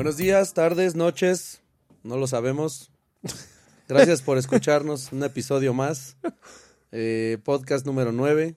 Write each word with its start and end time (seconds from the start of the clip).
Buenos 0.00 0.16
días, 0.16 0.54
tardes, 0.54 0.94
noches, 0.94 1.60
no 2.04 2.16
lo 2.16 2.26
sabemos. 2.26 2.90
Gracias 3.86 4.22
por 4.22 4.38
escucharnos, 4.38 5.12
un 5.12 5.22
episodio 5.22 5.74
más. 5.74 6.16
Eh, 6.90 7.36
podcast 7.44 7.84
número 7.84 8.10
9. 8.10 8.56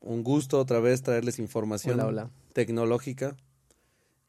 Un 0.00 0.24
gusto 0.24 0.58
otra 0.58 0.80
vez 0.80 1.02
traerles 1.02 1.38
información 1.38 2.00
Hola, 2.00 2.06
hola. 2.06 2.30
tecnológica. 2.54 3.36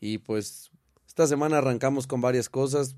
Y 0.01 0.17
pues 0.17 0.71
esta 1.07 1.25
semana 1.25 1.59
arrancamos 1.59 2.05
con 2.05 2.19
varias 2.19 2.49
cosas, 2.49 2.97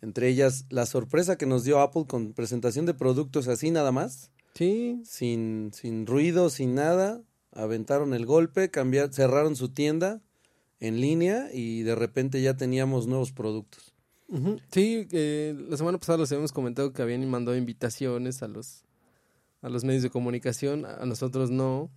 entre 0.00 0.28
ellas 0.28 0.64
la 0.70 0.86
sorpresa 0.86 1.36
que 1.36 1.44
nos 1.44 1.64
dio 1.64 1.80
Apple 1.80 2.04
con 2.06 2.34
presentación 2.34 2.86
de 2.86 2.94
productos 2.94 3.48
así 3.48 3.72
nada 3.72 3.90
más, 3.90 4.30
Sí, 4.54 5.02
sin, 5.04 5.72
sin 5.74 6.06
ruido, 6.06 6.50
sin 6.50 6.76
nada. 6.76 7.20
Aventaron 7.50 8.14
el 8.14 8.26
golpe, 8.26 8.70
cambiar, 8.70 9.12
cerraron 9.12 9.56
su 9.56 9.70
tienda 9.70 10.22
en 10.80 11.00
línea 11.00 11.48
y 11.52 11.82
de 11.82 11.94
repente 11.94 12.40
ya 12.42 12.54
teníamos 12.56 13.06
nuevos 13.06 13.32
productos. 13.32 13.94
sí, 14.70 15.06
eh, 15.12 15.54
la 15.68 15.76
semana 15.76 15.98
pasada 15.98 16.18
les 16.18 16.32
habíamos 16.32 16.52
comentado 16.52 16.92
que 16.92 17.02
habían 17.02 17.28
mandado 17.28 17.56
invitaciones 17.56 18.42
a 18.42 18.48
los 18.48 18.82
a 19.62 19.68
los 19.68 19.84
medios 19.84 20.02
de 20.02 20.10
comunicación, 20.10 20.84
a 20.84 21.04
nosotros 21.06 21.50
no. 21.50 21.90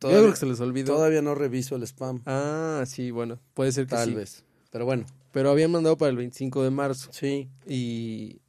Yo 0.00 0.08
creo 0.10 0.30
que 0.30 0.36
se 0.36 0.46
les 0.46 0.60
olvidó. 0.60 0.94
Todavía 0.94 1.22
no 1.22 1.34
reviso 1.34 1.76
el 1.76 1.82
spam, 1.84 2.22
Ah, 2.26 2.84
sí, 2.86 3.10
bueno, 3.10 3.38
puede 3.54 3.72
ser 3.72 3.86
que 3.86 3.94
tal 3.96 4.08
sí. 4.10 4.14
vez. 4.14 4.44
Pero 4.70 4.84
bueno, 4.84 5.06
Pero 5.32 5.50
habían 5.50 5.70
mandado 5.72 5.96
para 5.96 6.10
el 6.10 6.16
25 6.16 6.62
de 6.62 6.70
marzo 6.70 7.10
sí. 7.12 7.48
y, 7.66 8.40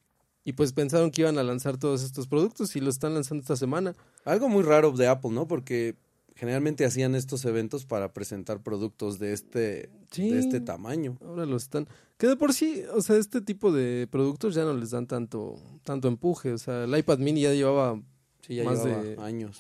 y 0.44 0.54
pues 0.54 0.74
pensaron 0.74 1.12
que 1.12 1.22
iban 1.22 1.38
a 1.38 1.44
lanzar 1.44 1.78
todos 1.78 2.04
estos 2.04 2.28
productos 2.28 2.76
y 2.76 2.82
los 2.82 2.96
están 2.96 3.14
lanzando 3.14 3.42
esta 3.42 3.56
semana. 3.56 3.96
Algo 4.26 4.50
muy 4.50 4.64
raro 4.64 4.92
de 4.92 5.08
Apple, 5.08 5.32
¿no? 5.32 5.48
Porque 5.48 5.96
generalmente 6.40 6.86
hacían 6.86 7.16
estos 7.16 7.44
eventos 7.44 7.86
para 7.86 8.14
presentar 8.14 8.64
productos 8.64 9.20
de 9.20 9.34
este, 9.34 9.90
Sí. 10.10 10.30
de 10.30 10.40
este 10.40 10.62
tamaño. 10.62 11.18
Ahora 11.22 11.46
los 11.46 11.64
están. 11.64 11.88
Que 12.18 12.28
de 12.28 12.38
por 12.38 12.54
sí, 12.54 12.84
o 12.96 13.02
sea, 13.02 13.18
este 13.18 13.42
tipo 13.42 13.72
de 13.74 14.08
productos 14.10 14.56
ya 14.56 14.64
no 14.64 14.74
les 14.74 14.92
dan 14.92 15.06
tanto, 15.06 15.58
tanto 15.84 16.08
empuje. 16.08 16.54
O 16.54 16.58
sea, 16.58 16.86
el 16.86 16.98
iPad 16.98 17.20
mini 17.20 17.42
ya 17.42 17.54
llevaba. 17.54 18.02
Sí, 18.42 18.56
ya 18.56 18.64
Más 18.64 18.84
llevaba 18.86 19.04
de- 19.04 19.18
años. 19.22 19.60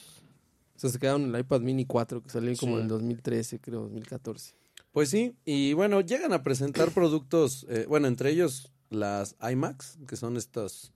O 0.77 0.79
sea, 0.79 0.89
se 0.89 0.99
quedaron 0.99 1.23
en 1.23 1.35
el 1.35 1.41
iPad 1.41 1.59
mini 1.61 1.85
4, 1.85 2.23
que 2.23 2.29
salió 2.29 2.55
como 2.57 2.77
en 2.77 2.83
el 2.83 2.87
2013, 2.87 3.59
creo, 3.59 3.81
2014. 3.81 4.55
Pues 4.93 5.09
sí, 5.09 5.35
y 5.43 5.73
bueno, 5.73 5.99
llegan 5.99 6.31
a 6.31 6.41
presentar 6.43 6.91
productos, 6.91 7.65
eh, 7.69 7.85
bueno, 7.89 8.07
entre 8.07 8.31
ellos 8.31 8.71
las 8.89 9.35
iMacs, 9.51 9.99
que 10.07 10.15
son 10.15 10.37
estos 10.37 10.93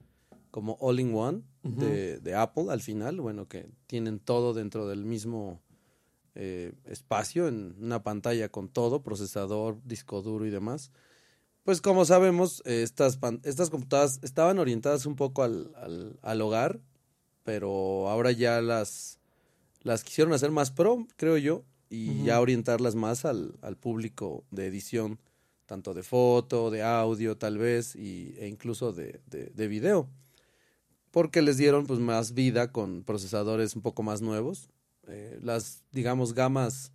como 0.52 0.78
all-in-one 0.80 1.42
de, 1.64 2.20
de 2.20 2.36
Apple 2.36 2.66
al 2.70 2.80
final, 2.82 3.20
bueno, 3.22 3.48
que 3.48 3.68
tienen 3.88 4.20
todo 4.20 4.54
dentro 4.54 4.88
del 4.88 5.04
mismo 5.04 5.62
eh, 6.36 6.74
espacio, 6.86 7.48
en 7.48 7.76
una 7.80 8.04
pantalla 8.04 8.50
con 8.50 8.70
todo, 8.70 9.04
procesador, 9.04 9.78
disco 9.84 10.22
duro 10.22 10.46
y 10.46 10.50
demás. 10.50 10.92
Pues 11.64 11.80
como 11.80 12.04
sabemos, 12.06 12.62
eh, 12.66 12.84
estas, 12.84 13.20
estas 13.44 13.70
computadoras 13.70 14.20
estaban 14.22 14.60
orientadas 14.60 15.06
un 15.06 15.16
poco 15.16 15.44
al, 15.44 15.72
al, 15.76 16.20
al 16.22 16.42
hogar, 16.42 16.82
pero 17.44 18.10
ahora 18.10 18.32
ya 18.32 18.62
las, 18.62 19.20
las 19.82 20.04
quisieron 20.04 20.34
hacer 20.34 20.52
más 20.52 20.72
pro, 20.72 21.08
creo 21.16 21.38
yo, 21.38 21.64
y 21.90 22.24
ya 22.24 22.42
orientarlas 22.42 22.96
más 22.96 23.24
al, 23.24 23.54
al 23.62 23.78
público 23.78 24.44
de 24.50 24.66
edición, 24.66 25.20
tanto 25.68 25.94
de 25.94 26.02
foto, 26.02 26.72
de 26.72 26.82
audio 26.82 27.38
tal 27.38 27.58
vez, 27.60 27.96
y, 27.96 28.34
e 28.40 28.48
incluso 28.48 28.92
de, 28.92 29.22
de, 29.28 29.52
de 29.54 29.68
video. 29.68 30.10
Porque 31.12 31.44
les 31.44 31.58
dieron 31.58 31.86
pues 31.86 32.00
más 32.00 32.34
vida 32.34 32.72
con 32.72 33.04
procesadores 33.04 33.76
un 33.76 33.84
poco 33.84 34.02
más 34.02 34.22
nuevos. 34.22 34.70
Eh, 35.08 35.40
las, 35.42 35.84
digamos, 35.92 36.34
gamas 36.34 36.92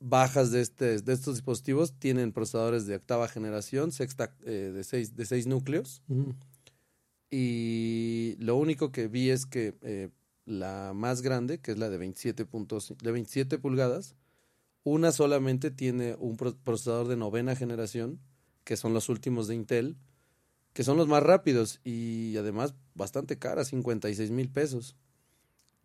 bajas 0.00 0.50
de, 0.50 0.60
este, 0.60 1.00
de 1.00 1.12
estos 1.12 1.36
dispositivos 1.36 1.94
tienen 1.98 2.32
procesadores 2.32 2.86
de 2.86 2.96
octava 2.96 3.28
generación, 3.28 3.90
sexta, 3.92 4.34
eh, 4.44 4.70
de, 4.74 4.84
seis, 4.84 5.16
de 5.16 5.24
seis 5.24 5.46
núcleos. 5.46 6.02
Y 7.30 8.36
lo 8.38 8.56
único 8.56 8.92
que 8.92 9.08
vi 9.08 9.30
es 9.30 9.46
que 9.46 9.74
eh, 9.82 10.10
la 10.44 10.92
más 10.94 11.22
grande, 11.22 11.58
que 11.58 11.72
es 11.72 11.78
la 11.78 11.88
de 11.90 11.98
27, 11.98 12.44
puntos, 12.44 12.94
de 13.02 13.12
27 13.12 13.58
pulgadas, 13.58 14.14
una 14.84 15.10
solamente 15.12 15.70
tiene 15.70 16.16
un 16.18 16.36
pro- 16.36 16.56
procesador 16.56 17.08
de 17.08 17.16
novena 17.16 17.56
generación, 17.56 18.20
que 18.64 18.76
son 18.76 18.92
los 18.94 19.08
últimos 19.08 19.48
de 19.48 19.54
Intel, 19.54 19.96
que 20.74 20.84
son 20.84 20.96
los 20.96 21.08
más 21.08 21.22
rápidos 21.22 21.80
y 21.84 22.36
además 22.36 22.74
bastante 22.94 23.38
caras, 23.38 23.68
56 23.68 24.30
mil 24.30 24.50
pesos. 24.50 24.96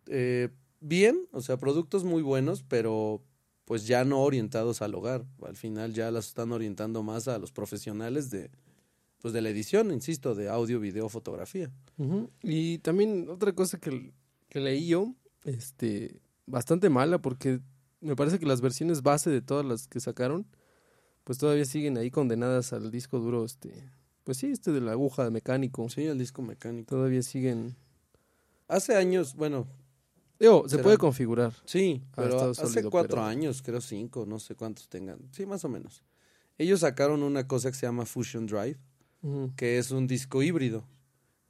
Eh, 0.06 0.50
bien, 0.80 1.28
o 1.32 1.40
sea, 1.40 1.56
productos 1.56 2.04
muy 2.04 2.22
buenos, 2.22 2.62
pero 2.62 3.22
pues 3.64 3.86
ya 3.86 4.04
no 4.04 4.20
orientados 4.22 4.82
al 4.82 4.94
hogar. 4.94 5.24
Al 5.46 5.56
final 5.56 5.94
ya 5.94 6.10
las 6.10 6.28
están 6.28 6.52
orientando 6.52 7.02
más 7.02 7.28
a 7.28 7.38
los 7.38 7.52
profesionales 7.52 8.30
de, 8.30 8.50
pues 9.20 9.32
de 9.32 9.42
la 9.42 9.50
edición, 9.50 9.92
insisto, 9.92 10.34
de 10.34 10.48
audio, 10.48 10.80
video, 10.80 11.08
fotografía. 11.08 11.70
Y 12.42 12.78
también 12.78 13.28
otra 13.28 13.52
cosa 13.52 13.78
que, 13.78 14.12
que 14.48 14.60
leí 14.60 14.88
yo, 14.88 15.14
este, 15.44 16.20
bastante 16.46 16.88
mala, 16.88 17.20
porque 17.20 17.60
me 18.00 18.16
parece 18.16 18.38
que 18.38 18.46
las 18.46 18.60
versiones 18.60 19.02
base 19.02 19.30
de 19.30 19.42
todas 19.42 19.64
las 19.64 19.86
que 19.86 20.00
sacaron, 20.00 20.46
pues 21.24 21.38
todavía 21.38 21.64
siguen 21.64 21.96
ahí 21.98 22.10
condenadas 22.10 22.72
al 22.72 22.90
disco 22.90 23.20
duro, 23.20 23.44
este, 23.44 23.90
pues 24.24 24.38
sí, 24.38 24.46
este 24.46 24.72
de 24.72 24.80
la 24.80 24.92
aguja 24.92 25.24
de 25.24 25.30
mecánico. 25.30 25.88
Sí, 25.88 26.04
el 26.04 26.18
disco 26.18 26.42
mecánico. 26.42 26.96
Todavía 26.96 27.22
siguen. 27.22 27.76
Hace 28.68 28.96
años, 28.96 29.34
bueno, 29.34 29.66
Digo, 30.40 30.68
se 30.68 30.78
puede 30.78 30.96
configurar. 30.98 31.52
sí, 31.66 32.02
pero 32.16 32.50
hace 32.50 32.66
sólido, 32.66 32.90
cuatro 32.90 33.16
pero- 33.16 33.24
años, 33.26 33.60
creo 33.62 33.80
cinco, 33.80 34.24
no 34.26 34.38
sé 34.38 34.54
cuántos 34.56 34.88
tengan. 34.88 35.20
Sí, 35.32 35.44
más 35.46 35.64
o 35.64 35.68
menos. 35.68 36.02
Ellos 36.58 36.80
sacaron 36.80 37.22
una 37.22 37.46
cosa 37.46 37.70
que 37.70 37.76
se 37.76 37.86
llama 37.86 38.06
Fusion 38.06 38.46
Drive, 38.46 38.78
que 39.56 39.78
es 39.78 39.90
un 39.90 40.06
disco 40.06 40.42
híbrido 40.42 40.84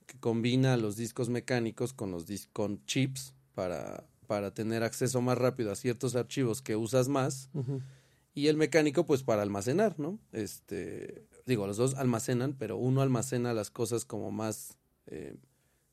que 0.06 0.18
combina 0.18 0.76
los 0.76 0.96
discos 0.96 1.28
mecánicos 1.28 1.92
con 1.92 2.10
los 2.10 2.26
dis- 2.28 2.48
con 2.52 2.84
chips 2.86 3.32
para, 3.54 4.04
para 4.26 4.52
tener 4.52 4.82
acceso 4.82 5.20
más 5.20 5.38
rápido 5.38 5.70
a 5.70 5.76
ciertos 5.76 6.16
archivos 6.16 6.60
que 6.62 6.74
usas 6.74 7.06
más 7.08 7.48
y 8.34 8.48
el 8.48 8.56
mecánico 8.56 9.06
pues 9.06 9.22
para 9.22 9.42
almacenar, 9.42 9.98
¿no? 10.00 10.18
Este, 10.32 11.26
digo, 11.46 11.66
los 11.68 11.76
dos 11.76 11.94
almacenan, 11.94 12.54
pero 12.58 12.76
uno 12.76 13.02
almacena 13.02 13.54
las 13.54 13.70
cosas 13.70 14.04
como 14.04 14.32
más 14.32 14.76
eh, 15.06 15.36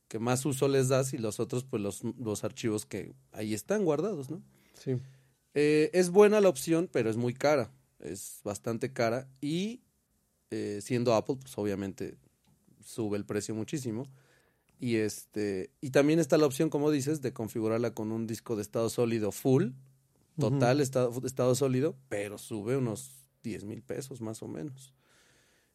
que 0.07 0.19
más 0.19 0.45
uso 0.45 0.67
les 0.67 0.87
das 0.87 1.13
y 1.13 1.17
los 1.17 1.39
otros 1.39 1.63
pues 1.63 1.81
los, 1.81 2.01
los 2.17 2.43
archivos 2.43 2.85
que 2.85 3.13
ahí 3.31 3.53
están 3.53 3.83
guardados, 3.83 4.29
¿no? 4.29 4.41
Sí. 4.73 4.97
Eh, 5.53 5.89
es 5.93 6.09
buena 6.09 6.39
la 6.39 6.49
opción, 6.49 6.89
pero 6.91 7.09
es 7.09 7.17
muy 7.17 7.33
cara, 7.33 7.71
es 7.99 8.41
bastante 8.43 8.93
cara 8.93 9.27
y 9.41 9.81
eh, 10.51 10.79
siendo 10.81 11.13
Apple 11.13 11.37
pues 11.41 11.57
obviamente 11.57 12.17
sube 12.83 13.17
el 13.17 13.25
precio 13.25 13.53
muchísimo. 13.55 14.07
Y 14.79 14.97
este 14.97 15.71
y 15.81 15.89
también 15.89 16.19
está 16.19 16.37
la 16.37 16.45
opción, 16.45 16.69
como 16.69 16.91
dices, 16.91 17.21
de 17.21 17.33
configurarla 17.33 17.95
con 17.95 18.11
un 18.11 18.27
disco 18.27 18.55
de 18.55 18.61
estado 18.61 18.89
sólido 18.89 19.31
full, 19.31 19.69
total 20.39 20.81
estado, 20.81 21.11
estado 21.25 21.55
sólido, 21.55 21.97
pero 22.09 22.37
sube 22.37 22.77
unos 22.77 23.27
10 23.41 23.63
mil 23.63 23.81
pesos 23.81 24.21
más 24.21 24.43
o 24.43 24.47
menos. 24.47 24.93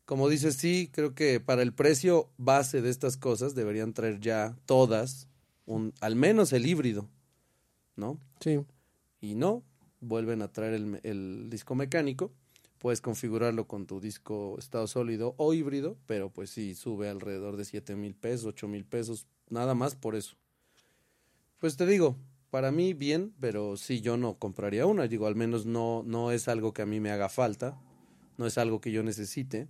Como 0.05 0.29
dices, 0.29 0.57
sí, 0.57 0.91
creo 0.93 1.15
que 1.15 1.41
para 1.41 1.63
el 1.63 1.73
precio 1.73 2.31
base 2.37 2.83
de 2.83 2.91
estas 2.91 3.17
cosas 3.17 3.55
deberían 3.55 3.95
traer 3.95 4.21
ya 4.21 4.57
todas, 4.67 5.29
un, 5.65 5.95
al 6.01 6.17
menos 6.17 6.53
el 6.53 6.67
híbrido, 6.67 7.09
¿no? 7.97 8.19
Sí. 8.41 8.61
Y 9.21 9.35
no, 9.35 9.63
vuelven 10.01 10.43
a 10.43 10.53
traer 10.53 10.75
el, 10.75 11.01
el 11.05 11.49
disco 11.51 11.75
mecánico. 11.75 12.33
Puedes 12.79 13.01
configurarlo 13.01 13.69
con 13.69 13.87
tu 13.87 14.01
disco 14.01 14.57
estado 14.59 14.89
sólido 14.89 15.35
o 15.39 15.55
híbrido, 15.55 15.97
pero 16.07 16.31
pues 16.31 16.51
sí, 16.51 16.75
sube 16.75 17.09
alrededor 17.09 17.57
de 17.57 17.65
7 17.65 17.95
mil 17.95 18.15
pesos, 18.15 18.47
8 18.47 18.67
mil 18.67 18.85
pesos, 18.85 19.27
nada 19.49 19.75
más 19.75 19.95
por 19.95 20.17
eso. 20.17 20.37
Pues 21.61 21.77
te 21.77 21.87
digo, 21.87 22.17
para 22.51 22.71
mí 22.71 22.93
bien, 22.93 23.33
pero 23.41 23.79
sí 23.79 24.03
yo 24.03 24.19
no 24.19 24.35
compraría 24.35 24.85
una. 24.85 25.09
Digo, 25.09 25.27
al 25.27 25.37
menos 25.37 25.65
no, 25.65 26.03
no 26.05 26.33
es 26.33 26.49
algo 26.49 26.75
que 26.75 26.83
a 26.83 26.87
mí 26.87 27.01
me 27.01 27.11
haga 27.11 27.31
falta, 27.31 27.81
no 28.37 28.47
es 28.47 28.59
algo 28.59 28.81
que 28.81 28.93
yo 28.93 29.03
necesite. 29.03 29.69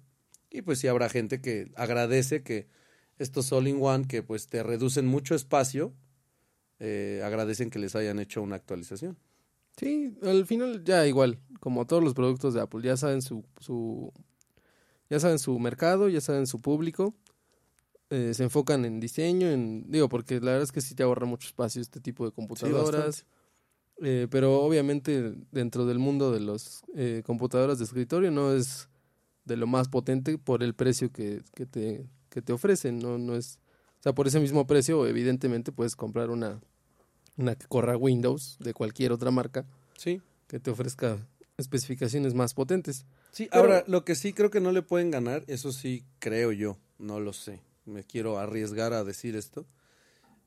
Y 0.53 0.63
pues 0.63 0.79
sí 0.79 0.87
habrá 0.87 1.09
gente 1.09 1.41
que 1.41 1.73
agradece 1.77 2.43
que 2.43 2.69
estos 3.19 3.53
all-in-one 3.53 4.07
que 4.07 4.23
pues 4.23 4.47
te 4.47 4.63
reducen 4.63 5.07
mucho 5.07 5.35
espacio, 5.35 5.95
eh, 6.79 7.23
agradecen 7.25 7.71
que 7.71 7.79
les 7.79 7.97
hayan 7.97 8.19
hecho 8.19 8.43
una 8.43 8.57
actualización. 8.57 9.17
Sí, 9.77 10.15
al 10.23 10.45
final 10.47 10.85
ya 10.85 11.07
igual, 11.07 11.39
como 11.59 11.87
todos 11.87 12.05
los 12.05 12.13
productos 12.13 12.53
de 12.53 12.61
Apple, 12.61 12.83
ya 12.83 12.97
saben 12.97 13.23
su, 13.23 13.45
su 13.59 14.13
ya 15.09 15.19
saben 15.19 15.39
su 15.39 15.59
mercado, 15.59 16.09
ya 16.09 16.21
saben 16.21 16.47
su 16.47 16.61
público, 16.61 17.15
eh, 18.11 18.35
se 18.35 18.43
enfocan 18.43 18.85
en 18.85 19.01
diseño, 19.01 19.49
en 19.49 19.91
digo, 19.91 20.11
porque 20.11 20.35
la 20.35 20.53
verdad 20.53 20.65
es 20.65 20.73
que 20.73 20.83
sí 20.83 20.95
te 20.95 21.03
ahorra 21.03 21.27
mucho 21.27 21.49
espacio 21.49 21.81
este 21.81 22.01
tipo 22.01 22.27
de 22.27 22.33
computadoras, 22.33 23.25
eh, 24.03 24.27
pero 24.31 24.61
obviamente 24.61 25.35
dentro 25.51 25.87
del 25.87 25.99
mundo 25.99 26.31
de 26.31 26.41
los 26.41 26.83
eh, 26.95 27.23
computadoras 27.25 27.79
de 27.79 27.85
escritorio 27.85 28.31
no 28.31 28.53
es 28.53 28.91
de 29.45 29.57
lo 29.57 29.67
más 29.67 29.89
potente 29.89 30.39
por 30.39 30.63
el 30.63 30.75
precio 30.75 31.11
que, 31.13 31.43
que 31.55 31.67
te 31.67 32.07
que 32.29 32.41
te 32.43 32.53
ofrecen, 32.53 32.99
no 32.99 33.19
no 33.19 33.35
es, 33.37 33.59
o 34.01 34.03
sea, 34.03 34.15
por 34.15 34.27
ese 34.27 34.41
mismo 34.41 34.67
precio 34.67 35.07
evidentemente 35.07 35.71
puedes 35.73 35.97
comprar 35.97 36.31
una 36.31 36.61
una 37.37 37.55
que 37.57 37.67
corra 37.67 37.97
Windows 37.97 38.57
de 38.61 38.73
cualquier 38.75 39.13
otra 39.13 39.31
marca 39.31 39.65
Sí, 39.97 40.21
que 40.49 40.59
te 40.61 40.71
ofrezca 40.71 41.19
especificaciones 41.59 42.35
más 42.35 42.55
potentes. 42.55 43.05
Sí, 43.31 43.49
Pero- 43.51 43.63
ahora 43.63 43.85
lo 43.87 44.05
que 44.05 44.15
sí 44.15 44.33
creo 44.33 44.51
que 44.51 44.61
no 44.61 44.73
le 44.73 44.83
pueden 44.83 45.11
ganar, 45.11 45.45
eso 45.47 45.73
sí 45.73 46.05
creo 46.19 46.51
yo, 46.53 46.79
no 46.99 47.21
lo 47.21 47.33
sé. 47.33 47.61
Me 47.85 48.03
quiero 48.05 48.39
arriesgar 48.39 48.93
a 48.93 49.05
decir 49.05 49.37
esto. 49.37 49.67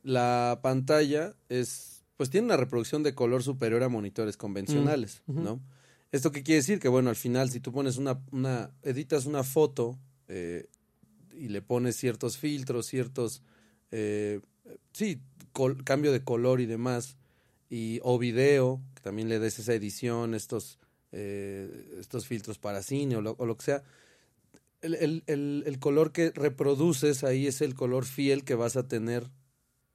La 0.04 0.60
pantalla 0.62 1.34
es, 1.50 2.04
pues 2.18 2.30
tiene 2.30 2.46
una 2.46 2.58
reproducción 2.58 3.04
de 3.04 3.16
color 3.16 3.44
superior 3.44 3.84
a 3.84 3.90
monitores 3.90 4.38
convencionales, 4.38 5.22
Mm, 5.28 5.32
ujú. 5.32 5.42
¿no? 5.42 5.60
¿Esto 6.16 6.32
qué 6.32 6.44
quiere 6.44 6.58
decir? 6.62 6.80
Que 6.80 6.88
bueno, 6.88 7.10
al 7.10 7.16
final 7.16 7.50
si 7.50 7.60
tú 7.60 7.72
pones 7.72 7.98
una, 7.98 8.22
una 8.32 8.72
editas 8.84 9.26
una 9.26 9.44
foto 9.44 10.00
eh, 10.30 10.68
y 11.34 11.50
le 11.50 11.62
pones 11.62 11.98
ciertos 11.98 12.38
filtros, 12.38 12.86
ciertos, 12.86 13.42
eh, 13.92 14.40
sí, 14.94 15.20
col- 15.52 15.84
cambio 15.84 16.12
de 16.14 16.24
color 16.24 16.62
y 16.62 16.66
demás, 16.66 17.18
y, 17.70 18.00
o 18.04 18.18
video, 18.18 18.82
que 18.96 19.02
también 19.02 19.28
le 19.28 19.40
des 19.40 19.60
esa 19.60 19.74
edición, 19.74 20.34
estos, 20.36 20.80
eh, 21.12 21.98
estos 22.00 22.26
filtros 22.28 22.60
para 22.60 22.82
cine 22.82 23.18
o 23.18 23.22
lo, 23.22 23.36
o 23.38 23.46
lo 23.46 23.58
que 23.58 23.66
sea, 23.66 23.84
el, 24.82 24.96
el, 24.96 25.24
el, 25.28 25.64
el 25.66 25.80
color 25.80 26.12
que 26.14 26.32
reproduces 26.32 27.24
ahí 27.26 27.48
es 27.48 27.60
el 27.62 27.74
color 27.74 28.06
fiel 28.06 28.44
que 28.46 28.56
vas 28.56 28.78
a 28.78 28.88
tener 28.88 29.30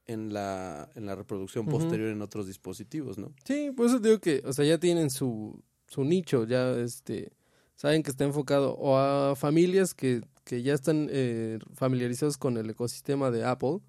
en 0.05 0.33
la, 0.33 0.89
en 0.95 1.05
la 1.05 1.15
reproducción 1.15 1.65
posterior 1.67 2.09
en 2.09 2.21
otros 2.21 2.45
dispositivos, 2.45 3.17
¿no? 3.17 3.33
Sí, 3.45 3.71
por 3.75 3.87
eso 3.87 3.99
digo 3.99 4.19
que, 4.19 4.43
o 4.45 4.51
sea, 4.53 4.65
ya 4.65 4.77
tienen 4.77 5.09
su, 5.09 5.63
su 5.91 6.05
nicho, 6.05 6.45
ya 6.45 6.71
este, 6.71 7.33
saben 7.75 8.01
que 8.01 8.11
está 8.11 8.23
enfocado 8.23 8.75
o 8.75 8.97
a 8.97 9.35
familias 9.35 9.93
que, 9.93 10.21
que 10.45 10.63
ya 10.63 10.73
están 10.73 11.09
eh, 11.11 11.59
familiarizados 11.73 12.37
con 12.37 12.55
el 12.57 12.69
ecosistema 12.69 13.29
de 13.29 13.43
Apple 13.43 13.79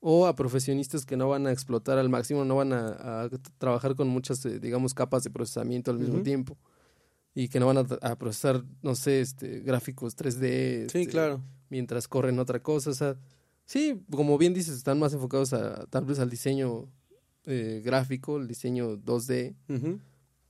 o 0.00 0.26
a 0.26 0.34
profesionistas 0.34 1.04
que 1.04 1.18
no 1.18 1.28
van 1.28 1.46
a 1.46 1.52
explotar 1.52 1.98
al 1.98 2.08
máximo, 2.08 2.46
no 2.46 2.56
van 2.56 2.72
a, 2.72 3.24
a 3.24 3.30
trabajar 3.58 3.94
con 3.94 4.08
muchas, 4.08 4.44
eh, 4.46 4.58
digamos, 4.58 4.94
capas 4.94 5.22
de 5.22 5.30
procesamiento 5.30 5.90
al 5.90 5.98
mismo 5.98 6.22
tiempo 6.22 6.56
y 7.34 7.48
que 7.48 7.60
no 7.60 7.66
van 7.66 7.78
a, 7.78 7.86
a 8.00 8.16
procesar, 8.16 8.64
no 8.82 8.94
sé, 8.94 9.20
este, 9.20 9.60
gráficos 9.60 10.16
3D. 10.16 10.88
Sí, 10.90 11.00
este, 11.00 11.06
claro. 11.08 11.42
mientras 11.68 12.08
corren 12.08 12.38
otra 12.38 12.62
cosa. 12.62 12.88
O 12.90 12.94
sea, 12.94 13.16
sí, 13.66 14.02
como 14.10 14.38
bien 14.38 14.54
dices, 14.54 14.76
están 14.76 14.98
más 14.98 15.12
enfocados 15.12 15.52
a 15.52 15.84
tal 15.86 16.06
vez 16.06 16.20
al 16.20 16.30
diseño 16.30 16.88
eh, 17.44 17.82
gráfico, 17.84 18.38
el 18.38 18.46
diseño 18.46 18.96
2D, 18.96 19.54
Ujú. 19.68 20.00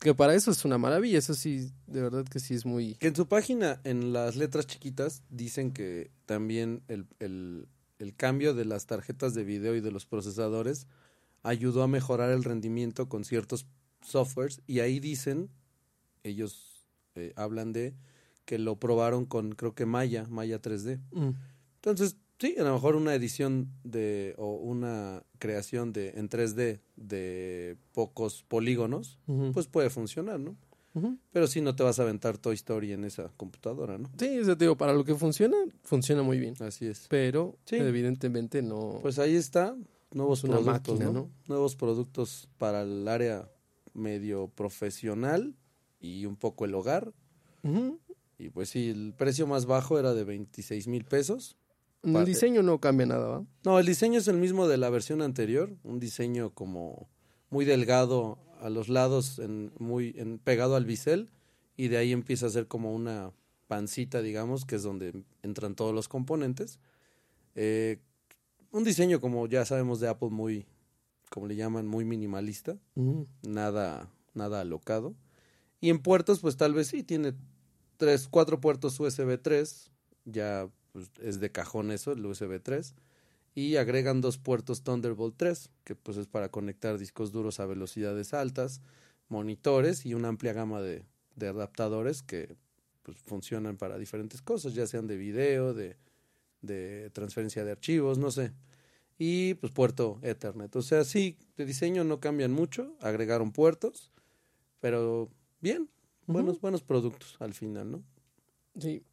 Que 0.04 0.14
para 0.14 0.34
eso 0.34 0.50
es 0.50 0.64
una 0.66 0.76
maravilla. 0.76 1.18
Eso 1.18 1.32
sí, 1.32 1.72
de 1.86 2.02
verdad 2.02 2.26
que 2.26 2.38
sí 2.38 2.52
es 2.54 2.66
muy. 2.66 2.94
Que 2.96 3.08
en 3.08 3.16
su 3.16 3.26
página, 3.26 3.80
en 3.84 4.12
las 4.12 4.36
letras 4.36 4.66
chiquitas, 4.66 5.22
dicen 5.30 5.72
que 5.72 6.10
también 6.26 6.82
el, 6.88 7.06
el, 7.20 7.66
el 7.98 8.14
cambio 8.14 8.52
de 8.52 8.66
las 8.66 8.84
tarjetas 8.84 9.32
de 9.32 9.44
video 9.44 9.74
y 9.74 9.80
de 9.80 9.90
los 9.90 10.04
procesadores 10.04 10.86
ayudó 11.42 11.82
a 11.82 11.88
mejorar 11.88 12.30
el 12.30 12.44
rendimiento 12.44 13.08
con 13.08 13.24
ciertos 13.24 13.66
softwares 14.02 14.60
y 14.66 14.80
ahí 14.80 15.00
dicen, 15.00 15.48
ellos 16.22 16.86
eh, 17.14 17.32
hablan 17.34 17.72
de 17.72 17.94
que 18.44 18.58
lo 18.58 18.76
probaron 18.78 19.24
con 19.24 19.52
creo 19.52 19.74
que 19.74 19.86
Maya, 19.86 20.26
Maya 20.28 20.60
3D. 20.60 21.00
Mm, 21.12 21.30
Entonces, 21.76 22.16
sí, 22.38 22.54
a 22.58 22.62
lo 22.64 22.72
mejor 22.74 22.96
una 22.96 23.14
edición 23.14 23.68
de 23.84 24.34
o 24.38 24.54
una 24.54 25.22
creación 25.38 25.92
de 25.92 26.10
en 26.10 26.28
3D 26.28 26.80
de 26.96 27.76
pocos 27.92 28.42
polígonos, 28.46 29.18
pues 29.52 29.66
puede 29.66 29.90
funcionar, 29.90 30.40
¿no? 30.40 30.56
Pero 31.32 31.48
sí 31.48 31.60
no 31.60 31.74
te 31.74 31.82
vas 31.82 31.98
a 31.98 32.02
aventar 32.04 32.38
Toy 32.38 32.54
Story 32.54 32.92
en 32.92 33.02
esa 33.04 33.28
computadora, 33.36 33.98
¿no? 33.98 34.08
Sí, 34.16 34.38
o 34.38 34.44
sea, 34.44 34.56
te 34.56 34.64
digo, 34.64 34.76
para 34.76 34.92
lo 34.92 35.04
que 35.04 35.16
funciona, 35.16 35.56
funciona 35.82 36.22
muy 36.22 36.38
bien. 36.38 36.54
Así 36.60 36.86
es. 36.86 37.06
Pero 37.08 37.56
Sí. 37.64 37.76
evidentemente 37.76 38.62
no. 38.62 39.00
Pues 39.02 39.18
ahí 39.18 39.34
está, 39.34 39.76
nuevos 40.12 40.38
Es 40.38 40.44
una 40.44 40.60
productos, 40.60 40.94
máquina, 41.00 41.06
¿no? 41.06 41.12
¿no? 41.12 41.30
Nuevos 41.48 41.74
productos 41.74 42.48
para 42.58 42.82
el 42.82 43.08
área 43.08 43.50
medio 43.92 44.46
profesional 44.54 45.56
y 46.00 46.26
un 46.26 46.36
poco 46.36 46.64
el 46.64 46.74
hogar. 46.76 47.12
Y 48.38 48.50
pues 48.50 48.68
sí, 48.68 48.90
el 48.90 49.14
precio 49.16 49.46
más 49.48 49.66
bajo 49.66 49.98
era 49.98 50.14
de 50.14 50.22
26 50.22 50.86
mil 50.86 51.04
pesos. 51.04 51.56
El 52.04 52.24
diseño 52.24 52.62
no 52.62 52.80
cambia 52.80 53.06
nada, 53.06 53.26
¿va? 53.26 53.46
No, 53.64 53.78
el 53.78 53.86
diseño 53.86 54.18
es 54.18 54.28
el 54.28 54.36
mismo 54.36 54.68
de 54.68 54.76
la 54.76 54.90
versión 54.90 55.22
anterior, 55.22 55.74
un 55.84 55.98
diseño 55.98 56.50
como 56.50 57.08
muy 57.50 57.64
delgado 57.64 58.38
a 58.60 58.68
los 58.68 58.88
lados, 58.88 59.38
en, 59.38 59.72
muy 59.78 60.14
en, 60.18 60.38
pegado 60.38 60.76
al 60.76 60.84
bisel, 60.84 61.30
y 61.76 61.88
de 61.88 61.96
ahí 61.96 62.12
empieza 62.12 62.46
a 62.46 62.50
ser 62.50 62.68
como 62.68 62.94
una 62.94 63.32
pancita, 63.68 64.22
digamos, 64.22 64.64
que 64.64 64.76
es 64.76 64.82
donde 64.82 65.24
entran 65.42 65.74
todos 65.74 65.94
los 65.94 66.08
componentes. 66.08 66.78
Eh, 67.54 67.98
un 68.70 68.84
diseño, 68.84 69.20
como 69.20 69.46
ya 69.46 69.64
sabemos 69.64 70.00
de 70.00 70.08
Apple, 70.08 70.30
muy, 70.30 70.66
como 71.30 71.46
le 71.46 71.56
llaman, 71.56 71.86
muy 71.86 72.04
minimalista, 72.04 72.76
nada, 73.42 74.10
nada 74.34 74.60
alocado. 74.60 75.14
Y 75.80 75.90
en 75.90 76.00
puertos, 76.00 76.40
pues 76.40 76.56
tal 76.56 76.74
vez 76.74 76.88
sí, 76.88 77.02
tiene 77.02 77.34
tres, 77.96 78.28
cuatro 78.28 78.60
puertos 78.60 78.98
USB 78.98 79.40
3, 79.40 79.90
ya 80.24 80.68
pues, 80.94 81.10
es 81.20 81.40
de 81.40 81.50
cajón 81.50 81.90
eso, 81.90 82.12
el 82.12 82.24
USB 82.24 82.62
3, 82.62 82.94
y 83.56 83.76
agregan 83.76 84.20
dos 84.20 84.38
puertos 84.38 84.82
Thunderbolt 84.82 85.34
3, 85.36 85.70
que 85.82 85.96
pues 85.96 86.16
es 86.16 86.28
para 86.28 86.50
conectar 86.50 86.98
discos 86.98 87.32
duros 87.32 87.58
a 87.58 87.66
velocidades 87.66 88.32
altas, 88.32 88.80
monitores 89.28 90.06
y 90.06 90.14
una 90.14 90.28
amplia 90.28 90.52
gama 90.52 90.80
de, 90.80 91.04
de 91.34 91.48
adaptadores 91.48 92.22
que 92.22 92.56
pues 93.02 93.18
funcionan 93.18 93.76
para 93.76 93.98
diferentes 93.98 94.40
cosas, 94.40 94.74
ya 94.74 94.86
sean 94.86 95.08
de 95.08 95.16
video, 95.16 95.74
de, 95.74 95.96
de 96.62 97.10
transferencia 97.10 97.64
de 97.64 97.72
archivos, 97.72 98.18
no 98.18 98.30
sé. 98.30 98.52
Y 99.18 99.54
pues 99.54 99.72
puerto 99.72 100.20
Ethernet. 100.22 100.74
O 100.76 100.82
sea, 100.82 101.04
sí, 101.04 101.36
de 101.56 101.66
diseño 101.66 102.04
no 102.04 102.20
cambian 102.20 102.52
mucho, 102.52 102.96
agregaron 103.00 103.50
puertos, 103.50 104.12
pero 104.80 105.28
bien, 105.60 105.88
buenos, 106.26 106.60
buenos 106.60 106.82
productos 106.82 107.36
al 107.40 107.52
final, 107.52 107.90
¿no? 107.90 108.04
Sí. 108.78 109.04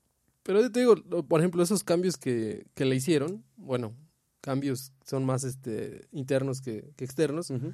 Pero 0.44 0.62
yo 0.62 0.72
te 0.72 0.80
digo, 0.80 0.96
por 1.28 1.40
ejemplo, 1.40 1.62
esos 1.62 1.84
cambios 1.84 2.18
que, 2.18 2.66
que 2.74 2.86
le 2.86 2.96
hicieron, 2.96 3.44
bueno, 3.58 3.94
cambios 4.42 4.92
son 5.06 5.26
más 5.26 5.44
este 5.44 6.08
internos 6.12 6.62
que, 6.62 6.92
que 6.96 7.06
externos. 7.06 7.50
Ujú. 7.52 7.74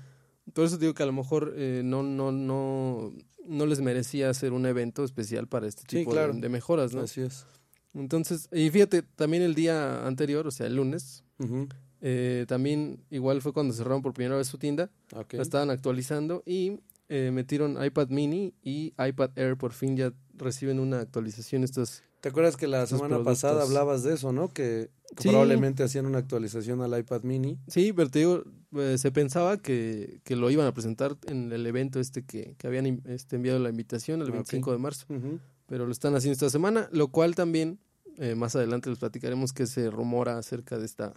Por 0.53 0.65
eso 0.65 0.77
digo 0.77 0.93
que 0.93 1.03
a 1.03 1.05
lo 1.05 1.13
mejor 1.13 1.53
eh, 1.57 1.81
no, 1.83 2.03
no, 2.03 2.31
no, 2.31 3.13
no 3.45 3.65
les 3.65 3.79
merecía 3.81 4.29
hacer 4.29 4.53
un 4.53 4.65
evento 4.65 5.03
especial 5.03 5.47
para 5.47 5.67
este 5.67 5.81
Sí, 5.83 5.99
tipo 5.99 6.11
claro. 6.11 6.33
de, 6.33 6.41
de 6.41 6.49
mejoras, 6.49 6.93
¿no? 6.93 7.01
Así 7.01 7.21
es. 7.21 7.45
Entonces, 7.93 8.47
y 8.51 8.69
fíjate, 8.69 9.01
también 9.01 9.43
el 9.43 9.55
día 9.55 10.05
anterior, 10.05 10.45
o 10.45 10.51
sea, 10.51 10.67
el 10.67 10.75
lunes, 10.75 11.23
eh, 12.01 12.45
también 12.47 13.03
igual 13.09 13.41
fue 13.41 13.53
cuando 13.53 13.73
cerraron 13.73 14.01
por 14.01 14.13
primera 14.13 14.35
vez 14.37 14.47
su 14.47 14.57
tienda, 14.57 14.91
la 15.31 15.41
estaban 15.41 15.69
actualizando 15.69 16.43
y 16.45 16.79
eh, 17.09 17.31
metieron 17.33 17.83
iPad 17.83 18.09
mini 18.09 18.53
y 18.61 18.93
iPad 18.99 19.31
Air, 19.35 19.57
por 19.57 19.73
fin 19.73 19.97
ya 19.97 20.13
reciben 20.35 20.79
una 20.79 20.99
actualización 20.99 21.63
estos 21.63 22.03
¿Te 22.21 22.29
acuerdas 22.29 22.57
que 22.57 22.67
la 22.67 22.85
semana 22.87 23.23
pasada 23.23 23.61
hablabas 23.63 24.03
de 24.03 24.13
eso, 24.15 24.31
no? 24.31 24.51
Que 24.53 24.89
Sí. 25.17 25.29
probablemente 25.29 25.83
hacían 25.83 26.05
una 26.05 26.17
actualización 26.17 26.81
al 26.81 26.97
iPad 26.99 27.21
mini. 27.23 27.57
Sí, 27.67 27.93
pero 27.93 28.09
te 28.09 28.19
digo, 28.19 28.43
eh, 28.75 28.97
se 28.97 29.09
pensaba 29.11 29.57
que, 29.57 30.19
que 30.25 30.35
lo 30.35 30.49
iban 30.51 30.67
a 30.67 30.73
presentar 30.73 31.15
en 31.27 31.51
el 31.53 31.65
evento 31.65 31.99
este 32.01 32.25
que, 32.25 32.55
que 32.57 32.67
habían 32.67 33.01
este, 33.05 33.37
enviado 33.37 33.57
la 33.59 33.69
invitación 33.69 34.19
el 34.21 34.27
Ah, 34.27 34.31
ok. 34.31 34.35
25 34.35 34.71
de 34.73 34.77
marzo, 34.79 35.05
pero 35.65 35.85
lo 35.85 35.91
están 35.93 36.13
haciendo 36.15 36.33
esta 36.33 36.49
semana, 36.49 36.89
lo 36.91 37.07
cual 37.07 37.35
también 37.35 37.79
eh, 38.17 38.35
más 38.35 38.55
adelante 38.57 38.89
les 38.89 38.99
platicaremos 38.99 39.53
que 39.53 39.65
se 39.67 39.89
rumora 39.91 40.37
acerca 40.37 40.77
de 40.77 40.85
esta 40.85 41.13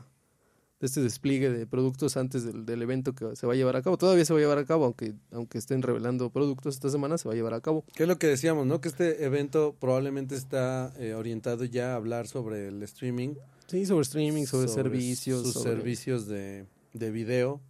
de 0.80 0.86
este 0.86 1.02
despliegue 1.02 1.50
de 1.50 1.66
productos 1.66 2.16
antes 2.16 2.42
del, 2.44 2.64
del 2.64 2.80
evento 2.82 3.14
que 3.14 3.36
se 3.36 3.46
va 3.46 3.52
a 3.52 3.56
llevar 3.56 3.76
a 3.76 3.82
cabo. 3.82 3.98
Todavía 3.98 4.24
se 4.24 4.32
va 4.32 4.38
a 4.38 4.42
llevar 4.42 4.58
a 4.58 4.64
cabo, 4.64 4.86
aunque, 4.86 5.12
aunque 5.30 5.58
estén 5.58 5.82
revelando 5.82 6.30
productos 6.30 6.74
esta 6.74 6.88
semana, 6.88 7.18
se 7.18 7.28
va 7.28 7.34
a 7.34 7.36
llevar 7.36 7.52
a 7.54 7.60
cabo. 7.60 7.84
¿Qué 7.94 8.04
es 8.04 8.08
lo 8.08 8.18
que 8.18 8.26
decíamos, 8.28 8.66
no? 8.66 8.80
Que 8.80 8.88
este 8.88 9.24
evento 9.24 9.76
probablemente 9.78 10.34
está 10.36 10.92
eh, 10.98 11.12
orientado 11.14 11.64
ya 11.64 11.92
a 11.92 11.96
hablar 11.96 12.26
sobre 12.26 12.68
el 12.68 12.82
streaming. 12.82 13.34
Sí, 13.66 13.84
sobre 13.86 14.02
streaming, 14.02 14.46
sobre, 14.46 14.68
servicios. 14.68 15.42
Sus 15.42 15.52
sobre- 15.52 15.70
servicios 15.76 16.26
de, 16.26 16.64
de 16.94 17.10
video 17.10 17.60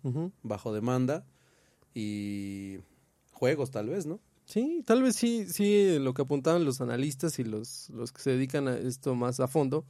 bajo 0.44 0.72
demanda 0.72 1.24
y 1.94 2.78
juegos 3.32 3.70
tal 3.70 3.88
vez, 3.88 4.06
¿no? 4.06 4.20
Sí, 4.44 4.82
tal 4.84 5.02
vez 5.02 5.14
sí, 5.16 5.46
sí, 5.48 5.98
lo 6.00 6.12
que 6.14 6.22
apuntaban 6.22 6.64
los 6.64 6.80
analistas 6.80 7.38
y 7.38 7.44
los, 7.44 7.88
los 7.90 8.12
que 8.12 8.20
se 8.22 8.30
dedican 8.30 8.66
a 8.68 8.76
esto 8.76 9.14
más 9.14 9.38
a 9.40 9.46
fondo, 9.48 9.84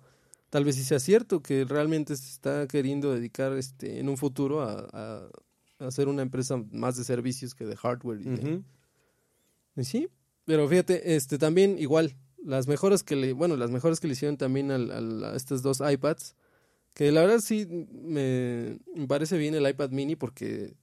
tal 0.50 0.64
vez 0.64 0.76
sí 0.76 0.84
sea 0.84 0.98
cierto 1.00 1.42
que 1.42 1.64
realmente 1.64 2.16
se 2.16 2.28
está 2.28 2.66
queriendo 2.68 3.12
dedicar 3.14 3.52
este 3.54 3.98
en 4.00 4.08
un 4.08 4.16
futuro 4.16 4.60
a, 4.62 4.86
a, 4.92 5.28
a 5.78 5.86
hacer 5.86 6.08
una 6.08 6.22
empresa 6.22 6.62
más 6.72 6.96
de 6.96 7.04
servicios 7.04 7.54
que 7.54 7.64
de 7.64 7.76
hardware. 7.76 8.20
Y 8.20 9.84
sí, 9.84 10.08
pero 10.44 10.68
fíjate, 10.68 11.14
este 11.16 11.38
también 11.38 11.78
igual, 11.78 12.16
las 12.44 12.66
mejoras 12.66 13.02
que 13.02 13.16
le, 13.16 13.32
bueno, 13.32 13.56
las 13.56 13.70
mejoras 13.70 14.00
que 14.00 14.06
le 14.08 14.12
hicieron 14.14 14.36
también 14.36 14.70
al, 14.70 14.90
al- 14.90 15.24
a 15.24 15.36
estos 15.36 15.62
dos 15.62 15.80
iPads, 15.80 16.34
que 16.94 17.12
la 17.12 17.20
verdad 17.22 17.38
sí 17.40 17.66
me, 17.92 18.78
me 18.94 19.06
parece 19.06 19.38
bien 19.38 19.54
el 19.54 19.68
iPad 19.68 19.90
mini 19.90 20.16
porque, 20.16 20.74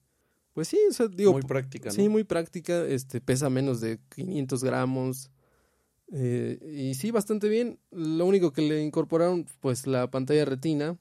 pues 0.54 0.70
sí, 0.70 0.80
o 0.90 0.94
sea, 0.94 1.08
digo, 1.10 1.34
Muy 1.34 1.42
práctica, 1.44 1.90
¿no? 1.90 1.96
Sí, 1.96 2.08
muy 2.10 2.24
práctica, 2.24 2.86
este, 2.86 3.20
pesa 3.22 3.50
menos 3.50 3.82
de 3.82 4.00
500 4.16 4.64
gramos. 4.64 5.30
Eh, 6.14 6.58
y 6.74 6.94
sí, 6.96 7.12
bastante 7.12 7.50
bien. 7.50 7.80
Lo 7.92 8.26
único 8.26 8.52
que 8.54 8.62
le 8.62 8.82
incorporaron, 8.84 9.46
pues 9.60 9.88
la 9.88 10.10
pantalla 10.10 10.46
retina. 10.46 10.98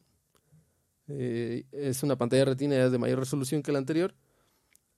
eh, 1.08 1.64
es 1.72 2.02
una 2.02 2.16
pantalla 2.16 2.44
retina 2.46 2.88
de 2.90 2.98
mayor 2.98 3.20
resolución 3.20 3.62
que 3.62 3.70
la 3.72 3.78
anterior, 3.78 4.14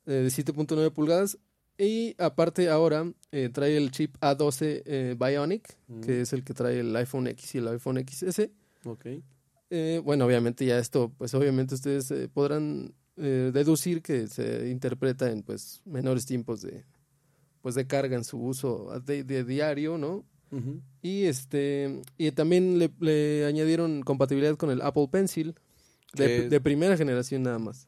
eh, 0.06 0.12
de 0.12 0.28
7.9 0.30 0.90
pulgadas. 0.90 1.38
Y 1.76 2.14
aparte 2.18 2.68
ahora 2.70 3.12
eh, 3.30 3.50
trae 3.52 3.76
el 3.76 3.90
chip 3.92 4.16
A12 4.20 4.82
eh, 4.84 5.16
Bionic, 5.18 5.76
Mm. 5.86 6.00
que 6.00 6.22
es 6.22 6.32
el 6.32 6.42
que 6.44 6.54
trae 6.54 6.80
el 6.80 6.96
iPhone 6.96 7.26
X 7.28 7.54
y 7.54 7.58
el 7.58 7.68
iPhone 7.68 8.04
XS. 8.06 8.50
Ok. 8.84 9.06
Eh, 9.70 10.00
bueno, 10.02 10.24
obviamente 10.24 10.64
ya 10.64 10.78
esto, 10.78 11.12
pues 11.18 11.34
obviamente 11.34 11.74
ustedes 11.74 12.12
podrán 12.32 12.94
eh, 13.18 13.50
deducir 13.52 14.00
que 14.00 14.26
se 14.28 14.70
interpreta 14.70 15.30
en 15.30 15.42
pues 15.42 15.82
menores 15.84 16.24
tiempos 16.24 16.62
de 16.62 16.84
pues 17.62 17.74
de 17.74 17.86
carga 17.86 18.16
en 18.16 18.24
su 18.24 18.38
uso 18.40 18.90
de, 19.04 19.24
de 19.24 19.44
diario, 19.44 19.98
¿no? 19.98 20.24
Y 21.02 21.24
este 21.24 22.00
y 22.16 22.30
también 22.32 22.78
le, 22.78 22.90
le 23.00 23.44
añadieron 23.44 24.02
compatibilidad 24.02 24.56
con 24.56 24.70
el 24.70 24.80
Apple 24.80 25.08
Pencil 25.10 25.54
de, 26.14 26.60
primera 26.60 26.96
generación 26.96 27.42
nada 27.42 27.58
más. 27.58 27.86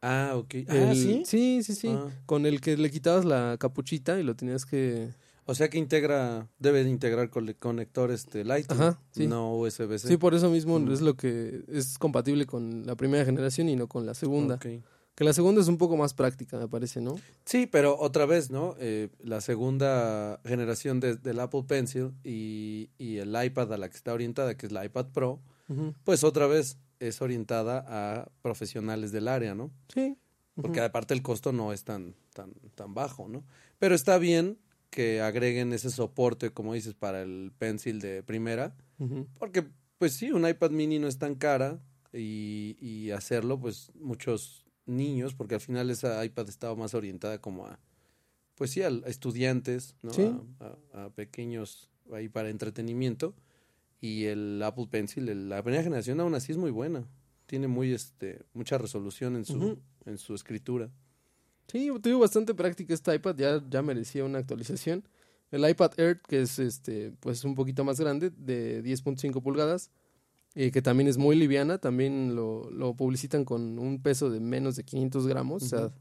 Ah, 0.00 0.32
ok. 0.36 0.54
Ah, 0.68 0.92
El- 0.92 0.96
sí. 0.96 1.22
Sí, 1.26 1.62
sí, 1.62 1.74
sí. 1.74 1.88
Ah. 1.90 2.08
Con 2.24 2.46
el 2.46 2.60
que 2.62 2.76
le 2.78 2.90
quitabas 2.90 3.24
la 3.26 3.56
capuchita 3.58 4.18
y 4.18 4.22
lo 4.22 4.34
tenías 4.36 4.64
que 4.64 5.08
O 5.44 5.54
sea 5.54 5.68
que 5.68 5.76
integra, 5.76 6.48
debe 6.58 6.82
de 6.84 6.88
integrar 6.90 7.28
cole- 7.30 7.56
conector 7.56 8.10
este 8.10 8.42
Lightning, 8.44 8.80
Ajá, 8.80 9.00
sí. 9.10 9.26
no 9.26 9.54
USB-C. 9.58 10.08
Sí, 10.08 10.16
por 10.16 10.34
eso 10.34 10.48
mismo 10.50 10.78
Mm. 10.78 10.92
es 10.92 11.00
lo 11.02 11.14
que 11.14 11.62
es 11.68 11.98
compatible 11.98 12.46
con 12.46 12.86
la 12.86 12.94
primera 12.96 13.24
generación 13.26 13.68
y 13.68 13.76
no 13.76 13.86
con 13.88 14.06
la 14.06 14.14
segunda. 14.14 14.54
Ok. 14.54 14.66
Que 15.18 15.24
la 15.24 15.32
segunda 15.32 15.60
es 15.60 15.66
un 15.66 15.78
poco 15.78 15.96
más 15.96 16.14
práctica, 16.14 16.56
me 16.60 16.68
parece, 16.68 17.00
¿no? 17.00 17.16
Sí, 17.44 17.66
pero 17.66 17.98
otra 17.98 18.24
vez, 18.24 18.52
¿no? 18.52 18.76
Eh, 18.78 19.08
la 19.18 19.40
segunda 19.40 20.40
generación 20.44 21.00
de- 21.00 21.16
del 21.16 21.40
Apple 21.40 21.64
Pencil 21.66 22.12
y, 22.22 22.90
y 22.98 23.16
el 23.16 23.34
iPad 23.44 23.72
a 23.72 23.78
la 23.78 23.88
que 23.90 23.96
está 23.96 24.12
orientada, 24.14 24.56
que 24.56 24.66
es 24.66 24.70
la 24.72 24.84
iPad 24.84 25.06
Pro, 25.06 25.40
pues 26.04 26.22
otra 26.22 26.46
vez 26.46 26.78
es 27.00 27.20
orientada 27.20 27.84
a 27.88 28.28
profesionales 28.42 29.10
del 29.10 29.26
área, 29.26 29.56
¿no? 29.56 29.72
Sí. 29.92 30.16
Porque 30.54 30.80
aparte 30.80 31.14
el 31.14 31.22
costo 31.22 31.52
no 31.52 31.72
es 31.72 31.82
tan, 31.82 32.14
tan, 32.32 32.52
tan 32.76 32.94
bajo, 32.94 33.26
¿no? 33.28 33.42
Pero 33.80 33.96
está 33.96 34.18
bien 34.18 34.56
que 34.90 35.20
agreguen 35.20 35.72
ese 35.72 35.90
soporte, 35.90 36.50
como 36.50 36.74
dices, 36.74 36.94
para 36.94 37.22
el 37.22 37.50
Pencil 37.58 38.00
de 38.00 38.22
primera, 38.22 38.76
porque 39.40 39.64
pues 39.98 40.12
sí, 40.12 40.30
un 40.30 40.46
iPad 40.48 40.70
mini 40.70 41.00
no 41.00 41.08
es 41.08 41.18
tan 41.18 41.34
cara 41.34 41.80
y, 42.12 42.76
y 42.80 43.10
hacerlo, 43.10 43.58
pues 43.58 43.90
muchos 44.00 44.64
niños, 44.88 45.34
porque 45.34 45.54
al 45.54 45.60
final 45.60 45.90
esa 45.90 46.24
iPad 46.24 46.48
estaba 46.48 46.74
más 46.74 46.94
orientada 46.94 47.40
como 47.40 47.66
a, 47.66 47.78
pues 48.54 48.70
sí, 48.72 48.82
a, 48.82 48.88
a 48.88 49.08
estudiantes, 49.08 49.94
¿no? 50.02 50.12
Sí. 50.12 50.34
A, 50.92 51.10
pequeños 51.10 51.90
ahí 52.12 52.28
para 52.28 52.48
entretenimiento. 52.50 53.34
Y 54.00 54.24
el 54.26 54.62
Apple 54.62 54.86
Pencil, 54.90 55.28
el- 55.28 55.48
la 55.48 55.62
primera 55.62 55.82
generación 55.82 56.20
aún 56.20 56.34
así 56.34 56.52
es 56.52 56.58
muy 56.58 56.70
buena. 56.70 57.04
Tiene 57.46 57.66
muy, 57.68 57.92
este, 57.92 58.42
mucha 58.54 58.78
resolución 58.78 59.36
en 59.36 59.44
su, 59.44 59.78
en 60.06 60.18
su 60.18 60.34
escritura. 60.34 60.90
Sí, 61.66 61.90
tuvo 62.02 62.20
bastante 62.20 62.54
práctica 62.54 62.94
este 62.94 63.14
iPad, 63.14 63.36
ya, 63.36 63.62
ya 63.68 63.82
merecía 63.82 64.24
una 64.24 64.38
actualización. 64.38 65.04
El 65.50 65.68
iPad 65.68 65.92
Air, 65.98 66.20
que 66.28 66.42
es 66.42 66.58
este, 66.58 67.12
pues 67.20 67.42
un 67.44 67.54
poquito 67.54 67.84
más 67.84 67.98
grande, 67.98 68.30
de 68.30 68.82
10.5 68.84 69.42
pulgadas, 69.42 69.90
eh, 70.54 70.70
que 70.70 70.82
también 70.82 71.08
es 71.08 71.18
muy 71.18 71.36
liviana, 71.36 71.78
también 71.78 72.34
lo, 72.34 72.70
lo 72.70 72.94
publicitan 72.94 73.44
con 73.44 73.78
un 73.78 74.02
peso 74.02 74.30
de 74.30 74.40
menos 74.40 74.76
de 74.76 74.84
500 74.84 75.26
gramos, 75.26 75.62
o 75.62 75.66
sea, 75.66 75.92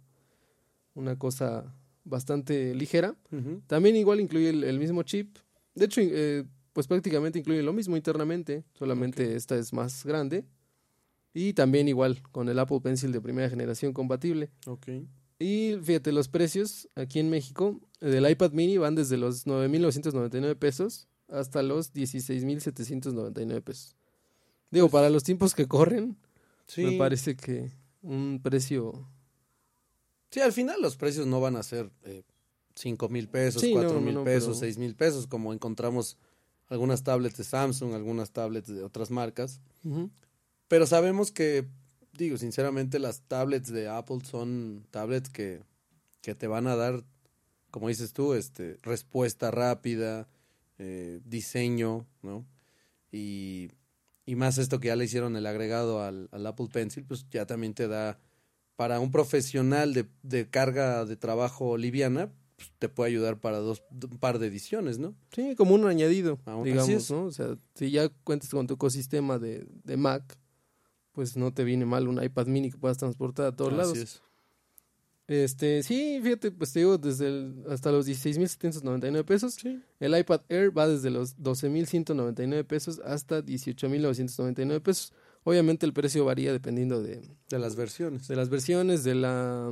una 0.96 1.18
cosa 1.18 1.74
bastante 2.04 2.74
ligera. 2.74 3.16
También 3.68 3.96
igual 3.96 4.20
incluye 4.20 4.50
el, 4.50 4.64
el 4.64 4.80
mismo 4.80 5.04
chip. 5.04 5.38
De 5.76 5.86
hecho, 5.86 6.02
eh, 6.04 6.46
pues 6.74 6.88
prácticamente 6.88 7.40
incluye 7.40 7.62
lo 7.62 7.74
mismo 7.74 7.96
internamente, 7.98 8.64
solamente 8.74 9.24
Ok. 9.26 9.32
esta 9.36 9.56
es 9.58 9.74
más 9.74 10.06
grande. 10.06 10.46
Y 11.34 11.54
también 11.54 11.88
igual 11.88 12.22
con 12.32 12.50
el 12.50 12.58
Apple 12.58 12.80
Pencil 12.82 13.12
de 13.12 13.22
primera 13.22 13.50
generación 13.50 13.94
compatible. 13.94 14.50
Ok. 14.66 14.88
Y 15.40 15.76
fíjate, 15.84 16.12
los 16.12 16.30
precios 16.30 16.88
aquí 16.96 17.20
en 17.20 17.30
México 17.30 17.80
eh, 18.02 18.08
del 18.10 18.28
iPad 18.28 18.54
mini 18.54 18.78
van 18.78 18.96
desde 18.96 19.18
los 19.18 19.46
9.999 19.46 20.56
pesos 20.56 21.08
hasta 21.28 21.62
los 21.62 21.94
16.799 21.94 23.62
pesos. 23.62 23.97
Digo, 24.72 24.90
para 24.90 25.10
los 25.10 25.24
tiempos 25.24 25.54
que 25.56 25.68
corren, 25.68 26.18
Sí. 26.68 26.84
me 26.84 26.98
parece 26.98 27.36
que 27.36 27.72
un 28.02 28.40
precio... 28.44 29.08
Sí, 30.32 30.42
al 30.42 30.52
final 30.52 30.82
los 30.82 30.98
precios 30.98 31.26
no 31.26 31.40
van 31.40 31.56
a 31.56 31.64
ser 31.64 31.90
eh, 32.04 32.24
cinco 32.76 33.08
mil 33.08 33.30
pesos, 33.30 33.62
Sí, 33.62 33.72
cuatro 33.72 33.94
no, 33.94 34.02
mil 34.02 34.14
no, 34.16 34.24
pesos, 34.26 34.50
pero- 34.50 34.60
seis 34.60 34.78
mil 34.78 34.94
pesos, 34.96 35.26
como 35.28 35.54
encontramos 35.54 36.18
algunas 36.68 37.04
tablets 37.04 37.38
de 37.38 37.46
Samsung, 37.46 37.94
algunas 37.94 38.32
tablets 38.32 38.68
de 38.68 38.84
otras 38.84 39.10
marcas. 39.10 39.62
Pero 40.68 40.86
sabemos 40.86 41.32
que, 41.32 41.66
digo, 42.18 42.36
sinceramente, 42.38 43.00
las 43.00 43.22
tablets 43.22 43.72
de 43.72 43.88
Apple 43.88 44.20
son 44.26 44.86
tablets 44.92 45.30
que, 45.30 45.62
que 46.22 46.36
te 46.36 46.48
van 46.48 46.68
a 46.68 46.76
dar, 46.76 47.06
como 47.72 47.88
dices 47.88 48.12
tú, 48.12 48.34
este, 48.34 48.76
respuesta 48.84 49.50
rápida, 49.50 50.28
eh, 50.78 51.22
diseño, 51.24 52.06
¿no? 52.22 52.46
Y, 53.14 53.70
y 54.28 54.36
más 54.36 54.60
esto 54.60 54.80
que 54.80 54.90
ya 54.90 54.96
le 54.96 55.06
hicieron 55.06 55.36
el 55.36 55.48
agregado 55.48 56.04
al, 56.04 56.30
al 56.32 56.46
Apple 56.46 56.68
Pencil, 56.72 57.04
pues 57.06 57.26
ya 57.32 57.48
también 57.48 57.74
te 57.74 57.88
da, 57.88 58.20
para 58.76 59.00
un 59.00 59.10
profesional 59.10 59.94
de, 59.96 60.06
de 60.22 60.48
carga 60.50 61.06
de 61.06 61.16
trabajo 61.16 61.78
liviana, 61.78 62.32
pues, 62.58 62.72
te 62.78 62.90
puede 62.90 63.10
ayudar 63.12 63.40
para 63.40 63.58
dos, 63.60 63.84
un 63.92 64.20
par 64.20 64.38
de 64.38 64.48
ediciones, 64.48 65.00
¿no? 65.00 65.16
Sí, 65.32 65.56
como 65.56 65.74
un 65.76 65.88
añadido, 65.88 66.40
Aún 66.46 66.62
así 66.68 66.72
digamos. 66.72 67.12
¿no? 67.12 67.24
O 67.26 67.32
sea, 67.32 67.56
si 67.76 67.90
ya 67.90 68.10
cuentas 68.24 68.50
con 68.50 68.68
tu 68.68 68.74
ecosistema 68.76 69.40
de, 69.40 69.66
de 69.84 69.98
Mac, 69.98 70.38
pues 71.14 71.38
no 71.38 71.54
te 71.54 71.64
viene 71.64 71.86
mal 71.86 72.08
un 72.08 72.22
iPad 72.22 72.48
mini 72.48 72.70
que 72.70 72.78
puedas 72.78 72.98
transportar 72.98 73.46
a 73.48 73.56
todos 73.56 73.72
Así 73.72 73.78
lados. 73.78 73.98
es. 73.98 74.22
Este, 75.28 75.84
sí, 75.84 76.22
fíjate, 76.24 76.52
pues 76.52 76.72
te 76.72 76.80
digo, 76.80 76.98
desde 76.98 77.28
el, 77.28 77.66
hasta 77.70 77.92
los 77.92 78.08
16.799 78.08 79.26
pesos. 79.26 79.56
Sí. 79.56 79.82
El 80.00 80.18
iPad 80.18 80.42
Air 80.48 80.76
va 80.76 80.88
desde 80.88 81.10
los 81.10 81.38
12.199 81.38 82.64
pesos 82.66 83.02
hasta 83.04 83.44
18.999 83.44 84.82
pesos. 84.82 85.14
Obviamente 85.44 85.86
el 85.86 85.94
precio 85.94 86.24
varía 86.24 86.54
dependiendo 86.54 87.02
de, 87.04 87.22
De 87.50 87.60
las 87.60 87.76
versiones. 87.76 88.28
de 88.28 88.36
las 88.38 88.50
versiones, 88.50 89.04
de 89.04 89.16
la, 89.16 89.72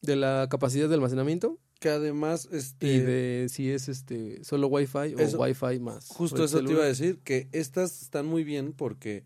de 0.00 0.16
la 0.16 0.48
capacidad 0.50 0.88
de 0.88 0.94
almacenamiento 0.94 1.58
Que 1.78 1.90
además, 1.90 2.48
este... 2.50 2.86
y 2.86 2.98
de 3.00 3.46
si 3.50 3.70
es 3.70 3.88
este 3.88 4.42
solo 4.42 4.68
Wi-Fi 4.68 5.14
o 5.14 5.38
Wi-Fi 5.38 5.80
más. 5.80 6.08
Justo 6.08 6.44
eso 6.44 6.64
te 6.64 6.72
iba 6.72 6.82
a 6.82 6.86
decir, 6.86 7.18
que 7.24 7.48
estas 7.52 8.02
están 8.02 8.26
muy 8.26 8.42
bien 8.42 8.72
porque 8.72 9.24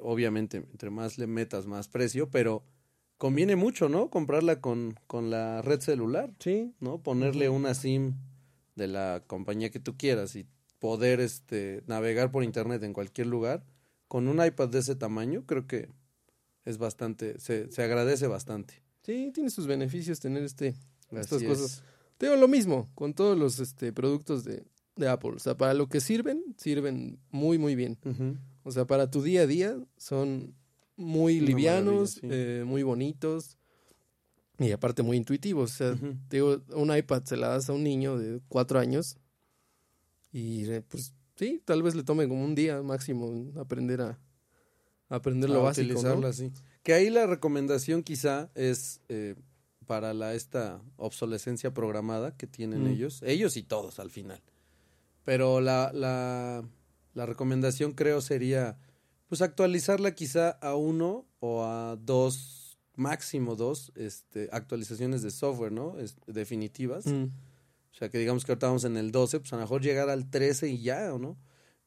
obviamente 0.00 0.58
entre 0.58 0.90
más 0.90 1.18
le 1.18 1.28
metas 1.28 1.66
más 1.66 1.88
precio, 1.88 2.28
pero 2.30 2.64
conviene 3.20 3.54
mucho, 3.54 3.90
¿no? 3.90 4.08
Comprarla 4.08 4.62
con, 4.62 4.98
con 5.06 5.28
la 5.28 5.60
red 5.60 5.80
celular, 5.80 6.32
Sí, 6.38 6.72
¿no? 6.80 7.02
Ponerle 7.02 7.50
una 7.50 7.74
SIM 7.74 8.14
de 8.76 8.88
la 8.88 9.22
compañía 9.26 9.68
que 9.70 9.78
tú 9.78 9.98
quieras 9.98 10.34
y 10.36 10.46
poder 10.78 11.20
este 11.20 11.82
navegar 11.86 12.30
por 12.32 12.42
internet 12.44 12.82
en 12.82 12.94
cualquier 12.94 13.26
lugar 13.26 13.62
con 14.08 14.26
un 14.26 14.42
iPad 14.42 14.70
de 14.70 14.78
ese 14.78 14.96
tamaño, 14.96 15.44
creo 15.44 15.66
que 15.66 15.90
es 16.64 16.78
bastante, 16.78 17.38
se, 17.38 17.70
se 17.70 17.82
agradece 17.82 18.26
bastante. 18.26 18.82
sí, 19.02 19.30
tiene 19.34 19.50
sus 19.50 19.66
beneficios 19.66 20.18
tener 20.18 20.42
este 20.42 20.74
estas 21.10 21.34
Así 21.34 21.44
cosas. 21.46 21.64
es. 21.72 21.82
Te 22.16 22.26
digo 22.26 22.36
lo 22.40 22.48
mismo 22.48 22.88
con 22.94 23.12
todos 23.12 23.36
los 23.38 23.58
este, 23.60 23.92
productos 23.92 24.44
de, 24.44 24.64
de 24.96 25.08
Apple. 25.08 25.32
O 25.36 25.38
sea, 25.38 25.56
para 25.58 25.74
lo 25.74 25.88
que 25.90 26.00
sirven, 26.00 26.42
sirven 26.56 27.18
muy, 27.30 27.58
muy 27.58 27.74
bien. 27.74 27.98
O 28.62 28.70
sea, 28.72 28.86
para 28.86 29.10
tu 29.10 29.22
día 29.22 29.42
a 29.42 29.46
día 29.46 29.76
son 29.98 30.54
muy 31.00 31.40
livianos, 31.40 32.20
eh, 32.22 32.62
muy 32.66 32.82
bonitos 32.82 33.56
y 34.58 34.70
aparte 34.72 35.02
muy 35.02 35.16
intuitivos. 35.16 35.72
O 35.72 35.74
sea, 35.74 35.98
digo, 36.28 36.60
un 36.74 36.94
iPad 36.96 37.24
se 37.24 37.36
la 37.36 37.48
das 37.48 37.68
a 37.68 37.72
un 37.72 37.82
niño 37.82 38.18
de 38.18 38.40
cuatro 38.48 38.78
años 38.78 39.16
y 40.32 40.70
eh, 40.70 40.82
pues 40.82 41.12
sí, 41.36 41.60
tal 41.64 41.82
vez 41.82 41.94
le 41.94 42.04
tome 42.04 42.28
como 42.28 42.44
un 42.44 42.54
día 42.54 42.82
máximo 42.82 43.50
aprender 43.58 44.00
a 44.02 44.18
a 45.08 45.16
aprender 45.16 45.50
lo 45.50 45.60
a 45.60 45.62
básico, 45.64 45.86
¿no? 45.94 45.98
utilizarla 45.98 46.28
así. 46.28 46.52
Que 46.84 46.94
ahí 46.94 47.10
la 47.10 47.26
recomendación 47.26 48.04
quizá 48.04 48.48
es 48.54 49.00
eh, 49.08 49.34
para 49.86 50.14
la 50.14 50.34
esta 50.34 50.80
obsolescencia 50.96 51.74
programada 51.74 52.36
que 52.36 52.46
tienen 52.46 52.84
Mm. 52.84 52.88
ellos, 52.88 53.20
ellos 53.26 53.56
y 53.56 53.64
todos 53.64 53.98
al 53.98 54.10
final. 54.10 54.40
Pero 55.24 55.60
la, 55.60 55.90
la, 55.92 56.62
la 57.14 57.26
recomendación 57.26 57.90
creo 57.92 58.20
sería 58.20 58.78
pues 59.30 59.40
actualizarla 59.42 60.14
quizá 60.14 60.50
a 60.50 60.74
uno 60.74 61.24
o 61.38 61.64
a 61.64 61.96
dos, 61.96 62.78
máximo 62.96 63.54
dos, 63.56 63.92
este, 63.94 64.48
actualizaciones 64.52 65.22
de 65.22 65.30
software, 65.30 65.72
¿no? 65.72 65.98
Es- 65.98 66.16
definitivas. 66.26 67.06
Mm, 67.06 67.28
O 67.92 67.94
sea, 67.94 68.08
que 68.10 68.18
digamos 68.18 68.44
que 68.44 68.52
ahorita 68.52 68.66
vamos 68.66 68.84
en 68.84 68.96
el 68.96 69.10
12, 69.12 69.40
pues 69.40 69.52
a 69.52 69.56
lo 69.56 69.62
mejor 69.62 69.82
llegar 69.82 70.10
al 70.10 70.28
13 70.30 70.68
y 70.68 70.82
ya, 70.82 71.14
¿o 71.14 71.18
no? 71.18 71.36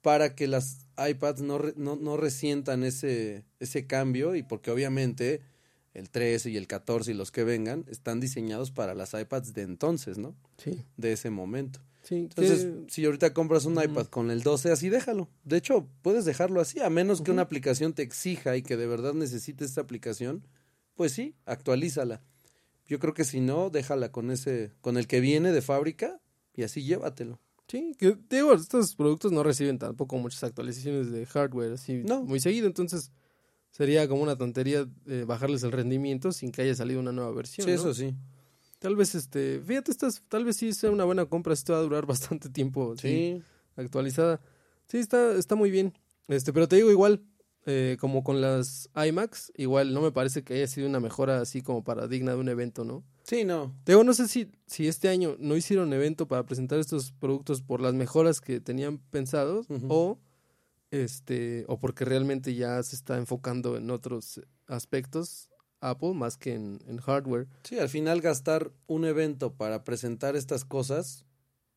Para 0.01 0.35
que 0.35 0.47
las 0.47 0.87
iPads 0.97 1.41
no, 1.41 1.57
re- 1.57 1.73
no, 1.77 1.95
no 1.97 2.17
resientan 2.17 2.83
ese, 2.83 3.43
ese 3.59 3.85
cambio 3.87 4.35
y 4.35 4.43
porque 4.43 4.71
obviamente 4.71 5.41
el 5.93 6.09
13 6.09 6.49
y 6.49 6.57
el 6.57 6.65
14 6.67 7.11
y 7.11 7.13
los 7.13 7.31
que 7.31 7.43
vengan 7.43 7.85
están 7.89 8.19
diseñados 8.19 8.71
para 8.71 8.95
las 8.95 9.13
iPads 9.13 9.53
de 9.53 9.61
entonces, 9.63 10.17
¿no? 10.17 10.33
sí, 10.57 10.83
De 10.97 11.11
ese 11.13 11.29
momento. 11.29 11.79
Sí. 12.03 12.15
Entonces, 12.15 12.65
que- 12.65 12.85
si 12.89 13.05
ahorita 13.05 13.33
compras 13.33 13.65
un 13.65 13.81
iPad 13.81 14.05
con 14.07 14.29
el 14.31 14.43
12, 14.43 14.71
así 14.71 14.89
déjalo. 14.89 15.29
De 15.43 15.57
hecho, 15.57 15.87
puedes 16.03 16.25
dejarlo 16.25 16.61
así, 16.61 16.79
a 16.79 16.89
menos 16.89 17.21
que 17.21 17.31
una 17.31 17.41
aplicación 17.41 17.93
te 17.93 18.03
exija 18.03 18.55
y 18.55 18.61
que 18.61 18.77
de 18.77 18.85
verdad 18.87 19.13
necesites 19.13 19.69
esta 19.69 19.81
aplicación, 19.81 20.45
pues 20.95 21.11
sí, 21.13 21.35
actualízala. 21.45 22.21
Yo 22.85 22.99
creo 22.99 23.13
que 23.13 23.23
si 23.23 23.39
no, 23.39 23.69
déjala 23.69 24.11
con 24.11 24.29
ese, 24.29 24.71
con 24.81 24.97
el 24.97 25.07
que 25.07 25.19
viene 25.21 25.51
de 25.51 25.61
fábrica 25.61 26.19
y 26.53 26.63
así 26.63 26.83
llévatelo. 26.83 27.39
Sí, 27.67 27.95
que 27.97 28.17
digo, 28.29 28.53
estos 28.53 28.95
productos 28.95 29.31
no 29.31 29.41
reciben 29.41 29.79
tampoco 29.79 30.17
muchas 30.17 30.43
actualizaciones 30.43 31.09
de 31.11 31.25
hardware 31.25 31.71
así 31.73 32.03
No. 32.05 32.21
muy 32.23 32.39
seguido, 32.41 32.67
entonces 32.67 33.11
sería 33.71 34.07
como 34.07 34.21
una 34.21 34.35
tontería 34.35 34.85
eh, 35.07 35.23
bajarles 35.25 35.63
el 35.63 35.71
rendimiento 35.71 36.31
sin 36.33 36.51
que 36.51 36.61
haya 36.61 36.75
salido 36.75 36.99
una 36.99 37.11
nueva 37.13 37.31
versión. 37.31 37.65
Sí, 37.65 37.71
¿no? 37.73 37.79
eso 37.79 37.93
sí. 37.93 38.13
Tal 38.83 38.97
vez 38.97 39.15
este, 39.15 39.61
fíjate, 39.65 39.91
estas, 39.91 40.21
tal 40.27 40.43
vez 40.43 40.57
sí 40.57 40.73
sea 40.73 40.91
una 40.91 41.05
buena 41.05 41.25
compra, 41.25 41.53
esto 41.53 41.71
va 41.71 41.79
a 41.79 41.83
durar 41.83 42.05
bastante 42.05 42.49
tiempo 42.49 42.97
sí, 42.97 43.07
Sí. 43.07 43.43
actualizada. 43.77 44.41
Sí, 44.89 44.97
está, 44.97 45.35
está 45.37 45.55
muy 45.55 45.71
bien. 45.71 45.93
Este, 46.27 46.51
pero 46.51 46.67
te 46.67 46.75
digo 46.75 46.91
igual, 46.91 47.23
eh, 47.65 47.95
como 48.01 48.25
con 48.25 48.41
las 48.41 48.89
iMacs, 48.93 49.53
igual 49.55 49.93
no 49.93 50.01
me 50.01 50.11
parece 50.11 50.43
que 50.43 50.55
haya 50.55 50.67
sido 50.67 50.85
una 50.89 50.99
mejora 50.99 51.39
así 51.39 51.61
como 51.61 51.85
para 51.85 52.09
digna 52.09 52.33
de 52.33 52.39
un 52.39 52.49
evento, 52.49 52.83
¿no? 52.83 53.05
Sí, 53.23 53.45
no. 53.45 53.73
Te 53.85 53.93
digo, 53.93 54.03
no 54.03 54.13
sé 54.13 54.27
si, 54.27 54.51
si 54.67 54.89
este 54.89 55.07
año 55.07 55.37
no 55.39 55.55
hicieron 55.55 55.93
evento 55.93 56.27
para 56.27 56.45
presentar 56.45 56.77
estos 56.79 57.13
productos 57.13 57.61
por 57.61 57.79
las 57.79 57.93
mejoras 57.93 58.41
que 58.41 58.59
tenían 58.59 58.97
pensados 58.97 59.67
o 59.87 60.19
este 60.91 61.63
o 61.69 61.79
porque 61.79 62.03
realmente 62.03 62.53
ya 62.53 62.83
se 62.83 62.97
está 62.97 63.15
enfocando 63.17 63.77
en 63.77 63.89
otros 63.91 64.41
aspectos 64.67 65.49
Apple 65.89 66.13
más 66.13 66.37
que 66.37 66.53
en, 66.55 66.79
en 66.87 66.97
hardware. 66.97 67.47
Sí, 67.63 67.77
al 67.79 67.89
final 67.89 68.21
gastar 68.21 68.71
un 68.87 69.05
evento 69.05 69.53
para 69.53 69.83
presentar 69.83 70.35
estas 70.35 70.65
cosas, 70.65 71.25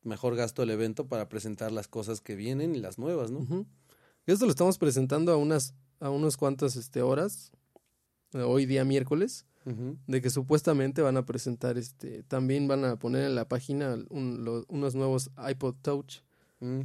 mejor 0.03 0.37
gasto 0.37 0.63
el 0.63 0.71
evento 0.71 1.07
para 1.09 1.29
presentar 1.29 1.73
las 1.73 1.89
cosas 1.89 2.21
que 2.21 2.37
vienen 2.37 2.75
y 2.75 2.79
las 2.81 2.99
nuevas, 2.99 3.31
¿no? 3.31 3.67
Esto 4.27 4.45
lo 4.45 4.51
estamos 4.51 4.79
presentando 4.79 5.33
a 5.33 5.37
unas 5.37 5.75
a 6.01 6.11
unas 6.11 6.37
cuantas 6.37 6.77
este, 6.77 7.01
horas 7.03 7.53
eh, 8.35 8.39
hoy 8.43 8.67
día 8.67 8.85
miércoles 8.85 9.47
de 10.07 10.21
que 10.23 10.31
supuestamente 10.31 11.03
van 11.03 11.17
a 11.17 11.25
presentar 11.27 11.77
este 11.79 12.23
también 12.23 12.69
van 12.69 12.85
a 12.85 12.99
poner 12.99 13.25
en 13.25 13.35
la 13.35 13.49
página 13.49 13.97
un- 14.11 14.45
lo- 14.45 14.65
unos 14.69 14.95
nuevos 14.95 15.31
iPod 15.51 15.75
Touch 15.83 16.19
Mm. 16.61 16.81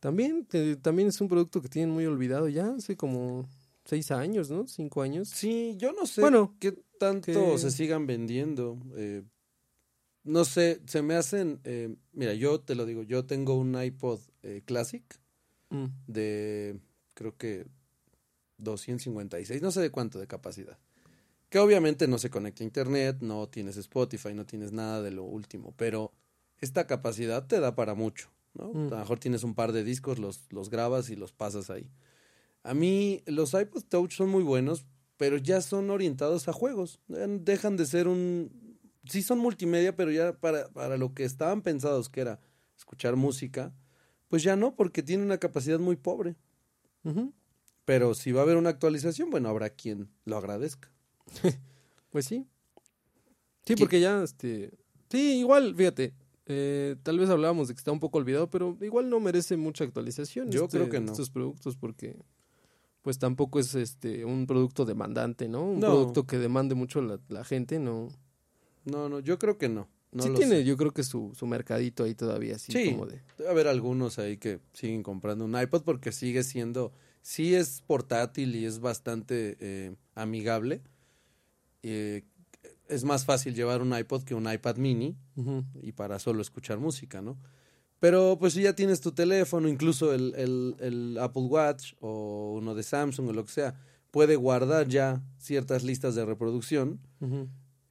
También, 0.00 0.44
que 0.44 0.76
también 0.76 1.08
es 1.08 1.20
un 1.22 1.28
producto 1.28 1.62
que 1.62 1.68
tienen 1.68 1.90
muy 1.94 2.04
olvidado 2.06 2.48
ya, 2.48 2.74
hace 2.76 2.96
como 2.96 3.48
seis 3.86 4.10
años, 4.10 4.50
¿no? 4.50 4.66
Cinco 4.66 5.00
años. 5.00 5.28
Sí, 5.30 5.74
yo 5.78 5.92
no 5.92 6.04
sé 6.06 6.20
Bueno, 6.20 6.54
qué 6.60 6.72
tanto 6.98 7.52
que- 7.52 7.58
se 7.58 7.70
sigan 7.70 8.06
vendiendo. 8.06 8.78
eh, 8.96 9.22
no 10.24 10.44
sé, 10.44 10.80
se 10.86 11.00
me 11.02 11.14
hacen... 11.14 11.60
eh, 11.64 11.94
mira, 12.12 12.34
yo 12.34 12.60
te 12.60 12.74
lo 12.74 12.84
digo, 12.84 13.02
yo 13.04 13.24
tengo 13.26 13.54
un 13.54 13.80
iPod 13.82 14.20
eh, 14.42 14.62
Classic 14.66 15.04
Mm, 15.70 15.86
de, 16.06 16.78
creo 17.14 17.36
que 17.36 17.66
256, 18.58 19.62
no 19.62 19.70
sé 19.70 19.80
de 19.80 19.90
cuánto 19.90 20.18
de 20.18 20.26
capacidad. 20.26 20.78
Que 21.48 21.58
obviamente 21.58 22.08
no 22.08 22.18
se 22.18 22.30
conecta 22.30 22.62
a 22.62 22.66
internet, 22.66 23.18
no 23.20 23.48
tienes 23.48 23.76
Spotify, 23.76 24.34
no 24.34 24.46
tienes 24.46 24.72
nada 24.72 25.02
de 25.02 25.10
lo 25.10 25.24
último, 25.24 25.74
pero 25.76 26.12
esta 26.60 26.86
capacidad 26.86 27.46
te 27.46 27.60
da 27.60 27.74
para 27.74 27.94
mucho, 27.94 28.30
¿no? 28.54 28.72
Mm. 28.72 28.86
A 28.88 28.90
lo 28.90 28.98
mejor 28.98 29.18
tienes 29.18 29.42
un 29.44 29.54
par 29.54 29.72
de 29.72 29.84
discos, 29.84 30.18
los, 30.18 30.46
los 30.50 30.70
grabas 30.70 31.10
y 31.10 31.16
los 31.16 31.32
pasas 31.32 31.70
ahí. 31.70 31.88
A 32.66 32.74
mí 32.74 33.22
los 33.26 33.54
iPod 33.54 33.84
Touch 33.84 34.12
son 34.12 34.28
muy 34.28 34.42
buenos, 34.42 34.86
pero 35.16 35.36
ya 35.36 35.60
son 35.60 35.90
orientados 35.90 36.48
a 36.48 36.52
juegos. 36.52 37.00
Dejan 37.08 37.76
de 37.76 37.86
ser 37.86 38.08
un... 38.08 38.78
Sí 39.04 39.22
son 39.22 39.38
multimedia, 39.38 39.94
pero 39.94 40.10
ya 40.10 40.32
para, 40.38 40.68
para 40.70 40.96
lo 40.96 41.14
que 41.14 41.24
estaban 41.24 41.62
pensados, 41.62 42.08
que 42.08 42.20
era 42.22 42.40
escuchar 42.76 43.14
música, 43.16 43.72
pues 44.28 44.42
ya 44.42 44.56
no, 44.56 44.74
porque 44.74 45.02
tiene 45.02 45.22
una 45.22 45.38
capacidad 45.38 45.78
muy 45.78 45.96
pobre. 45.96 46.34
Pero 47.84 48.14
si 48.14 48.32
va 48.32 48.40
a 48.40 48.42
haber 48.42 48.56
una 48.56 48.70
actualización, 48.70 49.30
bueno, 49.30 49.48
habrá 49.48 49.70
quien 49.70 50.08
lo 50.24 50.36
agradezca. 50.36 50.90
Pues 52.10 52.24
sí. 52.24 52.46
Sí, 53.66 53.74
¿Qué- 53.74 53.76
porque 53.76 54.00
ya, 54.00 54.22
este... 54.22 54.72
Sí, 55.10 55.38
igual, 55.38 55.74
fíjate, 55.76 56.14
eh, 56.46 56.96
tal 57.02 57.18
vez 57.18 57.28
hablábamos 57.28 57.68
de 57.68 57.74
que 57.74 57.78
está 57.78 57.92
un 57.92 58.00
poco 58.00 58.16
olvidado, 58.18 58.48
pero 58.48 58.76
igual 58.80 59.10
no 59.10 59.20
merece 59.20 59.56
mucha 59.56 59.84
actualización. 59.84 60.50
Yo 60.50 60.64
este, 60.64 60.78
creo 60.78 60.88
que 60.90 61.00
no. 61.00 61.12
Estos 61.12 61.28
productos 61.30 61.76
porque 61.76 62.16
pues 63.06 63.20
tampoco 63.20 63.60
es 63.60 63.72
este 63.76 64.24
un 64.24 64.48
producto 64.48 64.84
demandante, 64.84 65.48
¿no? 65.48 65.62
Un 65.64 65.78
No. 65.78 65.86
producto 65.86 66.26
que 66.26 66.38
demande 66.38 66.74
mucho 66.74 67.00
la, 67.00 67.20
la 67.28 67.44
gente, 67.44 67.78
¿no? 67.78 68.08
No, 68.84 69.08
no, 69.08 69.20
yo 69.20 69.38
creo 69.38 69.58
que 69.58 69.68
no. 69.68 69.86
no 70.10 70.24
sí 70.24 70.30
tiene, 70.34 70.56
sé. 70.56 70.64
yo 70.64 70.76
creo 70.76 70.90
que 70.92 71.04
su, 71.04 71.30
su 71.36 71.46
mercadito 71.46 72.02
ahí 72.02 72.16
todavía, 72.16 72.56
así 72.56 72.72
Sí. 72.72 72.90
como 72.90 73.06
de... 73.06 73.22
Debe 73.38 73.48
haber 73.50 73.68
algunos 73.68 74.18
ahí 74.18 74.38
que 74.38 74.58
siguen 74.72 75.04
comprando 75.04 75.44
un 75.44 75.56
iPod 75.56 75.82
porque 75.84 76.10
sigue 76.10 76.42
siendo, 76.42 76.90
sí 77.22 77.54
es 77.54 77.80
portátil 77.86 78.56
y 78.56 78.64
es 78.64 78.80
bastante 78.80 79.56
eh, 79.60 79.94
amigable. 80.16 80.80
Eh, 81.84 82.24
es 82.88 83.04
más 83.04 83.24
fácil 83.24 83.54
llevar 83.54 83.82
un 83.82 83.96
iPod 83.96 84.24
que 84.24 84.34
un 84.34 84.52
iPad 84.52 84.78
mini 84.78 85.16
y 85.80 85.92
para 85.92 86.18
solo 86.18 86.42
escuchar 86.42 86.80
música, 86.80 87.22
¿no? 87.22 87.36
Pero 87.98 88.36
pues 88.38 88.52
si 88.52 88.62
ya 88.62 88.74
tienes 88.74 89.00
tu 89.00 89.12
teléfono, 89.12 89.68
incluso 89.68 90.12
el, 90.12 90.34
el, 90.36 90.76
el 90.80 91.18
Apple 91.18 91.42
Watch 91.44 91.94
o 92.00 92.54
uno 92.56 92.74
de 92.74 92.82
Samsung 92.82 93.28
o 93.28 93.32
lo 93.32 93.44
que 93.44 93.52
sea, 93.52 93.80
puede 94.10 94.36
guardar 94.36 94.86
ya 94.88 95.22
ciertas 95.38 95.82
listas 95.82 96.14
de 96.14 96.24
reproducción 96.24 97.00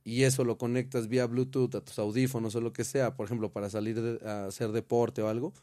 y 0.03 0.23
eso 0.23 0.43
lo 0.43 0.57
conectas 0.57 1.07
vía 1.07 1.25
Bluetooth 1.25 1.73
a 1.75 1.81
tus 1.81 1.97
audífonos 1.99 2.55
o 2.55 2.61
lo 2.61 2.71
que 2.73 2.83
sea, 2.83 3.15
por 3.15 3.25
ejemplo, 3.25 3.51
para 3.51 3.69
salir 3.69 3.99
de- 4.01 4.27
a 4.27 4.45
hacer 4.45 4.71
deporte 4.71 5.21
o 5.23 5.27
algo, 5.29 5.53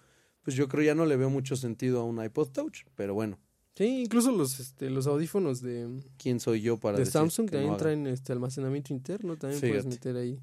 pues 0.42 0.56
yo 0.56 0.66
creo 0.68 0.84
ya 0.84 0.94
no 0.96 1.06
le 1.06 1.16
veo 1.16 1.30
mucho 1.30 1.54
sentido 1.56 2.00
a 2.00 2.04
un 2.04 2.22
iPod 2.22 2.48
Touch, 2.48 2.80
pero 2.96 3.14
bueno, 3.14 3.38
Sí, 3.74 4.02
incluso 4.02 4.30
los, 4.32 4.60
este, 4.60 4.90
los 4.90 5.06
audífonos 5.06 5.62
de, 5.62 5.88
¿quién 6.18 6.40
soy 6.40 6.60
yo 6.60 6.78
para 6.78 6.98
de 6.98 7.04
decir 7.04 7.12
Samsung 7.12 7.48
que 7.48 7.56
no 7.56 7.58
también 7.62 7.70
haga? 7.74 7.78
traen 7.78 8.06
este 8.06 8.32
almacenamiento 8.32 8.92
interno, 8.92 9.38
también 9.38 9.60
puedes 9.62 9.86
meter 9.86 10.14
ahí. 10.16 10.38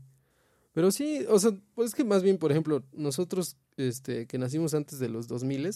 Pero 0.72 0.92
sí, 0.92 1.24
o 1.30 1.38
sea, 1.38 1.52
pues 1.76 1.90
es 1.90 1.96
que 1.96 2.04
más 2.04 2.24
bien, 2.24 2.40
por 2.40 2.50
ejemplo, 2.52 2.84
nosotros 2.92 3.56
este, 3.88 4.28
que 4.28 4.38
nacimos 4.38 4.74
antes 4.74 5.00
de 5.00 5.10
los 5.10 5.28
2000 5.28 5.70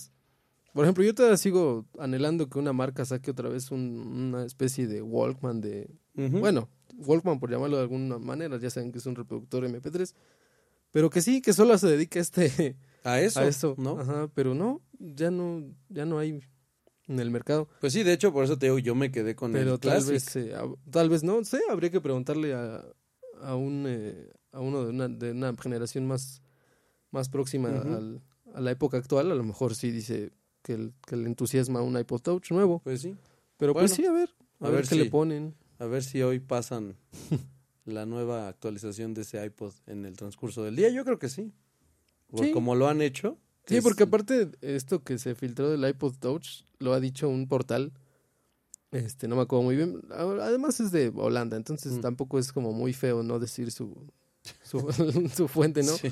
por 0.74 0.86
ejemplo, 0.86 1.04
yo 1.04 1.14
todavía 1.14 1.38
sigo 1.38 1.86
anhelando 2.00 2.50
que 2.50 2.58
una 2.58 2.74
marca 2.74 3.06
saque 3.06 3.30
otra 3.32 3.48
vez 3.50 3.70
un- 3.72 4.32
una 4.34 4.44
especie 4.46 4.88
de 4.88 5.02
Walkman 5.04 5.62
de... 5.62 5.88
Bueno, 6.16 6.68
Walkman 6.98 7.40
por 7.40 7.52
llamarlo 7.52 7.78
de 7.78 7.84
alguna 7.84 8.18
manera, 8.18 8.58
ya 8.58 8.70
saben 8.72 8.92
que 8.92 8.98
es 8.98 9.06
un 9.06 9.16
reproductor 9.16 9.64
MP3, 9.66 10.16
pero 10.92 11.10
que 11.12 11.22
sí, 11.22 11.42
que 11.42 11.54
solo 11.54 11.78
se 11.78 11.88
dedica 11.88 12.18
a 12.20 12.22
este... 12.24 12.76
a 13.04 13.20
eso, 13.20 13.40
a 13.40 13.46
eso, 13.48 13.76
¿no? 13.78 14.00
Ajá, 14.00 14.30
pero 14.34 14.56
no, 14.56 14.82
ya 15.00 15.30
no, 15.30 15.64
ya 15.90 16.06
no 16.06 16.18
hay 16.20 16.40
en 17.08 17.20
el 17.20 17.30
mercado. 17.32 17.68
Pues 17.82 17.94
sí, 17.94 18.02
de 18.04 18.14
hecho, 18.14 18.32
por 18.34 18.44
eso 18.44 18.58
te 18.58 18.66
digo, 18.68 18.80
yo 18.80 18.96
me 18.96 19.12
quedé 19.12 19.36
con 19.36 19.52
Pero 19.52 19.74
el 19.76 19.80
tal 19.80 20.04
Classic. 20.04 20.12
vez, 20.12 20.36
eh, 20.38 20.56
tal 20.90 21.10
vez 21.10 21.24
no 21.24 21.44
sé, 21.44 21.60
habría 21.70 21.92
que 21.92 22.02
preguntarle 22.02 22.54
a, 22.56 22.84
a 23.42 23.56
un 23.56 23.86
eh, 23.88 24.30
a 24.52 24.60
uno 24.60 24.84
de 24.84 24.90
una, 24.92 25.08
de 25.08 25.32
una 25.32 25.54
generación 25.60 26.06
más, 26.08 26.43
más 27.14 27.30
próxima 27.30 27.70
al- 27.70 28.22
a 28.54 28.60
la 28.62 28.72
época 28.72 28.98
actual, 28.98 29.32
a 29.32 29.36
lo 29.36 29.44
mejor 29.44 29.74
sí 29.76 29.90
dice 29.92 30.32
que, 30.62 30.74
el- 30.74 30.94
que 31.08 31.16
le 31.16 31.28
entusiasma 31.28 31.82
un 31.82 31.98
iPod 31.98 32.22
Touch 32.22 32.52
nuevo. 32.52 32.80
Pues 32.84 33.02
sí, 33.02 33.16
Pero 33.58 33.74
pues 33.74 33.92
sí, 33.92 34.06
a 34.06 34.12
ver, 34.12 34.30
a, 34.60 34.66
a 34.68 34.70
ver, 34.70 34.80
ver 34.82 34.90
qué 34.90 34.96
le 34.96 35.06
ponen. 35.10 35.56
a 35.80 35.86
ver 35.86 36.04
si 36.04 36.22
hoy 36.22 36.40
pasan 36.40 36.96
la 37.86 38.06
nueva 38.06 38.48
actualización 38.50 39.14
de 39.14 39.22
ese 39.22 39.44
iPod 39.46 39.74
en 39.88 40.06
el 40.06 40.16
transcurso 40.18 40.64
del 40.64 40.76
día, 40.76 40.90
yo 40.90 41.06
creo 41.06 41.20
que 41.20 41.30
sí. 41.30 41.54
Sí. 42.36 42.52
como 42.52 42.74
lo 42.76 42.88
han 42.88 43.02
hecho. 43.02 43.38
Sí, 43.68 43.78
es- 43.78 43.84
porque 43.84 44.04
aparte 44.04 44.50
esto 44.62 45.04
que 45.04 45.18
se 45.20 45.36
filtró 45.36 45.70
del 45.70 45.88
iPod 45.88 46.16
Touch 46.20 46.64
lo 46.80 46.94
ha 46.94 47.00
dicho 47.00 47.30
un 47.30 47.48
portal, 47.48 47.94
este, 48.92 49.28
no 49.28 49.36
me 49.36 49.42
acuerdo 49.44 49.64
muy 49.64 49.76
bien. 49.76 50.02
Además 50.12 50.80
es 50.80 50.92
de 50.92 51.12
Holanda, 51.16 51.58
entonces 51.58 51.94
Mm. 51.94 52.02
tampoco 52.02 52.40
es 52.40 52.52
como 52.54 52.74
muy 52.74 52.94
feo 52.94 53.24
no 53.24 53.40
decir 53.40 53.72
su 53.72 53.96
su, 54.64 54.80
su 55.36 55.48
fuente, 55.48 55.84
¿no? 55.84 55.94
Sí. 55.94 56.10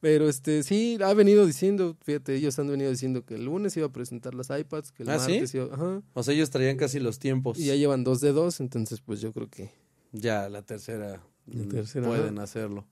Pero 0.00 0.28
este 0.28 0.62
sí 0.62 0.98
ha 1.04 1.12
venido 1.12 1.44
diciendo, 1.46 1.96
fíjate, 2.02 2.34
ellos 2.34 2.58
han 2.58 2.68
venido 2.68 2.90
diciendo 2.90 3.24
que 3.26 3.34
el 3.34 3.44
lunes 3.44 3.76
iba 3.76 3.86
a 3.86 3.92
presentar 3.92 4.34
las 4.34 4.48
iPads, 4.50 4.92
que 4.92 5.02
el 5.02 5.10
¿Ah, 5.10 5.18
sí? 5.18 5.32
martes 5.32 5.54
iba, 5.54 5.66
ajá, 5.74 6.02
O 6.14 6.22
sea, 6.22 6.32
ellos 6.34 6.48
traían 6.50 6.76
casi 6.78 7.00
los 7.00 7.18
tiempos. 7.18 7.58
y 7.58 7.66
ya 7.66 7.74
llevan 7.74 8.02
dos 8.02 8.20
de 8.22 8.32
dos, 8.32 8.60
entonces 8.60 9.00
pues 9.02 9.20
yo 9.20 9.32
creo 9.32 9.50
que 9.50 9.70
Ya 10.12 10.48
la 10.48 10.62
tercera, 10.62 11.22
La 11.46 11.64
mm, 11.64 11.68
tercera, 11.68 12.06
pueden 12.06 12.38
hacerlo. 12.38 12.86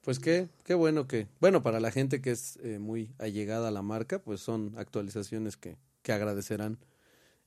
Pues 0.00 0.18
qué, 0.18 0.48
qué 0.64 0.72
bueno 0.72 1.06
que, 1.06 1.28
bueno, 1.40 1.62
para 1.62 1.78
la 1.78 1.90
gente 1.90 2.22
que 2.22 2.30
es 2.30 2.58
eh, 2.62 2.78
muy 2.78 3.12
allegada 3.18 3.68
a 3.68 3.70
la 3.70 3.82
marca, 3.82 4.18
pues 4.22 4.40
son 4.40 4.72
actualizaciones 4.78 5.58
que, 5.58 5.76
que 6.02 6.12
agradecerán. 6.12 6.78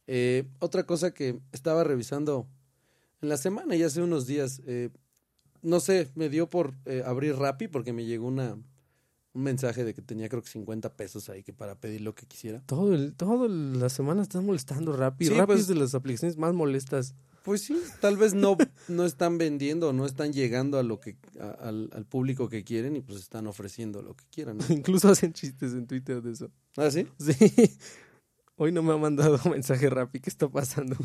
Eh, 0.06 0.44
otra 0.60 0.86
cosa 0.86 1.16
que 1.16 1.40
estaba 1.52 1.84
revisando 1.84 2.46
en 3.24 3.30
la 3.30 3.38
semana 3.38 3.76
y 3.76 3.82
hace 3.82 4.04
unos 4.04 4.28
días, 4.28 4.62
eh, 4.68 4.90
no 5.64 5.80
sé, 5.80 6.10
me 6.14 6.30
dio 6.30 6.48
por 6.48 6.76
eh, 6.86 7.02
abrir 7.04 7.38
Rappi 7.38 7.68
porque 7.70 7.92
me 7.92 8.06
llegó 8.06 8.28
una 8.28 8.56
un 9.34 9.44
mensaje 9.44 9.84
de 9.84 9.94
que 9.94 10.02
tenía 10.02 10.30
creo 10.30 10.42
que 10.44 10.50
50 10.50 10.96
pesos 10.96 11.30
ahí 11.30 11.44
que 11.44 11.54
para 11.54 11.76
pedir 11.76 12.02
lo 12.02 12.14
que 12.16 12.26
quisiera. 12.28 12.62
todo 12.66 12.94
el 12.94 13.14
todo 13.16 13.46
el- 13.48 13.80
la 13.80 13.90
semana 13.90 14.22
están 14.22 14.46
molestando 14.46 14.96
Rappi, 14.96 15.26
Sí, 15.26 15.34
Rappi 15.34 15.46
pues- 15.54 15.62
es 15.62 15.68
de 15.68 15.76
las 15.76 15.96
aplicaciones 15.96 16.38
más 16.38 16.54
molestas. 16.54 17.16
Pues 17.44 17.62
sí, 17.64 17.76
tal 18.00 18.16
vez 18.16 18.34
no, 18.34 18.56
no 18.88 19.04
están 19.06 19.38
vendiendo, 19.38 19.92
no 19.92 20.06
están 20.06 20.32
llegando 20.32 20.78
a 20.80 20.84
lo 20.84 21.02
que 21.02 21.18
a- 21.42 21.50
al, 21.68 21.90
al 21.94 22.06
público 22.06 22.48
que 22.48 22.64
quieren 22.64 22.96
y 22.96 23.02
pues 23.02 23.20
están 23.20 23.48
ofreciendo 23.48 24.02
lo 24.02 24.16
que 24.16 24.24
quieran. 24.32 24.58
¿no? 24.60 24.64
Incluso 24.70 25.10
hacen 25.10 25.34
chistes 25.34 25.74
en 25.74 25.86
Twitter 25.88 26.22
de 26.22 26.32
eso. 26.32 26.50
¿Ah, 26.78 26.90
sí? 26.90 27.06
Sí. 27.20 27.34
Hoy 28.56 28.72
no 28.72 28.82
me 28.84 28.94
ha 28.94 28.98
mandado 28.98 29.40
mensaje 29.50 29.90
Rappi, 29.90 30.20
¿qué 30.22 30.30
está 30.30 30.48
pasando? 30.48 30.96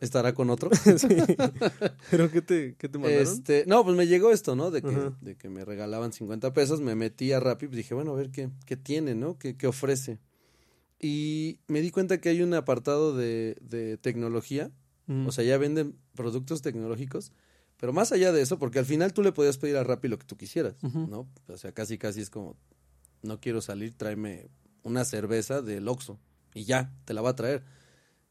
Estará 0.00 0.34
con 0.34 0.50
otro. 0.50 0.70
sí. 0.98 1.08
¿Pero 2.10 2.30
qué 2.30 2.42
te, 2.42 2.74
qué 2.76 2.88
te 2.88 2.98
mandaron? 2.98 3.22
Este, 3.26 3.64
no, 3.66 3.84
pues 3.84 3.96
me 3.96 4.06
llegó 4.06 4.30
esto, 4.30 4.56
¿no? 4.56 4.70
De 4.70 4.82
que, 4.82 4.88
Ajá. 4.88 5.16
de 5.20 5.36
que 5.36 5.48
me 5.48 5.64
regalaban 5.64 6.12
50 6.12 6.52
pesos, 6.52 6.80
me 6.80 6.94
metí 6.94 7.32
a 7.32 7.40
Rappi, 7.40 7.66
pues 7.66 7.76
dije, 7.76 7.94
bueno, 7.94 8.12
a 8.12 8.16
ver 8.16 8.30
qué, 8.30 8.50
qué 8.66 8.76
tiene, 8.76 9.14
¿no? 9.14 9.38
¿Qué, 9.38 9.56
qué 9.56 9.66
ofrece? 9.66 10.18
Y 10.98 11.58
me 11.68 11.80
di 11.80 11.90
cuenta 11.90 12.20
que 12.20 12.30
hay 12.30 12.42
un 12.42 12.54
apartado 12.54 13.14
de, 13.16 13.56
de 13.60 13.96
tecnología, 13.98 14.70
Mm. 15.08 15.28
o 15.28 15.30
sea, 15.30 15.44
ya 15.44 15.56
venden 15.56 15.94
productos 16.16 16.62
tecnológicos, 16.62 17.30
pero 17.76 17.92
más 17.92 18.10
allá 18.10 18.32
de 18.32 18.42
eso, 18.42 18.58
porque 18.58 18.80
al 18.80 18.86
final 18.86 19.12
tú 19.12 19.22
le 19.22 19.30
podías 19.30 19.56
pedir 19.56 19.76
a 19.76 19.84
Rappi 19.84 20.08
lo 20.08 20.18
que 20.18 20.26
tú 20.26 20.36
quisieras. 20.36 20.74
¿no? 20.82 21.28
O 21.46 21.56
sea, 21.56 21.70
casi 21.70 21.96
casi 21.96 22.22
es 22.22 22.28
como, 22.28 22.56
no 23.22 23.38
quiero 23.38 23.60
salir, 23.60 23.96
tráeme 23.96 24.48
una 24.82 25.04
cerveza 25.04 25.62
del 25.62 25.86
Oxxo 25.86 26.18
y 26.54 26.64
ya, 26.64 26.92
te 27.04 27.14
la 27.14 27.22
va 27.22 27.30
a 27.30 27.36
traer. 27.36 27.62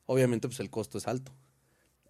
Obviamente, 0.06 0.49
pues 0.49 0.60
el 0.60 0.69
costo 0.69 0.97
es 0.97 1.08
alto. 1.08 1.32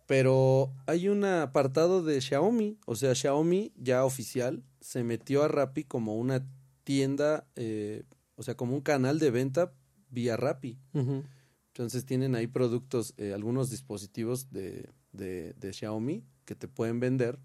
Pero 0.06 0.72
hay 0.86 1.08
un 1.08 1.26
apartado 1.26 2.04
de 2.04 2.22
Xiaomi, 2.22 2.78
o 2.86 2.96
sea, 2.96 3.16
Xiaomi 3.16 3.74
ya 3.76 4.06
oficial 4.06 4.64
se 4.80 5.04
metió 5.04 5.44
a 5.44 5.48
Rappi 5.48 5.84
como 5.84 6.16
una 6.16 6.46
tienda, 6.84 7.48
eh, 7.56 8.04
o 8.36 8.44
sea, 8.44 8.56
como 8.56 8.76
un 8.76 8.82
canal 8.82 9.18
de 9.18 9.32
venta 9.32 9.74
vía 10.10 10.38
Rappi. 10.38 10.78
Entonces 10.94 12.06
tienen 12.06 12.36
ahí 12.36 12.48
productos, 12.48 13.14
eh, 13.18 13.34
algunos 13.34 13.70
dispositivos 13.70 14.52
de, 14.52 14.90
de, 15.12 15.54
de 15.54 15.74
Xiaomi 15.74 16.24
que 16.46 16.56
te 16.56 16.68
pueden 16.68 17.00
vender. 17.00 17.40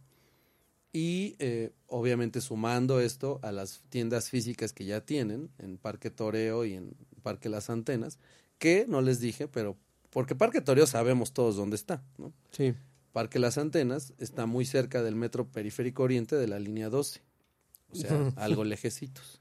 Y 0.92 1.36
eh, 1.38 1.72
obviamente 1.86 2.40
sumando 2.40 3.00
esto 3.00 3.38
a 3.42 3.52
las 3.52 3.82
tiendas 3.88 4.28
físicas 4.28 4.72
que 4.72 4.84
ya 4.84 5.00
tienen 5.04 5.50
en 5.58 5.78
Parque 5.78 6.10
Toreo 6.10 6.64
y 6.64 6.74
en 6.74 6.96
Parque 7.22 7.48
Las 7.48 7.70
Antenas, 7.70 8.18
que 8.58 8.86
no 8.88 9.00
les 9.00 9.20
dije, 9.20 9.48
pero 9.48 9.76
porque 10.10 10.34
Parque 10.34 10.60
Toreo 10.60 10.86
sabemos 10.86 11.32
todos 11.32 11.56
dónde 11.56 11.76
está, 11.76 12.02
¿no? 12.18 12.32
Sí. 12.50 12.74
Parque 13.12 13.38
Las 13.38 13.58
Antenas 13.58 14.12
está 14.18 14.46
muy 14.46 14.64
cerca 14.64 15.02
del 15.02 15.16
metro 15.16 15.48
periférico 15.50 16.02
oriente 16.02 16.36
de 16.36 16.46
la 16.46 16.58
línea 16.58 16.90
12. 16.90 17.22
O 17.92 17.96
sea, 17.96 18.32
algo 18.36 18.64
lejecitos. 18.64 19.40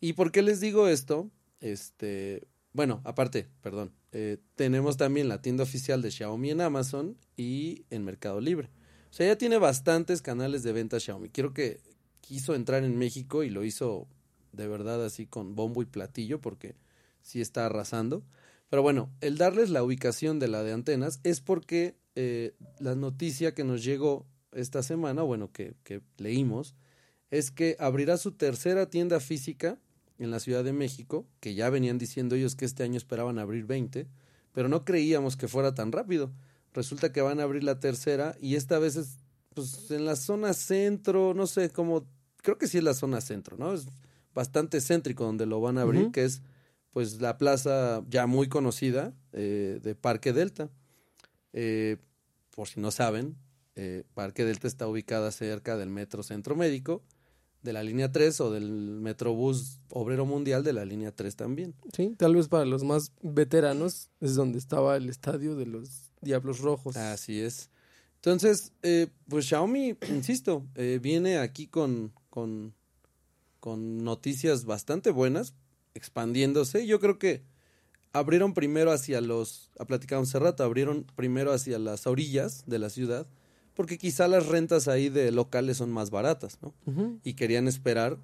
¿Y 0.00 0.14
por 0.14 0.32
qué 0.32 0.42
les 0.42 0.60
digo 0.60 0.88
esto? 0.88 1.30
Este, 1.60 2.46
bueno, 2.72 3.02
aparte, 3.04 3.48
perdón, 3.60 3.92
eh, 4.12 4.38
tenemos 4.54 4.96
también 4.96 5.28
la 5.28 5.42
tienda 5.42 5.64
oficial 5.64 6.00
de 6.00 6.10
Xiaomi 6.10 6.50
en 6.50 6.60
Amazon 6.60 7.16
y 7.36 7.84
en 7.90 8.04
Mercado 8.04 8.40
Libre. 8.40 8.70
O 9.10 9.12
sea, 9.12 9.26
ya 9.26 9.36
tiene 9.36 9.58
bastantes 9.58 10.22
canales 10.22 10.62
de 10.62 10.72
venta 10.72 11.00
Xiaomi. 11.00 11.28
Quiero 11.30 11.52
que 11.52 11.80
quiso 12.20 12.54
entrar 12.54 12.84
en 12.84 12.96
México 12.96 13.42
y 13.42 13.50
lo 13.50 13.64
hizo 13.64 14.06
de 14.52 14.66
verdad 14.66 15.04
así 15.04 15.26
con 15.26 15.54
bombo 15.54 15.82
y 15.82 15.86
platillo 15.86 16.40
porque 16.40 16.74
sí 17.22 17.40
está 17.40 17.66
arrasando. 17.66 18.22
Pero 18.68 18.82
bueno, 18.82 19.10
el 19.20 19.38
darles 19.38 19.70
la 19.70 19.82
ubicación 19.82 20.38
de 20.38 20.48
la 20.48 20.62
de 20.62 20.72
antenas 20.72 21.20
es 21.24 21.40
porque 21.40 21.96
eh, 22.14 22.54
la 22.78 22.94
noticia 22.94 23.54
que 23.54 23.64
nos 23.64 23.82
llegó 23.82 24.26
esta 24.52 24.82
semana, 24.82 25.22
bueno, 25.22 25.50
que, 25.52 25.74
que 25.84 26.02
leímos, 26.16 26.74
es 27.30 27.50
que 27.50 27.76
abrirá 27.78 28.16
su 28.16 28.32
tercera 28.32 28.90
tienda 28.90 29.20
física 29.20 29.78
en 30.18 30.30
la 30.30 30.40
Ciudad 30.40 30.64
de 30.64 30.72
México, 30.72 31.26
que 31.40 31.54
ya 31.54 31.70
venían 31.70 31.98
diciendo 31.98 32.34
ellos 32.34 32.56
que 32.56 32.64
este 32.64 32.82
año 32.82 32.96
esperaban 32.96 33.38
abrir 33.38 33.64
20, 33.64 34.06
pero 34.52 34.68
no 34.68 34.84
creíamos 34.84 35.36
que 35.36 35.48
fuera 35.48 35.74
tan 35.74 35.92
rápido. 35.92 36.32
Resulta 36.74 37.12
que 37.12 37.22
van 37.22 37.40
a 37.40 37.44
abrir 37.44 37.64
la 37.64 37.80
tercera 37.80 38.36
y 38.40 38.56
esta 38.56 38.78
vez 38.78 38.96
es 38.96 39.18
pues 39.54 39.90
en 39.90 40.04
la 40.04 40.16
zona 40.16 40.52
centro, 40.52 41.34
no 41.34 41.46
sé 41.46 41.70
cómo, 41.70 42.06
creo 42.42 42.58
que 42.58 42.68
sí 42.68 42.78
es 42.78 42.84
la 42.84 42.94
zona 42.94 43.20
centro, 43.20 43.56
¿no? 43.56 43.72
Es 43.72 43.86
bastante 44.34 44.80
céntrico 44.80 45.24
donde 45.24 45.46
lo 45.46 45.60
van 45.60 45.78
a 45.78 45.82
abrir, 45.82 46.12
que 46.12 46.24
es 46.24 46.42
pues 46.98 47.20
la 47.20 47.38
plaza 47.38 48.04
ya 48.10 48.26
muy 48.26 48.48
conocida 48.48 49.14
eh, 49.32 49.78
de 49.80 49.94
Parque 49.94 50.32
Delta. 50.32 50.68
Eh, 51.52 51.96
por 52.50 52.66
si 52.66 52.80
no 52.80 52.90
saben, 52.90 53.36
eh, 53.76 54.02
Parque 54.14 54.44
Delta 54.44 54.66
está 54.66 54.88
ubicada 54.88 55.30
cerca 55.30 55.76
del 55.76 55.90
Metro 55.90 56.24
Centro 56.24 56.56
Médico, 56.56 57.04
de 57.62 57.72
la 57.72 57.84
línea 57.84 58.10
3 58.10 58.40
o 58.40 58.50
del 58.50 58.68
Metrobús 58.72 59.78
Obrero 59.90 60.26
Mundial 60.26 60.64
de 60.64 60.72
la 60.72 60.84
línea 60.84 61.14
3 61.14 61.36
también. 61.36 61.76
Sí, 61.92 62.16
tal 62.18 62.34
vez 62.34 62.48
para 62.48 62.64
los 62.64 62.82
más 62.82 63.12
veteranos 63.22 64.10
es 64.20 64.34
donde 64.34 64.58
estaba 64.58 64.96
el 64.96 65.08
estadio 65.08 65.54
de 65.54 65.66
los 65.66 66.10
Diablos 66.20 66.58
Rojos. 66.58 66.96
Así 66.96 67.38
es. 67.38 67.70
Entonces, 68.16 68.72
pues 69.28 69.46
Xiaomi, 69.46 69.96
insisto, 70.08 70.66
viene 71.00 71.38
aquí 71.38 71.68
con, 71.68 72.12
con, 72.28 72.74
con 73.60 73.98
noticias 73.98 74.64
bastante 74.64 75.12
buenas, 75.12 75.54
expandiéndose. 75.94 76.86
Yo 76.86 77.00
creo 77.00 77.18
que 77.18 77.42
abrieron 78.12 78.54
primero 78.54 78.92
hacia 78.92 79.20
los, 79.20 79.70
ha 79.78 79.84
platicado 79.84 80.22
hace 80.22 80.38
rato, 80.38 80.64
abrieron 80.64 81.06
primero 81.16 81.52
hacia 81.52 81.78
las 81.78 82.06
orillas 82.06 82.64
de 82.66 82.78
la 82.78 82.90
ciudad, 82.90 83.26
porque 83.74 83.98
quizá 83.98 84.28
las 84.28 84.46
rentas 84.46 84.88
ahí 84.88 85.08
de 85.08 85.30
locales 85.30 85.76
son 85.76 85.90
más 85.92 86.10
baratas, 86.10 86.58
¿no? 86.62 86.74
Y 87.22 87.34
querían 87.34 87.68
esperar 87.68 88.18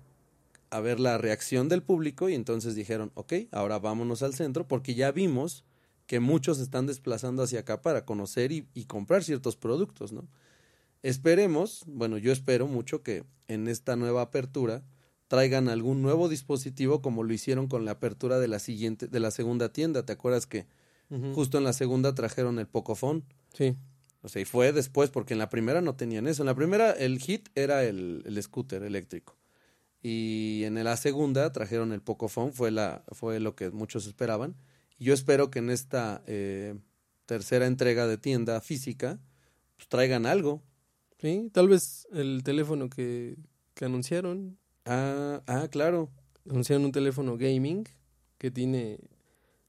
a 0.71 0.81
ver 0.81 0.99
la 0.99 1.19
reacción 1.19 1.69
del 1.69 1.83
público 1.83 2.29
y 2.29 2.35
entonces 2.35 2.75
dijeron, 2.75 3.13
ok, 3.15 3.35
ahora 3.53 3.79
vámonos 3.79 4.23
al 4.23 4.35
centro 4.35 4.67
porque 4.67 4.95
ya 4.95 5.13
vimos 5.13 5.65
que 6.07 6.19
muchos 6.19 6.59
están 6.59 6.87
desplazando 6.87 7.43
hacia 7.45 7.61
acá 7.61 7.81
para 7.81 8.05
conocer 8.05 8.51
y, 8.51 8.67
y 8.75 8.85
comprar 8.87 9.23
ciertos 9.23 9.57
productos, 9.57 10.13
¿no? 10.13 10.27
Esperemos, 11.03 11.85
bueno, 11.87 12.17
yo 12.19 12.33
espero 12.33 12.67
mucho 12.67 13.03
que 13.03 13.25
en 13.47 13.69
esta 13.69 13.95
nueva 13.95 14.23
apertura 14.23 14.83
traigan 15.35 15.69
algún 15.69 16.01
nuevo 16.01 16.29
dispositivo 16.29 17.03
como 17.03 17.25
lo 17.25 17.33
hicieron 17.33 17.67
con 17.67 17.85
la 17.85 17.93
apertura 17.93 18.39
de 18.39 18.47
la 18.47 18.61
siguiente, 18.61 19.09
de 19.09 19.21
la 19.21 19.31
segunda 19.31 19.73
tienda. 19.73 20.07
¿Te 20.07 20.13
acuerdas 20.13 20.47
que 20.47 20.67
justo 21.35 21.59
en 21.59 21.65
la 21.65 21.73
segunda 21.73 22.15
trajeron 22.15 22.59
el 22.59 22.67
Pocophone? 22.67 23.25
Sí. 23.53 23.75
O 24.23 24.29
sea, 24.29 24.41
y 24.43 24.45
fue 24.45 24.73
después, 24.73 25.11
porque 25.11 25.35
en 25.35 25.39
la 25.39 25.49
primera 25.49 25.81
no 25.81 25.97
tenían 25.97 26.27
eso. 26.29 26.43
En 26.43 26.47
la 26.47 26.55
primera 26.55 26.93
el 26.93 27.19
hit 27.19 27.49
era 27.55 27.85
el, 27.85 28.23
el 28.27 28.43
scooter 28.43 28.85
eléctrico. 28.85 29.37
Y 30.03 30.63
en 30.65 30.83
la 30.85 30.97
segunda 30.97 31.51
trajeron 31.53 31.93
el 31.93 32.01
Pocophone, 32.01 32.53
fue, 32.53 32.71
la, 32.71 33.05
fue 33.09 33.41
lo 33.41 33.57
que 33.57 33.71
muchos 33.71 34.07
esperaban. 34.07 34.55
Y 34.99 35.07
yo 35.07 35.15
espero 35.15 35.51
que 35.51 35.59
en 35.59 35.71
esta 35.71 36.23
eh, 36.27 36.77
tercera 37.27 37.67
entrega 37.67 38.07
de 38.07 38.19
tienda 38.19 38.61
física 38.61 39.19
pues, 39.77 39.89
traigan 39.89 40.27
algo. 40.27 40.63
Sí, 41.19 41.51
tal 41.53 41.69
vez 41.69 42.07
el 42.13 42.43
teléfono 42.45 42.89
que, 42.89 43.37
que 43.75 43.87
anunciaron, 43.87 44.59
Ah, 44.87 45.43
ah, 45.47 45.69
claro. 45.71 46.11
anunciaron 46.49 46.85
un 46.85 46.93
teléfono 46.93 47.37
gaming 47.39 47.85
que 48.39 48.51
tiene 48.51 48.99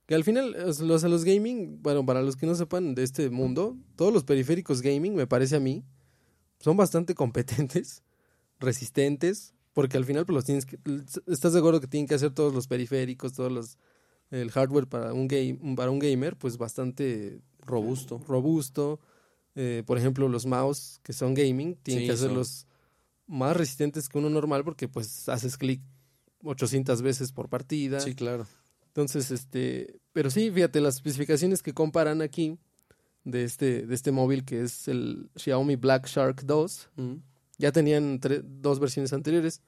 que 0.07 0.13
al 0.15 0.23
final 0.23 0.53
os- 0.55 0.81
los 0.81 1.03
los 1.03 1.23
gaming, 1.23 1.81
bueno, 1.81 2.05
para 2.05 2.21
los 2.21 2.35
que 2.35 2.45
no 2.45 2.53
sepan 2.55 2.93
de 2.95 3.03
este 3.03 3.29
mundo, 3.29 3.75
todos 3.95 4.13
los 4.13 4.23
periféricos 4.23 4.81
gaming 4.81 5.15
me 5.15 5.25
parece 5.25 5.55
a 5.55 5.59
mí 5.59 5.83
son 6.59 6.77
bastante 6.77 7.15
competentes, 7.15 8.03
resistentes, 8.59 9.53
porque 9.73 9.97
al 9.97 10.05
final 10.05 10.25
pues 10.25 10.35
los 10.35 10.45
tienes 10.45 10.65
que 10.65 10.77
estás 11.27 11.53
de 11.53 11.59
acuerdo 11.59 11.79
que 11.81 11.87
tienen 11.87 12.07
que 12.07 12.15
hacer 12.15 12.31
todos 12.31 12.53
los 12.53 12.67
periféricos, 12.67 13.33
todos 13.33 13.51
los 13.51 13.77
el 14.31 14.51
hardware 14.51 14.87
para 14.87 15.13
un 15.13 15.27
game 15.27 15.57
para 15.75 15.91
un 15.91 15.99
gamer 15.99 16.35
pues 16.35 16.57
bastante 16.57 17.39
Robusto. 17.61 18.21
robusto. 18.27 18.99
Eh, 19.55 19.83
por 19.85 19.97
ejemplo, 19.97 20.27
los 20.27 20.45
mouse 20.45 20.99
que 21.03 21.13
son 21.13 21.33
gaming 21.33 21.75
tienen 21.77 22.03
Sí, 22.03 22.07
que 22.07 22.13
hacerlos 22.13 22.67
más 23.27 23.55
resistentes 23.57 24.07
que 24.09 24.17
uno 24.17 24.29
normal 24.29 24.63
porque 24.63 24.87
pues 24.87 25.27
haces 25.29 25.57
clic 25.57 25.81
800 26.43 27.01
veces 27.01 27.31
por 27.31 27.49
partida. 27.49 27.99
Sí, 27.99 28.13
claro. 28.15 28.45
Entonces, 28.87 29.31
este, 29.31 29.99
pero 30.13 30.29
sí, 30.29 30.51
fíjate, 30.51 30.79
las 30.81 30.95
especificaciones 30.95 31.61
que 31.63 31.73
comparan 31.73 32.21
aquí 32.21 32.57
de 33.23 33.43
este, 33.43 33.85
de 33.87 33.95
este 33.95 34.11
móvil 34.11 34.45
que 34.45 34.61
es 34.61 34.87
el 34.87 35.29
Xiaomi 35.35 35.75
Black 35.75 36.07
Shark 36.07 36.43
2, 36.45 36.89
Mm. 36.95 37.13
ya 37.57 37.71
tenían 37.71 38.19
dos 38.43 38.79
versiones 38.79 39.11
anteriores, 39.13 39.61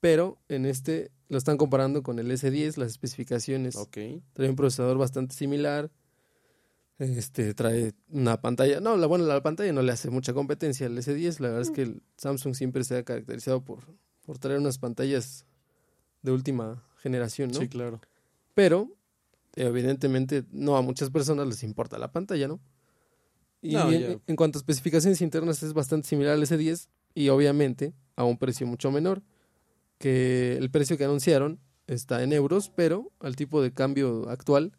pero 0.00 0.38
en 0.48 0.64
este 0.66 1.10
lo 1.28 1.38
están 1.38 1.56
comparando 1.56 2.02
con 2.02 2.18
el 2.18 2.30
S10, 2.30 2.76
las 2.76 2.90
especificaciones 2.92 3.74
Ok. 3.76 3.96
trae 4.34 4.48
un 4.48 4.56
procesador 4.56 4.96
bastante 4.98 5.34
similar. 5.34 5.90
Este 6.98 7.54
trae 7.54 7.92
una 8.08 8.40
pantalla. 8.40 8.80
No, 8.80 8.96
la 8.96 9.06
bueno, 9.06 9.24
la 9.24 9.42
pantalla 9.42 9.72
no 9.72 9.82
le 9.82 9.92
hace 9.92 10.10
mucha 10.10 10.32
competencia 10.32 10.86
al 10.86 10.96
S10. 10.96 11.40
La 11.40 11.48
verdad 11.48 11.62
es 11.62 11.70
que 11.70 11.82
el 11.82 12.02
Samsung 12.16 12.54
siempre 12.54 12.84
se 12.84 12.96
ha 12.96 13.02
caracterizado 13.02 13.64
por, 13.64 13.80
por 14.24 14.38
traer 14.38 14.60
unas 14.60 14.78
pantallas 14.78 15.44
de 16.22 16.30
última 16.30 16.84
generación, 16.98 17.50
¿no? 17.50 17.60
Sí, 17.60 17.68
claro. 17.68 18.00
Pero, 18.54 18.92
evidentemente, 19.56 20.44
no 20.52 20.76
a 20.76 20.82
muchas 20.82 21.10
personas 21.10 21.46
les 21.48 21.62
importa 21.64 21.98
la 21.98 22.12
pantalla, 22.12 22.46
¿no? 22.46 22.60
Y 23.60 23.72
No, 23.72 23.90
en 23.90 24.36
cuanto 24.36 24.58
a 24.58 24.60
especificaciones 24.60 25.20
internas 25.20 25.62
es 25.62 25.72
bastante 25.72 26.06
similar 26.06 26.34
al 26.34 26.42
S10 26.42 26.88
y 27.14 27.30
obviamente 27.30 27.94
a 28.14 28.24
un 28.24 28.38
precio 28.38 28.66
mucho 28.66 28.90
menor 28.90 29.22
que 29.98 30.56
el 30.56 30.70
precio 30.70 30.98
que 30.98 31.04
anunciaron 31.04 31.58
está 31.86 32.22
en 32.22 32.32
euros, 32.32 32.70
pero 32.74 33.10
al 33.20 33.36
tipo 33.36 33.62
de 33.62 33.72
cambio 33.72 34.28
actual 34.28 34.72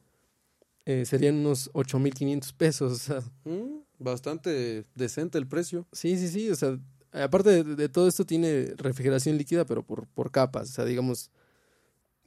eh, 0.86 1.06
serían 1.06 1.36
unos 1.36 1.70
8.500 1.74 2.54
pesos. 2.54 2.92
O 2.92 2.96
sea, 2.96 3.22
Mm, 3.44 3.80
Bastante 3.98 4.84
decente 4.96 5.38
el 5.38 5.48
precio. 5.48 5.88
sí, 5.92 6.18
sí, 6.18 6.28
sí. 6.28 6.50
O 6.50 6.56
sea, 6.56 6.78
aparte 7.14 7.64
de, 7.64 7.76
de 7.76 7.90
todo 7.90 8.08
esto 8.08 8.26
tiene 8.26 8.74
refrigeración 8.78 9.38
líquida, 9.38 9.66
pero 9.66 9.84
por, 9.84 10.08
por 10.08 10.32
capas. 10.32 10.70
O 10.70 10.74
sea, 10.74 10.86
digamos, 10.86 11.32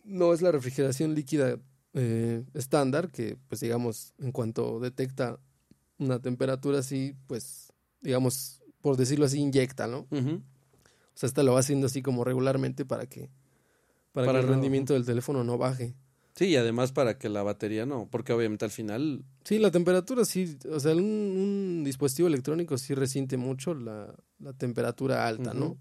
no 0.04 0.32
es 0.32 0.40
la 0.42 0.50
refrigeración 0.52 1.14
líquida 1.14 1.58
eh, 1.94 2.42
estándar, 2.54 3.10
que 3.10 3.36
pues 3.48 3.60
digamos, 3.60 4.14
en 4.18 4.32
cuanto 4.32 4.80
detecta 4.80 5.38
una 5.98 6.20
temperatura 6.20 6.78
así, 6.78 7.14
pues, 7.26 7.72
digamos, 8.00 8.62
por 8.80 8.96
decirlo 8.96 9.24
así, 9.26 9.38
inyecta, 9.40 9.86
¿no? 9.88 10.06
O 10.10 10.40
sea, 11.20 11.26
esta 11.26 11.42
lo 11.42 11.52
va 11.54 11.60
haciendo 11.60 11.86
así 11.86 12.00
como 12.00 12.22
regularmente 12.24 12.84
para 12.86 13.06
que, 13.06 13.28
para, 14.12 14.26
Para 14.26 14.38
que 14.38 14.40
el 14.42 14.46
no- 14.46 14.52
rendimiento 14.52 14.94
del 14.94 15.04
teléfono 15.04 15.42
no 15.44 15.58
baje. 15.58 15.94
Sí, 16.38 16.46
y 16.50 16.56
además 16.56 16.92
para 16.92 17.18
que 17.18 17.28
la 17.28 17.42
batería 17.42 17.84
no, 17.84 18.06
porque 18.08 18.32
obviamente 18.32 18.64
al 18.64 18.70
final 18.70 19.24
Sí, 19.42 19.58
la 19.58 19.72
temperatura 19.72 20.24
sí, 20.24 20.56
o 20.70 20.78
sea, 20.78 20.94
un, 20.94 21.02
un 21.02 21.82
dispositivo 21.84 22.28
electrónico 22.28 22.78
sí 22.78 22.94
resiente 22.94 23.36
mucho 23.36 23.74
la, 23.74 24.14
la 24.38 24.52
temperatura 24.52 25.26
alta, 25.26 25.52
¿no? 25.52 25.76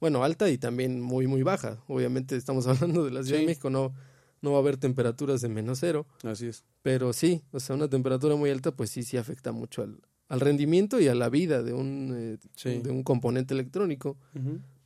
Bueno, 0.00 0.24
alta 0.24 0.50
y 0.50 0.58
también 0.58 1.00
muy, 1.00 1.28
muy 1.28 1.44
baja. 1.44 1.80
Obviamente 1.86 2.34
estamos 2.36 2.66
hablando 2.66 3.04
de 3.04 3.12
la 3.12 3.22
Ciudad 3.22 3.38
Sí. 3.38 3.42
de 3.42 3.46
México, 3.46 3.70
no, 3.70 3.92
no 4.40 4.50
va 4.50 4.56
a 4.56 4.60
haber 4.60 4.76
temperaturas 4.76 5.40
de 5.40 5.48
menos 5.48 5.78
cero, 5.78 6.04
Así 6.24 6.46
es. 6.48 6.64
pero 6.82 7.12
sí, 7.12 7.42
o 7.52 7.60
sea, 7.60 7.76
una 7.76 7.88
temperatura 7.88 8.34
muy 8.34 8.50
alta, 8.50 8.72
pues 8.74 8.90
sí, 8.90 9.04
sí 9.04 9.16
afecta 9.18 9.52
mucho 9.52 9.82
al, 9.82 10.00
al 10.28 10.40
rendimiento 10.40 10.98
y 10.98 11.06
a 11.06 11.14
la 11.14 11.28
vida 11.28 11.62
de 11.62 11.74
un, 11.74 12.12
eh, 12.16 12.38
Sí. 12.56 12.80
de 12.82 12.90
un 12.90 13.04
componente 13.04 13.54
electrónico. 13.54 14.16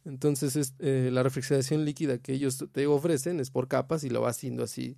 Entonces, 0.04 0.54
es, 0.56 0.74
eh, 0.78 1.10
la 1.12 1.22
refrigeración 1.24 1.84
líquida 1.84 2.18
que 2.18 2.32
ellos 2.32 2.64
te 2.70 2.86
ofrecen 2.86 3.40
es 3.40 3.50
por 3.50 3.66
capas 3.66 4.04
y 4.04 4.10
lo 4.10 4.20
va 4.20 4.28
haciendo 4.30 4.62
así. 4.62 4.96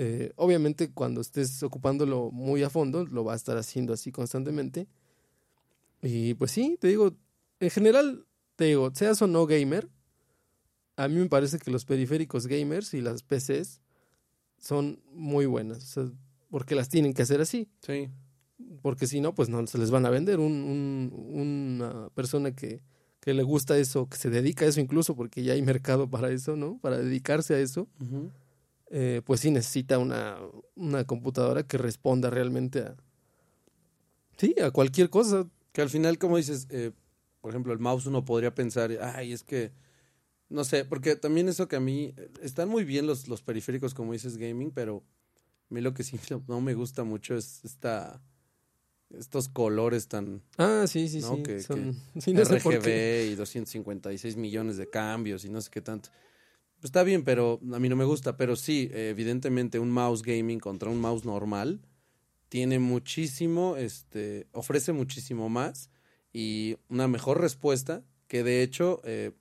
Eh, 0.00 0.32
obviamente, 0.36 0.92
cuando 0.92 1.20
estés 1.20 1.60
ocupándolo 1.64 2.30
muy 2.30 2.62
a 2.62 2.70
fondo, 2.70 3.04
lo 3.04 3.24
va 3.24 3.32
a 3.32 3.36
estar 3.36 3.56
haciendo 3.56 3.92
así 3.92 4.12
constantemente. 4.12 4.86
Y 6.02 6.34
pues 6.34 6.52
sí, 6.52 6.76
te 6.80 6.86
digo, 6.88 7.16
en 7.58 7.70
general, 7.70 8.24
te 8.54 8.66
digo, 8.66 8.90
seas 8.94 9.20
o 9.22 9.26
no 9.26 9.46
gamer, 9.46 9.88
a 10.96 11.08
mí 11.08 11.16
me 11.16 11.26
parece 11.28 11.58
que 11.58 11.70
los 11.72 11.84
periféricos 11.84 12.46
gamers 12.46 12.94
y 12.94 13.00
las 13.00 13.22
PCs 13.22 13.80
son 14.58 15.00
muy 15.12 15.46
buenas, 15.46 15.78
o 15.78 15.86
sea, 16.04 16.12
porque 16.50 16.74
las 16.74 16.88
tienen 16.88 17.12
que 17.14 17.22
hacer 17.22 17.40
así 17.40 17.68
Sí. 17.82 18.08
porque 18.82 19.06
si 19.06 19.20
no, 19.20 19.34
pues 19.34 19.48
no 19.48 19.64
se 19.66 19.78
les 19.78 19.90
van 19.90 20.06
a 20.06 20.10
vender. 20.10 20.38
Un, 20.40 20.52
un- 20.52 21.40
una 21.40 22.08
persona 22.10 22.52
que, 22.54 22.80
que 23.20 23.34
le 23.34 23.42
gusta 23.42 23.76
eso, 23.78 24.08
que 24.08 24.16
se 24.16 24.30
dedica 24.30 24.64
a 24.64 24.68
eso 24.68 24.80
incluso, 24.80 25.14
porque 25.16 25.42
ya 25.42 25.52
hay 25.54 25.62
mercado 25.62 26.08
para 26.08 26.30
eso, 26.30 26.54
¿no? 26.56 26.78
Para 26.78 26.98
dedicarse 26.98 27.54
a 27.54 27.58
eso, 27.60 27.88
Ujú. 28.00 28.30
Eh, 28.90 29.22
pues 29.24 29.40
sí 29.40 29.50
necesita 29.50 29.98
una, 29.98 30.38
una 30.74 31.04
computadora 31.04 31.62
que 31.62 31.78
responda 31.78 32.30
realmente 32.30 32.80
a... 32.80 32.96
Sí, 34.36 34.54
a 34.62 34.70
cualquier 34.70 35.10
cosa. 35.10 35.46
Que 35.72 35.82
al 35.82 35.90
final, 35.90 36.18
como 36.18 36.36
dices, 36.36 36.66
eh, 36.70 36.92
por 37.40 37.50
ejemplo, 37.50 37.72
el 37.72 37.78
mouse 37.78 38.06
uno 38.06 38.24
podría 38.24 38.54
pensar, 38.54 38.90
ay, 39.02 39.32
es 39.32 39.42
que, 39.42 39.72
no 40.48 40.64
sé, 40.64 40.84
porque 40.84 41.16
también 41.16 41.48
eso 41.48 41.68
que 41.68 41.76
a 41.76 41.80
mí, 41.80 42.14
están 42.42 42.68
muy 42.68 42.84
bien 42.84 43.06
los, 43.06 43.28
los 43.28 43.42
periféricos, 43.42 43.94
como 43.94 44.12
dices, 44.12 44.36
gaming, 44.36 44.70
pero 44.70 45.02
a 45.70 45.74
mí 45.74 45.80
lo 45.80 45.92
que 45.94 46.04
sí 46.04 46.18
no, 46.48 46.60
me 46.60 46.74
gusta 46.74 47.04
mucho 47.04 47.36
es 47.36 47.64
esta, 47.64 48.22
estos 49.10 49.48
colores 49.48 50.08
tan 50.08 50.42
Ah, 50.56 50.84
sí, 50.86 51.08
sí, 51.08 51.20
No, 51.20 51.36
sí. 51.36 51.42
que- 51.42 51.62
son- 51.62 51.94
sí, 52.20 52.32
no 52.32 52.44
sé 52.44 52.58
por 52.58 52.74
RGB 52.74 52.82
qué. 52.84 53.28
y 53.32 53.34
256 53.34 54.36
millones 54.36 54.76
de 54.76 54.88
cambios 54.88 55.44
y 55.44 55.48
no 55.50 55.60
sé 55.60 55.70
qué 55.70 55.80
tanto. 55.80 56.10
Pues 56.80 56.86
está 56.86 57.02
bien, 57.02 57.24
pero 57.24 57.60
a 57.72 57.78
mí 57.78 57.88
no 57.88 57.96
me 57.96 58.04
gusta. 58.04 58.36
Pero 58.36 58.56
sí, 58.56 58.88
evidentemente 58.92 59.78
un 59.78 59.90
mouse 59.90 60.22
gaming 60.22 60.60
contra 60.60 60.90
un 60.90 61.00
mouse 61.00 61.24
normal 61.24 61.80
tiene 62.48 62.78
muchísimo, 62.78 63.76
este, 63.76 64.46
ofrece 64.52 64.92
muchísimo 64.92 65.48
más 65.48 65.90
y 66.32 66.76
una 66.88 67.08
mejor 67.08 67.40
respuesta 67.40 68.04
que 68.26 68.42
de 68.42 68.62
hecho, 68.62 69.00
eh, 69.04 69.32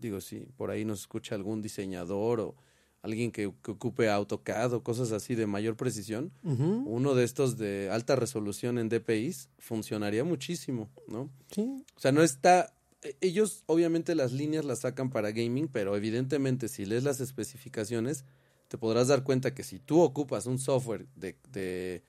digo, 0.00 0.20
si 0.20 0.40
por 0.56 0.70
ahí 0.70 0.84
nos 0.84 1.00
escucha 1.00 1.34
algún 1.34 1.60
diseñador 1.60 2.40
o 2.40 2.56
alguien 3.02 3.30
que, 3.30 3.52
que 3.62 3.70
ocupe 3.70 4.08
AutoCAD 4.08 4.72
o 4.74 4.82
cosas 4.82 5.12
así 5.12 5.34
de 5.34 5.46
mayor 5.46 5.76
precisión, 5.76 6.32
uno 6.42 7.14
de 7.14 7.24
estos 7.24 7.58
de 7.58 7.90
alta 7.90 8.16
resolución 8.16 8.78
en 8.78 8.88
DPIs 8.88 9.50
funcionaría 9.58 10.24
muchísimo, 10.24 10.90
¿no? 11.06 11.30
sí. 11.50 11.84
O 11.96 12.00
sea, 12.00 12.12
no 12.12 12.22
está. 12.22 12.74
E- 13.02 13.16
Ellos, 13.20 13.62
obviamente, 13.66 14.14
las 14.14 14.32
líneas 14.32 14.64
las 14.64 14.80
sacan 14.80 15.10
para 15.10 15.30
gaming, 15.32 15.68
pero 15.68 15.96
evidentemente, 15.96 16.68
si 16.68 16.84
lees 16.86 17.04
las 17.04 17.20
especificaciones, 17.20 18.24
te 18.68 18.78
podrás 18.78 19.08
dar 19.08 19.24
cuenta 19.24 19.54
que 19.54 19.62
si 19.62 19.78
tú 19.78 20.00
ocupas 20.00 20.46
un 20.46 20.58
software 20.58 21.06
de, 21.14 21.36
de 21.50 22.02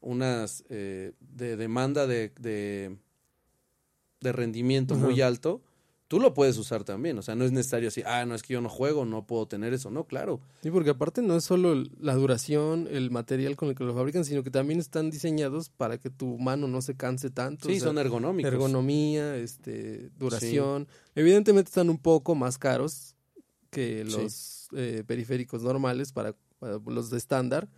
unas. 0.00 0.64
eh, 0.68 1.12
de 1.20 1.56
demanda 1.56 2.06
de, 2.06 2.32
de, 2.40 2.96
de 4.20 4.32
rendimiento 4.32 4.94
muy 4.96 5.20
alto, 5.20 5.62
tú 6.08 6.20
lo 6.20 6.34
puedes 6.34 6.56
usar 6.58 6.84
también. 6.84 7.18
O 7.18 7.22
sea, 7.22 7.34
no 7.34 7.44
es 7.44 7.52
necesario 7.52 7.88
así, 7.88 8.02
ah, 8.06 8.24
no 8.26 8.34
es 8.34 8.42
que 8.42 8.52
yo 8.54 8.60
no 8.60 8.68
juego, 8.68 9.04
no 9.04 9.26
puedo 9.26 9.46
tener 9.46 9.72
eso. 9.74 9.90
No, 9.90 10.04
claro. 10.04 10.40
Sí, 10.62 10.70
porque 10.70 10.90
aparte 10.90 11.22
no 11.22 11.36
es 11.36 11.44
solo 11.44 11.74
la 12.00 12.14
duración, 12.14 12.88
el 12.90 13.10
material 13.10 13.56
con 13.56 13.68
el 13.68 13.74
que 13.74 13.84
lo 13.84 13.94
fabrican, 13.94 14.24
sino 14.24 14.42
que 14.42 14.50
también 14.50 14.78
están 14.80 15.10
diseñados 15.10 15.68
para 15.70 15.98
que 15.98 16.10
tu 16.10 16.38
mano 16.38 16.68
no 16.68 16.80
se 16.82 16.94
canse 16.96 17.30
tanto. 17.30 17.68
Sí, 17.68 17.76
o 17.76 17.80
sea, 17.80 17.88
son 17.88 17.98
ergonómicos. 17.98 18.52
ergonomía, 18.52 19.36
este, 19.36 20.10
duración. 20.18 20.86
Evidentemente 21.14 21.68
están 21.70 21.90
un 21.90 21.98
poco 21.98 22.34
más 22.34 22.58
caros 22.58 23.14
que 23.70 24.04
Sí. 24.06 24.12
los 24.12 24.68
eh, 24.74 25.04
periféricos 25.06 25.62
normales 25.62 26.12
para, 26.12 26.34
para 26.58 26.78
los 26.86 27.10
de 27.10 27.18
estándar. 27.18 27.68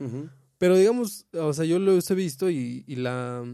Pero 0.59 0.77
digamos, 0.77 1.27
o 1.33 1.53
sea, 1.53 1.65
yo 1.65 1.79
los 1.79 2.11
he 2.11 2.15
visto 2.15 2.51
y, 2.51 2.83
y 2.87 2.97
la, 2.97 3.45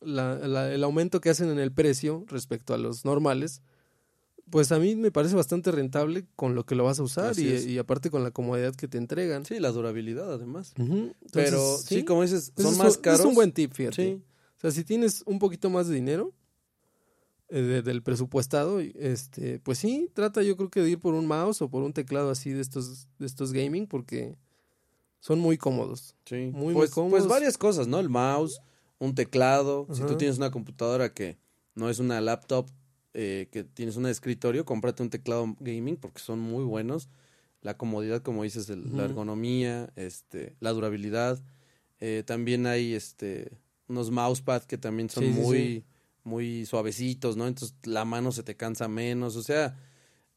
la- 0.00 0.38
la- 0.48 0.72
el 0.72 0.82
aumento 0.84 1.20
que 1.20 1.30
hacen 1.30 1.50
en 1.50 1.58
el 1.58 1.72
precio 1.72 2.24
respecto 2.28 2.72
a 2.74 2.78
los 2.78 3.04
normales, 3.04 3.60
pues 4.50 4.70
a 4.72 4.78
mí 4.78 4.94
me 4.96 5.10
parece 5.10 5.34
bastante 5.34 5.70
rentable 5.72 6.26
con 6.36 6.54
lo 6.54 6.64
que 6.66 6.74
lo 6.74 6.84
vas 6.84 6.98
a 7.00 7.02
usar 7.02 7.38
y, 7.38 7.78
aparte 7.78 8.10
con 8.10 8.22
la 8.22 8.30
comodidad 8.30 8.74
que 8.74 8.88
te 8.88 8.98
entregan. 8.98 9.44
Sí, 9.44 9.58
la 9.58 9.70
durabilidad, 9.72 10.32
además. 10.32 10.72
Entonces, 10.76 11.30
Pero 11.32 11.78
sí, 11.78 12.04
como 12.04 12.22
dices, 12.22 12.52
ese 12.56 12.68
son 12.68 12.78
más 12.78 12.96
caros. 12.98 13.20
Es 13.20 13.26
un 13.26 13.34
buen 13.34 13.52
tip, 13.52 13.72
fíjate. 13.72 14.02
Sí. 14.02 14.22
O 14.56 14.60
sea, 14.60 14.70
si 14.70 14.84
tienes 14.84 15.22
un 15.26 15.38
poquito 15.38 15.68
más 15.70 15.88
de 15.88 15.94
dinero 15.96 16.32
eh, 17.48 17.60
de- 17.60 17.82
del 17.82 18.02
presupuestado, 18.02 18.80
este, 18.80 19.58
pues 19.60 19.78
sí, 19.78 20.08
trata 20.14 20.42
yo 20.42 20.56
creo 20.56 20.70
que 20.70 20.80
de 20.80 20.90
ir 20.90 20.98
por 20.98 21.14
un 21.14 21.26
mouse 21.26 21.60
o 21.62 21.68
por 21.68 21.82
un 21.82 21.92
teclado 21.92 22.30
así 22.30 22.50
de 22.50 22.60
estos, 22.62 23.06
de 23.18 23.26
estos 23.26 23.52
gaming, 23.52 23.86
porque 23.86 24.36
son 25.20 25.40
muy 25.40 25.58
cómodos. 25.58 26.14
Sí, 26.24 26.50
Muy, 26.52 26.72
muy 26.72 26.74
pues, 26.74 26.90
cómodos. 26.90 27.18
pues 27.18 27.26
varias 27.28 27.58
cosas, 27.58 27.86
¿no? 27.86 27.98
El 28.00 28.08
mouse, 28.08 28.60
un 28.98 29.14
teclado. 29.14 29.86
Si 29.92 30.02
tú 30.02 30.16
tienes 30.16 30.38
una 30.38 30.50
computadora 30.50 31.12
que 31.12 31.36
no 31.74 31.90
es 31.90 31.98
una 31.98 32.20
laptop, 32.20 32.66
eh, 33.14 33.48
que 33.50 33.64
tienes 33.64 33.96
un 33.96 34.06
escritorio, 34.06 34.64
cómprate 34.64 35.02
un 35.02 35.10
teclado 35.10 35.56
gaming 35.60 35.96
porque 35.96 36.20
son 36.20 36.40
muy 36.40 36.64
buenos. 36.64 37.08
La 37.62 37.78
comodidad, 37.78 38.20
como 38.22 38.42
dices, 38.42 38.68
el- 38.68 38.94
la 38.96 39.04
ergonomía, 39.06 39.90
este, 39.96 40.56
la 40.60 40.70
durabilidad. 40.72 41.42
Eh, 42.00 42.22
también 42.26 42.66
hay 42.66 42.92
este 42.94 43.52
unos 43.88 44.10
mousepad 44.10 44.62
que 44.64 44.76
también 44.78 45.08
son 45.10 45.24
Sí, 45.24 45.30
muy, 45.30 45.56
sí. 45.58 45.84
muy 46.24 46.66
suavecitos, 46.66 47.36
¿no? 47.36 47.46
Entonces 47.46 47.76
la 47.84 48.04
mano 48.04 48.32
se 48.32 48.42
te 48.42 48.56
cansa 48.56 48.88
menos. 48.88 49.36
O 49.36 49.42
sea, 49.42 49.76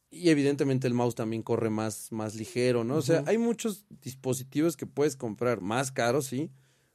y 0.10 0.30
evidentemente 0.30 0.88
el 0.88 0.94
mouse 0.94 1.16
también 1.16 1.44
corre 1.44 1.70
más, 1.70 2.12
más 2.12 2.36
ligero, 2.36 2.84
¿no? 2.86 2.96
O 2.96 3.02
sea, 3.02 3.24
hay 3.26 3.38
muchos 3.38 3.86
dispositivos 4.02 4.78
que 4.78 4.86
puedes 4.86 5.16
comprar 5.18 5.60
más 5.62 5.92
caros, 5.92 6.28
sí, 6.28 6.50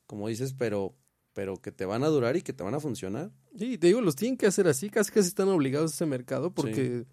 como 0.07 0.29
dices, 0.29 0.55
pero, 0.57 0.95
pero 1.35 1.57
que 1.57 1.73
te 1.73 1.85
van 1.85 2.05
a 2.05 2.09
durar 2.09 2.37
y 2.37 2.43
que 2.43 2.53
te 2.53 2.63
van 2.63 2.75
a 2.75 2.81
funcionar. 2.81 3.31
Sí, 3.59 3.79
te 3.79 3.89
digo, 3.89 4.01
los 4.01 4.17
tienen 4.17 4.37
que 4.37 4.47
hacer 4.47 4.69
así, 4.69 4.91
casi 4.91 5.11
casi 5.11 5.29
están 5.29 5.49
obligados 5.49 5.93
a 5.93 5.95
ese 5.95 6.07
mercado 6.07 6.53
porque, 6.53 7.07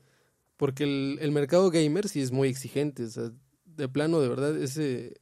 porque 0.58 0.84
el, 0.84 1.20
el 1.22 1.32
mercado 1.32 1.70
gamer 1.72 2.08
sí 2.10 2.22
es 2.22 2.32
muy 2.32 2.50
exigente, 2.50 3.06
o 3.06 3.10
sea, 3.10 3.32
de 3.66 3.88
plano, 3.88 4.20
de 4.20 4.30
verdad, 4.30 4.58
ese, 4.62 5.22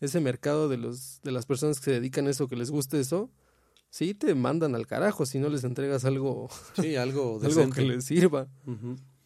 ese 0.00 0.20
mercado 0.20 0.68
de 0.68 0.78
los, 0.78 1.20
de 1.22 1.32
las 1.32 1.46
personas 1.46 1.78
que 1.78 1.86
se 1.86 1.92
dedican 1.92 2.26
a 2.26 2.30
eso, 2.30 2.48
que 2.48 2.56
les 2.56 2.70
guste 2.70 2.98
eso, 3.00 3.30
sí 3.90 4.14
te 4.14 4.34
mandan 4.34 4.74
al 4.74 4.86
carajo 4.86 5.26
si 5.26 5.38
no 5.38 5.48
les 5.48 5.64
entregas 5.64 6.04
algo, 6.04 6.48
Sí, 6.80 6.96
algo 6.96 7.40
algo 7.44 7.70
que 7.70 7.82
les 7.82 8.04
sirva. 8.04 8.48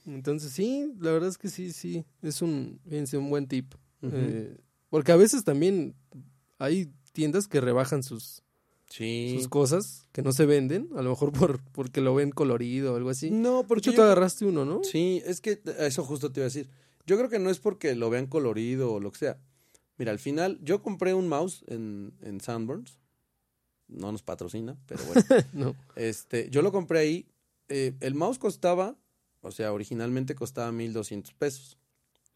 Entonces 0.04 0.52
sí, 0.52 0.92
la 0.98 1.12
verdad 1.12 1.28
es 1.28 1.38
que 1.38 1.48
sí, 1.48 1.72
sí, 1.72 2.04
es 2.22 2.42
un, 2.42 2.80
fíjense, 2.88 3.16
un 3.16 3.30
buen 3.30 3.46
tip. 3.46 3.74
Eh, 4.02 4.58
porque 4.90 5.12
a 5.12 5.16
veces 5.16 5.44
también 5.44 5.94
hay 6.58 6.92
tiendas 7.12 7.46
que 7.46 7.61
rebajan 7.61 8.02
sus, 8.02 8.42
sí. 8.92 9.35
sus 9.37 9.48
cosas, 9.48 10.07
que 10.12 10.22
no 10.22 10.33
se 10.33 10.46
venden, 10.46 10.88
a 10.96 11.02
lo 11.02 11.11
mejor 11.11 11.33
por, 11.33 11.61
porque 11.72 12.00
lo 12.00 12.14
ven 12.14 12.31
colorido 12.31 12.92
o 12.94 12.96
algo 12.96 13.11
así. 13.11 13.31
No, 13.31 13.59
Por 13.61 13.68
porque 13.68 13.90
tú 13.90 13.96
yo- 13.96 14.02
agarraste 14.05 14.44
uno, 14.46 14.64
¿no? 14.64 14.85
Sí, 14.85 15.22
es 15.26 15.40
que 15.40 15.61
a 15.78 15.87
eso 15.87 16.05
justo 16.05 16.31
te 16.31 16.40
iba 16.40 16.44
a 16.44 16.48
decir. 16.52 16.68
Yo 17.07 17.16
creo 17.16 17.28
que 17.28 17.38
no 17.38 17.50
es 17.50 17.59
porque 17.59 17.94
lo 17.94 18.11
vean 18.11 18.26
colorido 18.26 18.92
o 18.92 19.00
lo 19.00 19.11
que 19.11 19.18
sea. 19.18 19.38
Mira, 19.98 20.12
al 20.12 20.18
final, 20.18 20.59
yo 20.62 20.83
compré 20.83 21.14
un 21.14 21.28
mouse 21.28 21.64
en, 21.68 22.12
en 22.22 22.40
Sanborns. 22.40 22.98
No 23.88 24.11
nos 24.12 24.22
patrocina, 24.22 24.76
pero 24.87 25.02
bueno. 25.05 25.22
No. 25.52 25.76
Este, 25.96 26.48
yo 26.50 26.62
lo 26.62 26.72
compré 26.72 26.98
ahí. 27.00 27.26
eh, 27.68 27.94
el 28.00 28.14
mouse 28.14 28.38
costaba, 28.38 28.96
o 29.42 29.50
sea, 29.50 29.72
originalmente 29.72 30.35
costaba 30.35 30.70
1200 30.72 31.35
pesos. 31.35 31.76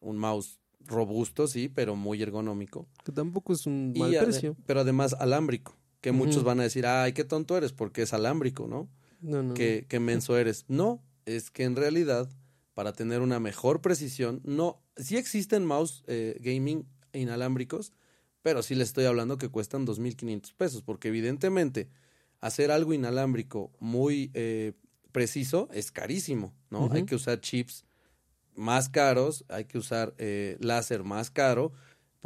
Un 0.00 0.18
mouse 0.18 0.58
robusto, 0.84 1.46
sí, 1.48 1.68
pero 1.68 1.96
muy 1.96 2.22
ergonómico. 2.22 2.86
Que 3.04 3.10
tampoco 3.12 3.52
es 3.52 3.66
un 3.66 3.92
Y 3.94 3.98
mal 4.00 4.12
ade- 4.14 4.24
precio. 4.24 4.56
Pero 4.66 4.80
además 4.80 5.14
alámbrico. 5.18 5.74
Que 6.06 6.12
muchos 6.12 6.44
van 6.44 6.60
a 6.60 6.62
decir, 6.62 6.86
ay, 6.86 7.12
qué 7.12 7.24
tonto 7.24 7.56
eres, 7.56 7.72
porque 7.72 8.02
es 8.02 8.12
alámbrico, 8.12 8.68
¿no? 8.68 8.88
No, 9.20 9.42
no. 9.42 9.54
que, 9.54 9.86
que 9.88 9.98
menso 9.98 10.38
eres. 10.38 10.64
No, 10.68 11.02
es 11.24 11.50
que 11.50 11.64
en 11.64 11.74
realidad, 11.74 12.28
para 12.74 12.92
tener 12.92 13.22
una 13.22 13.40
mejor 13.40 13.80
precisión, 13.80 14.40
no, 14.44 14.80
sí 14.96 15.16
existen 15.16 15.64
mouse 15.64 16.04
eh, 16.06 16.38
gaming 16.40 16.86
inalámbricos, 17.12 17.92
pero 18.42 18.62
sí 18.62 18.76
les 18.76 18.88
estoy 18.88 19.06
hablando 19.06 19.36
que 19.36 19.48
cuestan 19.48 19.84
2.500 19.84 20.54
pesos, 20.54 20.82
porque 20.82 21.08
evidentemente 21.08 21.88
hacer 22.40 22.70
algo 22.70 22.92
inalámbrico 22.92 23.72
muy 23.80 24.30
eh, 24.34 24.74
preciso 25.10 25.68
es 25.72 25.90
carísimo, 25.90 26.54
¿no? 26.70 26.88
Hay 26.92 27.04
que 27.04 27.16
usar 27.16 27.40
chips 27.40 27.84
más 28.54 28.88
caros, 28.88 29.44
hay 29.48 29.64
que 29.64 29.78
usar 29.78 30.14
eh, 30.18 30.56
láser 30.60 31.02
más 31.02 31.32
caro, 31.32 31.72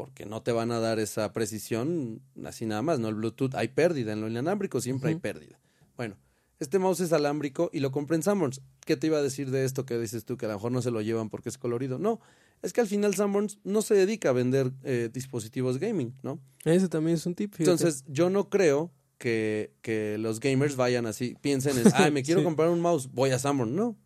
porque 0.01 0.25
no 0.25 0.41
te 0.41 0.51
van 0.51 0.73
a 0.73 0.81
dar 0.81 0.99
esa 0.99 1.31
precisión 1.35 2.23
así 2.47 2.65
nada 2.65 2.81
más, 2.81 2.99
¿no? 2.99 3.09
El 3.09 3.17
Bluetooth 3.17 3.55
hay 3.55 3.69
pérdida, 3.69 4.15
en 4.15 4.23
lo 4.23 4.29
inalámbrico 4.29 4.81
siempre 4.81 5.11
hay 5.11 5.17
pérdida. 5.17 5.61
Bueno, 5.95 6.17
este 6.59 6.79
mouse 6.79 7.01
es 7.01 7.13
alámbrico 7.13 7.69
y 7.71 7.81
lo 7.81 7.93
compré 7.93 8.17
en 8.17 8.23
Sanborns. 8.23 8.63
¿Qué 8.87 8.97
te 8.97 9.09
iba 9.09 9.19
a 9.19 9.23
decir 9.23 9.51
de 9.51 9.67
esto 9.67 9.85
que 9.85 9.99
dices 9.99 10.25
tú 10.25 10.39
que 10.39 10.47
a 10.47 10.49
lo 10.49 10.55
mejor 10.55 10.73
no 10.73 10.81
se 10.81 10.91
lo 10.91 11.03
llevan 11.03 11.29
porque 11.29 11.51
es 11.51 11.59
colorido? 11.59 11.99
No, 11.99 12.19
es 12.63 12.73
que 12.73 12.81
al 12.81 12.87
final 12.87 13.15
Sanborns 13.15 13.59
no 13.63 13.83
se 13.83 13.93
dedica 13.93 14.31
a 14.31 14.33
vender 14.33 14.73
eh, 14.85 15.11
dispositivos 15.13 15.77
gaming, 15.77 16.15
¿no? 16.23 16.41
Ese 16.65 16.89
también 16.89 17.17
es 17.17 17.27
un 17.27 17.35
tip. 17.35 17.55
Entonces, 17.59 18.03
yo 18.09 18.31
no 18.31 18.49
creo 18.49 18.91
que, 19.19 19.75
que, 19.83 20.17
los 20.17 20.41
gamers 20.41 20.77
vayan 20.77 21.05
así, 21.05 21.37
piensen 21.43 21.77
en, 21.77 21.93
ay, 21.93 22.11
me 22.11 22.23
quiero 22.25 22.43
comprar 22.43 22.71
un 22.71 22.81
mouse, 22.81 23.11
voy 23.13 23.33
a 23.33 23.39
Sanborns. 23.39 23.75
No, 23.75 23.99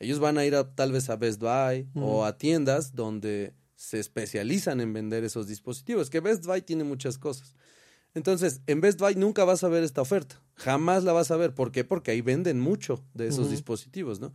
ellos 0.00 0.18
van 0.18 0.38
a 0.38 0.44
ir 0.44 0.56
a, 0.56 0.74
tal 0.74 0.90
vez 0.90 1.08
a 1.08 1.14
Best 1.14 1.40
Buy 1.40 1.86
o 1.94 2.24
a 2.24 2.36
tiendas 2.36 2.96
donde 2.96 3.54
se 3.76 4.00
especializan 4.00 4.80
en 4.80 4.92
vender 4.92 5.22
esos 5.22 5.46
dispositivos, 5.46 6.10
que 6.10 6.20
Best 6.20 6.46
Buy 6.46 6.62
tiene 6.62 6.82
muchas 6.82 7.18
cosas. 7.18 7.54
Entonces, 8.14 8.62
en 8.66 8.80
Best 8.80 8.98
Buy 8.98 9.14
nunca 9.14 9.44
vas 9.44 9.62
a 9.62 9.68
ver 9.68 9.84
esta 9.84 10.00
oferta. 10.00 10.42
Jamás 10.54 11.04
la 11.04 11.12
vas 11.12 11.30
a 11.30 11.36
ver. 11.36 11.54
¿Por 11.54 11.70
qué? 11.70 11.84
Porque 11.84 12.10
ahí 12.10 12.22
venden 12.22 12.58
mucho 12.58 13.04
de 13.12 13.28
esos 13.28 13.50
dispositivos, 13.50 14.20
¿no? 14.20 14.32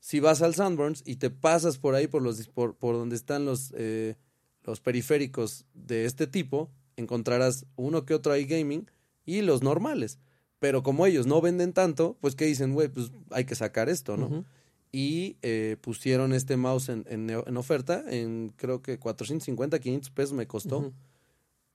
Si 0.00 0.18
vas 0.18 0.42
al 0.42 0.54
Sanborns 0.54 1.02
y 1.06 1.16
te 1.16 1.30
pasas 1.30 1.78
por 1.78 1.94
ahí, 1.94 2.08
por, 2.08 2.22
los, 2.22 2.48
por, 2.48 2.76
donde 2.80 3.14
están 3.14 3.44
los, 3.44 3.72
eh, 3.76 4.16
los 4.64 4.80
periféricos 4.80 5.66
de 5.74 6.06
este 6.06 6.26
tipo, 6.26 6.72
encontrarás 6.96 7.66
uno 7.76 8.04
que 8.04 8.14
otro 8.14 8.32
ahí 8.32 8.46
gaming 8.46 8.90
y 9.24 9.42
los 9.42 9.62
normales. 9.62 10.18
Pero 10.58 10.82
como 10.82 11.06
ellos 11.06 11.26
no 11.26 11.40
venden 11.40 11.72
tanto, 11.72 12.18
pues 12.20 12.34
que 12.34 12.46
dicen, 12.46 12.74
güey, 12.74 12.88
pues 12.88 13.12
hay 13.30 13.44
que 13.44 13.54
sacar 13.54 13.88
esto, 13.88 14.16
¿no? 14.16 14.44
Y 14.92 15.36
eh, 15.42 15.76
pusieron 15.80 16.32
este 16.32 16.56
mouse 16.56 16.88
en, 16.88 17.04
en, 17.08 17.56
oferta 17.56 18.04
en 18.08 18.52
creo 18.56 18.82
que 18.82 18.98
450, 18.98 19.78
500 19.78 20.10
pesos 20.10 20.32
me 20.32 20.46
costó. 20.46 20.92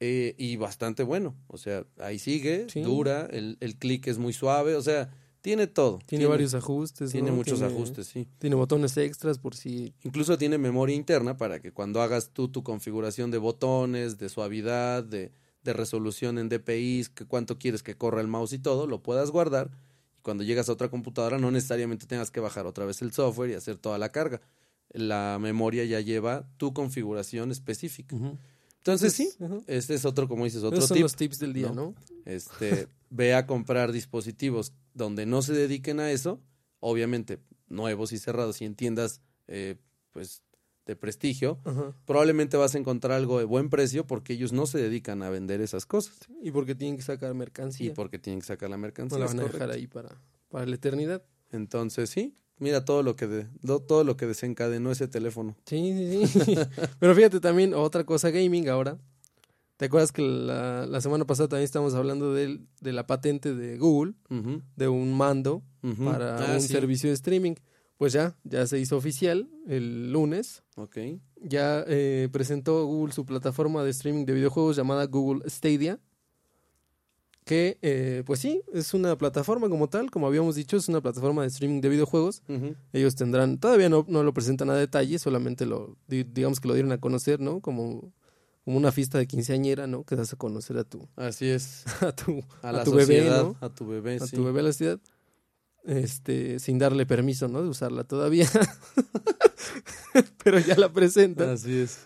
Eh, 0.01 0.36
y 0.38 0.58
bastante 0.58 1.04
bueno. 1.04 1.36
O 1.47 1.58
sea, 1.58 1.86
ahí 1.99 2.19
sigue, 2.19 2.67
dura, 2.84 3.28
el, 3.32 3.58
el 3.62 3.78
clic 3.78 4.08
es 4.08 4.17
muy 4.17 4.34
suave, 4.34 4.75
o 4.75 4.82
sea, 4.82 5.10
tiene 5.45 5.67
todo. 5.67 5.99
Tiene, 6.08 6.25
varios 6.25 6.56
ajustes. 6.56 7.12
Tiene 7.12 7.32
muchos 7.32 7.62
ajustes, 7.62 8.08
sí. 8.08 8.28
Tiene 8.39 8.56
botones 8.56 8.97
extras 8.97 9.38
por 9.38 9.54
si... 9.54 9.93
Incluso 10.01 10.39
tiene 10.39 10.58
memoria 10.58 10.95
interna 10.95 11.38
para 11.38 11.60
que 11.60 11.71
cuando 11.71 12.01
hagas 12.01 12.32
tú 12.32 12.47
tu 12.47 12.63
configuración 12.63 13.30
de 13.30 13.38
botones, 13.38 14.17
de 14.17 14.30
suavidad, 14.30 15.04
de, 15.04 15.32
de 15.62 15.73
resolución 15.73 16.39
en 16.39 16.49
DPI, 16.49 17.06
que 17.13 17.25
cuánto 17.25 17.60
quieres 17.60 17.84
que 17.84 17.95
corra 17.95 18.21
el 18.21 18.28
mouse 18.28 18.54
y 18.54 18.58
todo, 18.58 18.88
lo 18.88 19.04
puedas 19.04 19.30
guardar. 19.30 19.69
Cuando 20.26 20.44
llegas 20.44 20.70
a 20.70 20.72
otra 20.72 20.90
computadora 20.90 21.38
no 21.38 21.52
necesariamente 21.52 22.08
tengas 22.08 22.32
que 22.32 22.40
bajar 22.40 22.66
otra 22.66 22.84
vez 22.84 23.00
el 23.04 23.12
software 23.12 23.52
y 23.52 23.54
hacer 23.54 23.78
toda 23.78 24.00
la 24.00 24.12
carga. 24.12 24.42
La 24.90 25.38
memoria 25.40 25.86
ya 25.86 26.02
lleva 26.02 26.50
tu 26.58 26.74
configuración 26.74 27.52
específica. 27.52 28.16
Entonces 28.80 29.14
sí, 29.14 29.30
este 29.68 29.94
es 29.94 30.04
otro, 30.04 30.28
como 30.28 30.46
dices, 30.46 30.64
otro 30.64 30.80
Esos 30.80 30.90
son 30.90 31.00
los 31.00 31.16
tips 31.16 31.38
del 31.38 31.54
día, 31.54 31.72
¿no? 31.72 31.94
Este, 32.26 32.88
ve 33.12 33.36
a 33.36 33.46
comprar 33.46 33.92
dispositivos 33.92 34.74
donde 34.96 35.28
no 35.28 35.44
se 35.44 35.54
dediquen 35.54 36.00
a 36.00 36.10
eso, 36.10 36.42
obviamente 36.80 37.40
nuevos 37.68 38.12
y 38.12 38.18
cerrados 38.18 38.60
y 38.64 38.66
en 38.66 38.74
tiendas, 38.74 39.22
eh, 39.46 39.76
pues, 40.12 40.42
de 40.86 40.95
prestigio, 40.95 41.60
probablemente 42.06 42.58
vas 42.58 42.76
a 42.76 42.78
encontrar 42.78 43.17
algo 43.17 43.39
de 43.39 43.45
buen 43.45 43.69
precio 43.69 44.06
porque 44.06 44.34
ellos 44.34 44.54
no 44.54 44.67
se 44.67 44.78
dedican 44.78 45.24
a 45.24 45.30
vender 45.30 45.62
esas 45.62 45.86
cosas. 45.86 46.15
Y 46.41 46.52
porque 46.52 46.76
tienen 46.76 46.98
que 46.98 47.04
sacar 47.04 47.34
mercancía. 47.34 47.88
Y 47.88 47.89
porque 47.91 48.19
tienen 48.19 48.39
que 48.39 48.48
sacar 48.48 48.69
la 48.69 48.78
mercancía. 48.78 49.17
No 49.17 49.26
la 49.26 49.32
van 49.32 49.39
a 49.39 49.43
dejar 49.43 49.71
ahí 49.71 49.88
para, 49.88 50.10
para 50.50 50.65
la 50.65 50.76
eternidad. 50.76 51.24
Entonces, 51.52 52.10
sí, 52.10 52.36
Mira 52.58 52.86
todo 52.86 53.04
lo 53.04 53.17
que 53.17 53.28
de, 53.28 53.48
todo 53.65 54.04
lo 54.06 54.15
que 54.15 54.28
desencadenó 54.28 54.91
ese 54.91 55.08
teléfono. 55.08 55.58
Sí, 55.65 56.28
sí, 56.28 56.39
sí. 56.45 56.56
Pero 57.00 57.13
fíjate 57.13 57.41
también 57.41 57.74
otra 57.74 58.06
cosa 58.06 58.30
gaming 58.30 58.69
ahora. 58.69 58.98
¿Te 59.78 59.86
acuerdas 59.86 60.13
que 60.13 60.21
la, 60.21 60.86
la 60.86 61.02
semana 61.02 61.26
pasada 61.26 61.50
también 61.50 61.65
estábamos 61.65 61.95
hablando 61.95 62.34
de, 62.34 62.62
de 62.80 62.93
la 62.93 63.08
patente 63.08 63.54
de 63.54 63.78
Google, 63.78 64.13
de 64.78 64.88
un 64.88 65.17
mando 65.17 65.63
para 65.82 66.38
ah, 66.38 66.54
un 66.54 66.62
servicio 66.62 67.10
de 67.10 67.15
streaming? 67.15 67.56
Pues 67.97 68.13
ya, 68.13 68.36
ya 68.43 68.67
se 68.67 68.79
hizo 68.79 68.97
oficial 68.97 69.49
el 69.67 70.12
lunes. 70.12 70.63
Ok. 70.75 70.97
Ya 71.41 71.84
eh, 71.88 72.27
presentó 72.31 72.86
Google 72.86 73.13
su 73.13 73.25
plataforma 73.25 73.84
de 73.84 73.91
streaming 73.91 74.25
de 74.25 74.34
videojuegos 74.34 74.75
llamada 74.75 75.05
Google 75.05 75.49
Stadia 75.49 75.99
que 77.45 77.77
eh, 77.84 78.23
pues 78.25 78.39
sí, 78.39 78.63
es 78.73 78.93
una 78.95 79.15
plataforma 79.17 79.69
como 79.69 79.88
tal, 79.88 80.10
como 80.10 80.25
habíamos 80.25 80.55
dicho, 80.55 80.77
es 80.77 80.89
una 80.89 80.99
plataforma 80.99 81.43
de 81.43 81.49
streaming 81.49 81.79
de 81.79 81.89
videojuegos. 81.89 82.41
Ellos 82.91 83.15
tendrán, 83.15 83.60
todavía 83.60 83.88
no, 83.88 84.03
no 84.10 84.23
lo 84.23 84.34
presentan 84.34 84.71
a 84.71 84.75
detalle, 84.75 85.19
solamente 85.19 85.67
lo, 85.67 85.95
digamos 86.08 86.60
que 86.60 86.67
lo 86.67 86.73
dieron 86.73 86.91
a 86.91 86.97
conocer, 86.97 87.39
¿no? 87.39 87.62
Como, 87.62 88.12
como 88.65 88.77
una 88.77 88.91
fiesta 88.91 89.19
de 89.19 89.27
quinceañera, 89.27 89.86
¿no? 89.86 90.03
Que 90.03 90.15
das 90.15 90.34
a 90.34 90.38
conocer 90.38 90.75
a 90.77 90.84
tu... 90.86 91.08
Así 91.15 91.47
es. 91.47 91.86
A 92.01 92.12
tu, 92.13 92.43
a, 92.63 92.71
la 92.71 92.84
bebé, 92.84 93.29
¿no? 93.29 93.55
A 93.62 93.69
tu 93.69 93.86
bebé, 93.86 94.17
A 94.19 94.25
tu 94.25 94.43
bebé 94.43 94.62
a 94.62 94.63
la 94.63 94.73
ciudad. 94.73 94.99
Este, 95.86 96.60
sin 96.60 96.80
darle 96.80 97.06
permiso, 97.06 97.48
¿no? 97.48 97.62
De 97.62 97.69
usarla 97.69 98.04
todavía. 98.04 98.48
Pero 100.43 100.60
ya 100.60 100.76
la 100.76 100.91
presentan. 100.91 101.50
Así 101.50 101.78
es. 101.78 102.00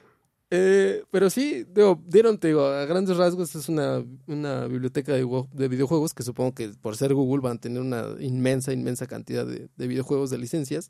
Eh, 0.52 1.04
pero 1.12 1.30
sí, 1.30 1.64
digo, 1.76 2.02
dieron, 2.08 2.40
te 2.40 2.48
digo, 2.48 2.66
a 2.66 2.86
grandes 2.86 3.18
rasgos 3.18 3.54
es 3.54 3.70
una, 3.70 4.04
una 4.26 4.66
biblioteca 4.66 5.14
de, 5.14 5.46
de, 5.54 5.68
videojuegos 5.68 6.16
que 6.16 6.24
supongo 6.24 6.56
que 6.56 6.70
por 6.70 6.98
ser 6.98 7.14
Google 7.14 7.44
van 7.44 7.58
a 7.58 7.60
tener 7.60 7.80
una 7.80 8.16
inmensa, 8.20 8.74
inmensa 8.74 9.06
cantidad 9.06 9.46
de, 9.46 9.70
de 9.76 9.88
videojuegos 9.88 10.32
de 10.32 10.40
licencias. 10.40 10.90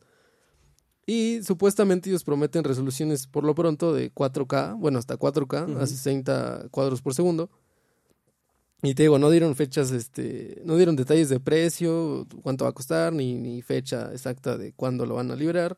Y 1.05 1.41
supuestamente 1.43 2.09
ellos 2.09 2.23
prometen 2.23 2.63
resoluciones 2.63 3.27
por 3.27 3.43
lo 3.43 3.53
pronto 3.53 3.93
de 3.93 4.13
4K, 4.13 4.79
bueno, 4.79 4.97
hasta 4.97 5.17
4K, 5.17 5.81
a 5.81 5.87
60 5.87 6.67
cuadros 6.71 7.01
por 7.01 7.13
segundo. 7.13 7.49
Y 8.81 8.93
te 8.95 9.03
digo, 9.03 9.19
no 9.19 9.29
dieron 9.29 9.55
fechas, 9.55 9.91
este, 9.91 10.61
no 10.63 10.77
dieron 10.77 10.95
detalles 10.95 11.29
de 11.29 11.39
precio, 11.39 12.25
cuánto 12.41 12.63
va 12.63 12.71
a 12.71 12.73
costar, 12.73 13.11
ni, 13.11 13.37
ni 13.37 13.61
fecha 13.61 14.11
exacta 14.13 14.57
de 14.57 14.71
cuándo 14.73 15.05
lo 15.05 15.15
van 15.15 15.31
a 15.31 15.35
liberar. 15.35 15.77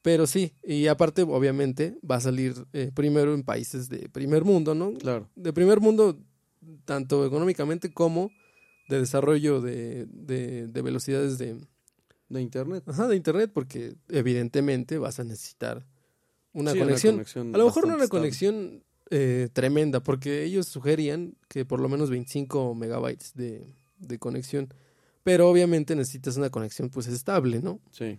Pero 0.00 0.26
sí, 0.26 0.52
y 0.62 0.86
aparte, 0.86 1.22
obviamente, 1.22 1.98
va 2.08 2.16
a 2.16 2.20
salir 2.20 2.54
eh, 2.72 2.90
primero 2.94 3.34
en 3.34 3.42
países 3.42 3.88
de 3.88 4.08
primer 4.08 4.44
mundo, 4.44 4.74
¿no? 4.74 4.94
Claro. 4.94 5.28
De 5.34 5.52
primer 5.52 5.80
mundo, 5.80 6.18
tanto 6.84 7.26
económicamente 7.26 7.92
como 7.92 8.30
de 8.88 9.00
desarrollo 9.00 9.60
de, 9.60 10.06
de, 10.06 10.68
de 10.68 10.82
velocidades 10.82 11.38
de... 11.38 11.56
De 12.28 12.40
Internet. 12.40 12.82
Ajá, 12.86 13.08
de 13.08 13.16
Internet, 13.16 13.50
porque 13.52 13.94
evidentemente 14.08 14.96
vas 14.96 15.20
a 15.20 15.24
necesitar 15.24 15.86
una, 16.54 16.74
conexión. 16.74 17.20
A 17.54 17.58
lo 17.58 17.66
mejor 17.66 17.86
no 17.86 17.94
una 17.94 18.08
conexión 18.08 18.82
eh, 19.12 19.48
tremenda, 19.52 20.00
porque 20.00 20.42
ellos 20.42 20.66
sugerían 20.66 21.36
que 21.48 21.64
por 21.64 21.80
lo 21.80 21.88
menos 21.88 22.10
25 22.10 22.74
megabytes 22.74 23.34
de, 23.34 23.74
de 23.98 24.18
conexión. 24.18 24.72
Pero 25.22 25.48
obviamente 25.48 25.94
necesitas 25.94 26.36
una 26.36 26.50
conexión 26.50 26.90
pues 26.90 27.06
estable, 27.06 27.60
¿no? 27.60 27.80
Sí 27.92 28.16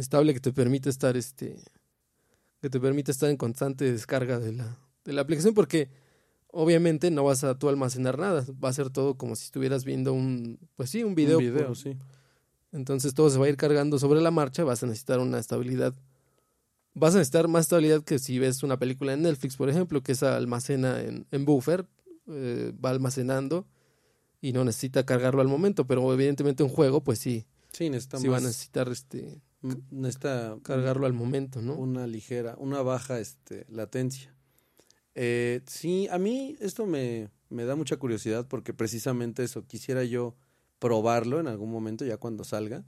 estable 0.00 0.34
que 0.34 0.40
te 0.40 0.52
permite 0.52 0.90
estar 0.90 1.16
este 1.16 1.56
que 2.60 2.70
te 2.70 2.80
permite 2.80 3.12
estar 3.12 3.30
en 3.30 3.36
constante 3.36 3.90
descarga 3.90 4.38
de 4.38 4.52
la, 4.52 4.78
de 5.04 5.12
la 5.12 5.22
aplicación 5.22 5.54
porque 5.54 5.88
obviamente 6.48 7.10
no 7.10 7.24
vas 7.24 7.44
a 7.44 7.58
tú 7.58 7.68
almacenar 7.68 8.18
nada, 8.18 8.44
va 8.62 8.70
a 8.70 8.72
ser 8.72 8.90
todo 8.90 9.16
como 9.16 9.36
si 9.36 9.44
estuvieras 9.44 9.84
viendo 9.84 10.12
un 10.12 10.58
pues 10.74 10.90
sí, 10.90 11.04
un 11.04 11.14
video. 11.14 11.38
Un 11.38 11.44
video, 11.44 11.74
sí. 11.74 11.96
Entonces 12.72 13.14
todo 13.14 13.30
se 13.30 13.38
va 13.38 13.46
a 13.46 13.48
ir 13.48 13.56
cargando 13.56 13.98
sobre 13.98 14.20
la 14.20 14.30
marcha, 14.30 14.64
vas 14.64 14.82
a 14.82 14.86
necesitar 14.86 15.20
una 15.20 15.38
estabilidad 15.38 15.94
vas 16.96 17.14
a 17.14 17.18
necesitar 17.18 17.46
más 17.46 17.66
estabilidad 17.66 18.02
que 18.02 18.18
si 18.18 18.38
ves 18.38 18.62
una 18.62 18.78
película 18.78 19.12
en 19.12 19.22
Netflix, 19.22 19.56
por 19.56 19.68
ejemplo, 19.68 20.02
que 20.02 20.12
esa 20.12 20.36
almacena 20.36 21.00
en, 21.00 21.26
en 21.30 21.44
buffer, 21.44 21.86
eh, 22.26 22.72
va 22.84 22.90
almacenando 22.90 23.66
y 24.40 24.52
no 24.52 24.64
necesita 24.64 25.04
cargarlo 25.04 25.42
al 25.42 25.48
momento, 25.48 25.86
pero 25.86 26.12
evidentemente 26.12 26.62
un 26.62 26.70
juego, 26.70 27.04
pues 27.04 27.18
sí. 27.18 27.46
Sí, 27.72 27.90
necesita 27.90 28.18
sí 28.18 28.28
va 28.28 28.38
a 28.38 28.40
necesitar 28.40 28.88
este 28.88 29.42
necesita 29.90 30.56
cargarlo 30.62 31.06
al 31.06 31.12
momento, 31.12 31.60
¿no? 31.60 31.74
Una 31.74 32.06
ligera, 32.06 32.54
una 32.58 32.82
baja 32.82 33.18
este, 33.18 33.66
latencia. 33.68 34.34
Eh, 35.14 35.62
sí, 35.66 36.08
a 36.10 36.18
mí 36.18 36.56
esto 36.60 36.86
me, 36.86 37.30
me 37.48 37.64
da 37.64 37.74
mucha 37.74 37.96
curiosidad 37.96 38.46
porque 38.46 38.72
precisamente 38.72 39.42
eso, 39.42 39.66
quisiera 39.66 40.04
yo 40.04 40.36
probarlo 40.78 41.40
en 41.40 41.48
algún 41.48 41.70
momento, 41.70 42.04
ya 42.04 42.16
cuando 42.16 42.44
salga, 42.44 42.84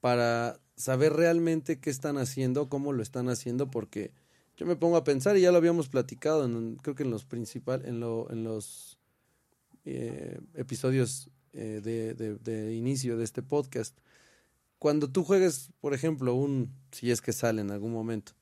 para 0.00 0.60
saber 0.76 1.12
realmente 1.12 1.78
qué 1.78 1.90
están 1.90 2.18
haciendo, 2.18 2.68
cómo 2.68 2.92
lo 2.92 3.02
están 3.02 3.28
haciendo, 3.28 3.70
porque 3.70 4.12
yo 4.56 4.66
me 4.66 4.76
pongo 4.76 4.96
a 4.96 5.04
pensar, 5.04 5.36
y 5.36 5.42
ya 5.42 5.52
lo 5.52 5.58
habíamos 5.58 5.88
platicado, 5.88 6.44
en, 6.44 6.76
creo 6.76 6.94
que 6.94 7.02
en 7.02 7.10
los 7.10 7.24
principal, 7.24 7.82
en, 7.84 8.00
lo, 8.00 8.30
en 8.30 8.44
los 8.44 8.98
eh, 9.84 10.38
episodios 10.54 11.30
eh, 11.52 11.80
de, 11.82 12.14
de, 12.14 12.36
de, 12.36 12.74
inicio 12.74 13.16
de 13.16 13.24
este 13.24 13.42
podcast, 13.42 13.96
cuando 14.78 15.10
tú 15.10 15.24
juegues, 15.24 15.70
por 15.80 15.94
ejemplo, 15.94 16.34
un, 16.34 16.72
si 16.92 17.10
es 17.10 17.20
que 17.20 17.32
sale 17.32 17.60
en 17.60 17.70
algún 17.70 17.92
momento, 17.92 18.32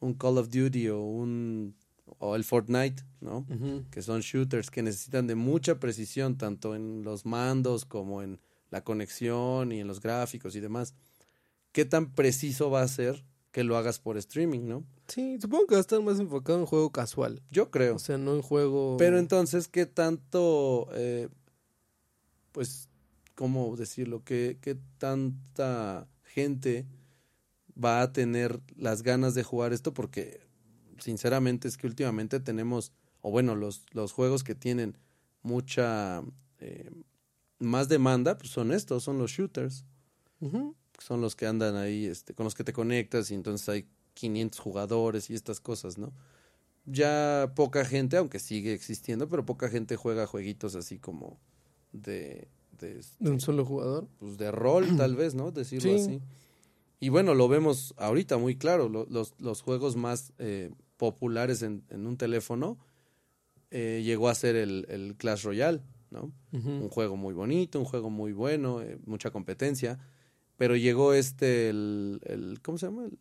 un 0.00 0.14
Call 0.14 0.38
of 0.38 0.48
Duty 0.50 0.88
o 0.88 1.02
un 1.02 1.74
o 2.18 2.36
el 2.36 2.44
Fortnite, 2.44 3.02
¿no? 3.20 3.46
Que 3.90 4.02
son 4.02 4.20
shooters 4.20 4.70
que 4.70 4.82
necesitan 4.82 5.26
de 5.26 5.34
mucha 5.34 5.78
precisión, 5.78 6.38
tanto 6.38 6.74
en 6.74 7.02
los 7.02 7.26
mandos 7.26 7.84
como 7.84 8.22
en 8.22 8.40
la 8.70 8.82
conexión 8.82 9.72
y 9.72 9.80
en 9.80 9.86
los 9.86 10.00
gráficos 10.00 10.56
y 10.56 10.60
demás. 10.60 10.94
¿Qué 11.72 11.84
tan 11.84 12.14
preciso 12.14 12.70
va 12.70 12.82
a 12.82 12.88
ser 12.88 13.24
que 13.52 13.64
lo 13.64 13.76
hagas 13.76 13.98
por 13.98 14.16
streaming, 14.16 14.66
no? 14.68 14.84
Sí, 15.08 15.38
supongo 15.40 15.66
que 15.66 15.74
va 15.74 15.78
a 15.78 15.80
estar 15.80 16.00
más 16.02 16.20
enfocado 16.20 16.58
en 16.60 16.66
juego 16.66 16.90
casual. 16.92 17.42
Yo 17.50 17.70
creo. 17.70 17.96
O 17.96 17.98
sea, 17.98 18.18
no 18.18 18.34
en 18.34 18.42
juego. 18.42 18.96
Pero 18.98 19.18
entonces, 19.18 19.68
¿qué 19.68 19.86
tanto, 19.86 20.88
eh, 20.92 21.28
pues, 22.52 22.88
cómo 23.34 23.74
decirlo? 23.76 24.22
¿Qué, 24.24 24.58
¿Qué 24.60 24.76
tanta 24.98 26.06
gente 26.24 26.86
va 27.82 28.02
a 28.02 28.12
tener 28.12 28.60
las 28.76 29.02
ganas 29.02 29.34
de 29.34 29.44
jugar 29.44 29.72
esto? 29.72 29.94
Porque, 29.94 30.40
sinceramente, 30.98 31.68
es 31.68 31.78
que 31.78 31.86
últimamente 31.86 32.38
tenemos, 32.40 32.92
o 33.22 33.30
bueno, 33.30 33.54
los, 33.54 33.86
los 33.92 34.12
juegos 34.12 34.44
que 34.44 34.54
tienen 34.54 34.98
mucha 35.42 36.22
eh, 36.60 36.90
más 37.58 37.88
demanda, 37.88 38.36
pues 38.36 38.50
son 38.50 38.72
estos, 38.72 39.04
son 39.04 39.18
los 39.18 39.30
shooters. 39.30 39.84
Son 40.98 41.20
los 41.20 41.36
que 41.36 41.46
andan 41.46 41.76
ahí, 41.76 42.06
este, 42.06 42.34
con 42.34 42.44
los 42.44 42.54
que 42.54 42.64
te 42.64 42.72
conectas 42.72 43.30
y 43.30 43.34
entonces 43.34 43.68
hay 43.68 43.86
500 44.14 44.58
jugadores 44.60 45.30
y 45.30 45.34
estas 45.34 45.60
cosas, 45.60 45.96
¿no? 45.98 46.12
Ya 46.86 47.52
poca 47.54 47.84
gente, 47.84 48.16
aunque 48.16 48.38
sigue 48.38 48.72
existiendo, 48.72 49.28
pero 49.28 49.44
poca 49.44 49.68
gente 49.68 49.96
juega 49.96 50.26
jueguitos 50.26 50.74
así 50.74 50.98
como 50.98 51.38
de, 51.92 52.48
de, 52.78 52.98
este, 52.98 53.22
de 53.24 53.30
un 53.30 53.40
solo 53.40 53.64
jugador. 53.64 54.08
pues 54.18 54.38
de 54.38 54.50
rol, 54.50 54.86
tal 54.96 55.14
vez, 55.16 55.34
¿no? 55.34 55.50
Decirlo 55.52 55.90
Sí. 55.98 56.02
así. 56.02 56.20
Y 57.00 57.10
bueno, 57.10 57.34
lo 57.34 57.46
vemos 57.46 57.94
ahorita 57.98 58.38
muy 58.38 58.56
claro. 58.56 58.88
lo- 58.88 59.06
los, 59.08 59.34
los 59.38 59.62
juegos 59.62 59.96
más 59.96 60.32
eh, 60.38 60.70
populares 60.96 61.62
en, 61.62 61.84
en 61.90 62.06
un 62.06 62.16
teléfono 62.16 62.78
eh, 63.70 64.02
llegó 64.04 64.28
a 64.28 64.34
ser 64.34 64.56
el, 64.56 64.86
el 64.88 65.14
Clash 65.16 65.44
Royale, 65.44 65.82
¿no? 66.10 66.32
Un 66.52 66.88
juego 66.88 67.16
muy 67.16 67.34
bonito, 67.34 67.78
un 67.78 67.84
juego 67.84 68.08
muy 68.10 68.32
bueno, 68.32 68.80
eh, 68.80 68.98
mucha 69.04 69.30
competencia. 69.30 69.98
Pero 70.58 70.76
llegó 70.76 71.14
este, 71.14 71.70
el, 71.70 72.20
el 72.24 72.60
¿cómo 72.60 72.76
se 72.76 72.86
llama? 72.86 73.06
El 73.06 73.18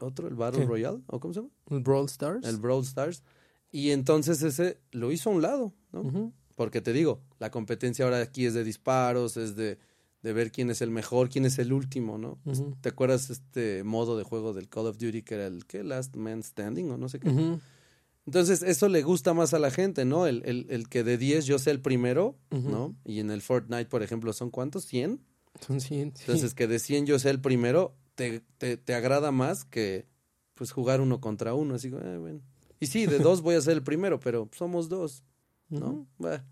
otro, 0.00 0.26
el 0.26 0.34
Battle 0.34 0.62
¿Qué? 0.62 0.66
Royale, 0.66 1.02
¿o 1.06 1.20
cómo 1.20 1.32
se 1.32 1.40
llama? 1.40 1.52
El 1.70 1.80
Brawl 1.80 2.06
Stars. 2.06 2.44
El 2.48 2.56
Brawl 2.56 2.82
Stars. 2.82 3.22
Y 3.70 3.90
entonces 3.90 4.42
ese 4.42 4.80
lo 4.90 5.12
hizo 5.12 5.30
a 5.30 5.34
un 5.34 5.42
lado, 5.42 5.72
¿no? 5.92 6.32
Porque 6.56 6.80
te 6.80 6.92
digo, 6.92 7.22
la 7.38 7.50
competencia 7.50 8.04
ahora 8.04 8.20
aquí 8.20 8.46
es 8.46 8.54
de 8.54 8.64
disparos, 8.64 9.36
es 9.36 9.56
de, 9.56 9.78
de 10.22 10.32
ver 10.32 10.50
quién 10.50 10.70
es 10.70 10.80
el 10.82 10.90
mejor, 10.90 11.28
quién 11.28 11.44
es 11.44 11.58
el 11.58 11.72
último, 11.72 12.18
¿no? 12.18 12.38
¿Te 12.80 12.88
acuerdas 12.88 13.30
este 13.30 13.84
modo 13.84 14.16
de 14.18 14.24
juego 14.24 14.52
del 14.54 14.68
Call 14.68 14.86
of 14.86 14.98
Duty 14.98 15.22
que 15.22 15.34
era 15.34 15.46
el 15.46 15.66
¿qué? 15.66 15.84
Last 15.84 16.16
Man 16.16 16.42
Standing 16.42 16.90
o 16.90 16.96
no 16.96 17.08
sé 17.08 17.20
qué? 17.20 17.28
Entonces, 18.26 18.62
eso 18.62 18.88
le 18.88 19.02
gusta 19.02 19.34
más 19.34 19.54
a 19.54 19.58
la 19.58 19.70
gente, 19.70 20.04
¿no? 20.04 20.26
El, 20.26 20.42
el, 20.44 20.66
el 20.70 20.88
que 20.88 21.02
de 21.04 21.18
10 21.18 21.46
yo 21.46 21.58
sea 21.58 21.72
el 21.72 21.80
primero. 21.80 22.36
¿no? 22.50 22.94
Y 23.04 23.20
en 23.20 23.30
el 23.30 23.42
Fortnite, 23.42 23.86
por 23.86 24.02
ejemplo, 24.02 24.32
¿son 24.32 24.50
cuántos? 24.50 24.90
¿100? 24.92 25.18
Son 25.58 25.80
100. 25.80 26.12
sí. 26.16 26.22
Entonces, 26.22 26.54
que 26.54 26.66
de 26.66 26.78
100 26.78 27.06
yo 27.06 27.18
sea 27.18 27.30
el 27.30 27.40
primero, 27.40 27.96
te, 28.14 28.40
te, 28.58 28.76
te 28.76 28.94
agrada 28.94 29.32
más 29.32 29.64
que 29.64 30.06
pues 30.54 30.72
jugar 30.72 31.00
uno 31.00 31.20
contra 31.20 31.54
uno. 31.54 31.74
Así, 31.74 31.88
eh, 31.88 32.18
bueno. 32.18 32.40
Y 32.78 32.86
sí, 32.86 33.06
de 33.06 33.18
dos 33.18 33.42
voy 33.42 33.54
a 33.56 33.60
ser 33.60 33.74
el 33.74 33.82
primero, 33.82 34.20
pero 34.20 34.48
somos 34.52 34.88
dos, 34.88 35.24
¿no? 35.68 36.06
Bueno, 36.18 36.42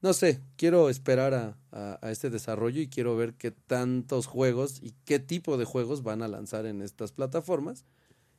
no 0.00 0.12
sé, 0.12 0.42
quiero 0.56 0.90
esperar 0.90 1.34
a, 1.34 1.58
a, 1.70 1.98
a 2.02 2.10
este 2.10 2.30
desarrollo 2.30 2.80
y 2.80 2.88
quiero 2.88 3.16
ver 3.16 3.34
qué 3.34 3.52
tantos 3.52 4.26
juegos 4.26 4.80
y 4.82 4.94
qué 5.04 5.20
tipo 5.20 5.56
de 5.56 5.64
juegos 5.64 6.02
van 6.02 6.22
a 6.22 6.28
lanzar 6.28 6.66
en 6.66 6.82
estas 6.82 7.12
plataformas 7.12 7.84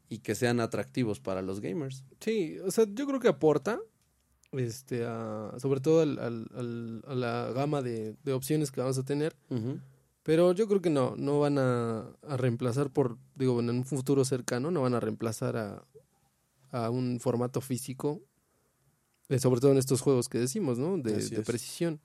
y 0.10 0.20
que 0.20 0.36
sean 0.36 0.60
atractivos 0.60 1.22
para 1.22 1.42
los 1.42 1.62
gamers. 1.62 2.04
Sí, 2.20 2.60
o 2.60 2.72
sea, 2.72 2.86
yo 2.94 3.08
creo 3.08 3.20
que 3.22 3.30
aporta, 3.30 3.80
este, 4.54 5.06
a- 5.06 5.54
sobre 5.60 5.80
todo 5.82 6.02
al, 6.02 6.20
al- 6.20 6.48
al- 6.56 7.04
a 7.08 7.16
la 7.16 7.52
gama 7.54 7.82
de, 7.82 8.16
de 8.24 8.34
opciones 8.34 8.72
que 8.72 8.82
vamos 8.82 8.98
a 8.98 9.04
tener, 9.04 9.36
pero 10.24 10.54
yo 10.54 10.68
creo 10.68 10.82
que 10.82 10.90
no, 10.90 11.16
no 11.18 11.40
van 11.40 11.58
a, 11.58 12.06
a 12.28 12.38
reemplazar 12.38 12.90
por, 12.90 13.18
digo, 13.36 13.60
en 13.60 13.70
un 13.70 13.84
futuro 13.86 14.24
cercano, 14.26 14.72
no 14.72 14.82
van 14.82 14.94
a 14.94 15.00
reemplazar 15.00 15.58
a, 15.58 15.84
a 16.72 16.90
un 16.90 17.20
formato 17.20 17.60
físico, 17.62 18.22
eh, 19.30 19.40
sobre 19.40 19.60
todo 19.62 19.72
en 19.72 19.78
estos 19.78 20.02
juegos 20.02 20.30
que 20.30 20.40
decimos, 20.40 20.78
¿no? 20.80 20.98
De, 20.98 21.14
de 21.28 21.42
precisión. 21.42 22.00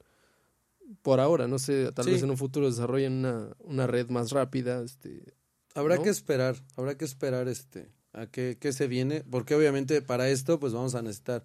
Por 1.03 1.21
ahora, 1.21 1.47
no 1.47 1.59
sé, 1.59 1.93
tal 1.93 2.07
Sí. 2.07 2.13
vez 2.13 2.23
en 2.23 2.31
un 2.31 2.39
futuro 2.39 2.67
desarrollen 2.67 3.13
una, 3.19 3.49
una 3.61 3.87
red 3.87 4.09
más 4.09 4.31
rápida, 4.33 4.83
este, 4.83 5.35
Habrá 5.75 5.97
¿no? 5.97 6.03
que 6.03 6.09
esperar, 6.09 6.57
habrá 6.77 6.97
que 6.97 7.05
esperar 7.05 7.47
este 7.47 7.91
a 8.15 8.27
qué, 8.27 8.57
qué 8.59 8.73
se 8.73 8.89
viene, 8.89 9.23
porque 9.31 9.55
obviamente 9.55 10.01
para 10.03 10.29
esto 10.31 10.59
pues 10.59 10.73
vamos 10.73 10.95
a 10.95 11.03
necesitar 11.03 11.45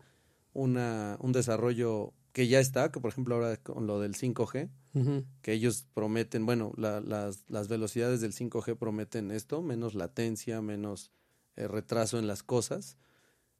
una, 0.53 1.17
un 1.19 1.31
desarrollo 1.31 2.13
que 2.31 2.47
ya 2.47 2.59
está, 2.59 2.91
que 2.91 2.99
por 2.99 3.11
ejemplo 3.11 3.35
ahora 3.35 3.57
con 3.57 3.85
lo 3.87 3.99
del 3.99 4.15
5G, 4.15 4.69
ujú, 4.95 5.25
que 5.41 5.53
ellos 5.53 5.85
prometen, 5.93 6.45
bueno, 6.45 6.71
la- 6.77 6.99
las, 7.01 7.43
las 7.47 7.67
velocidades 7.67 8.21
del 8.21 8.33
5G 8.33 8.75
prometen 8.77 9.31
esto, 9.31 9.61
menos 9.61 9.93
latencia, 9.93 10.61
menos 10.61 11.11
eh, 11.55 11.67
retraso 11.67 12.17
en 12.17 12.25
las 12.27 12.41
cosas. 12.43 12.97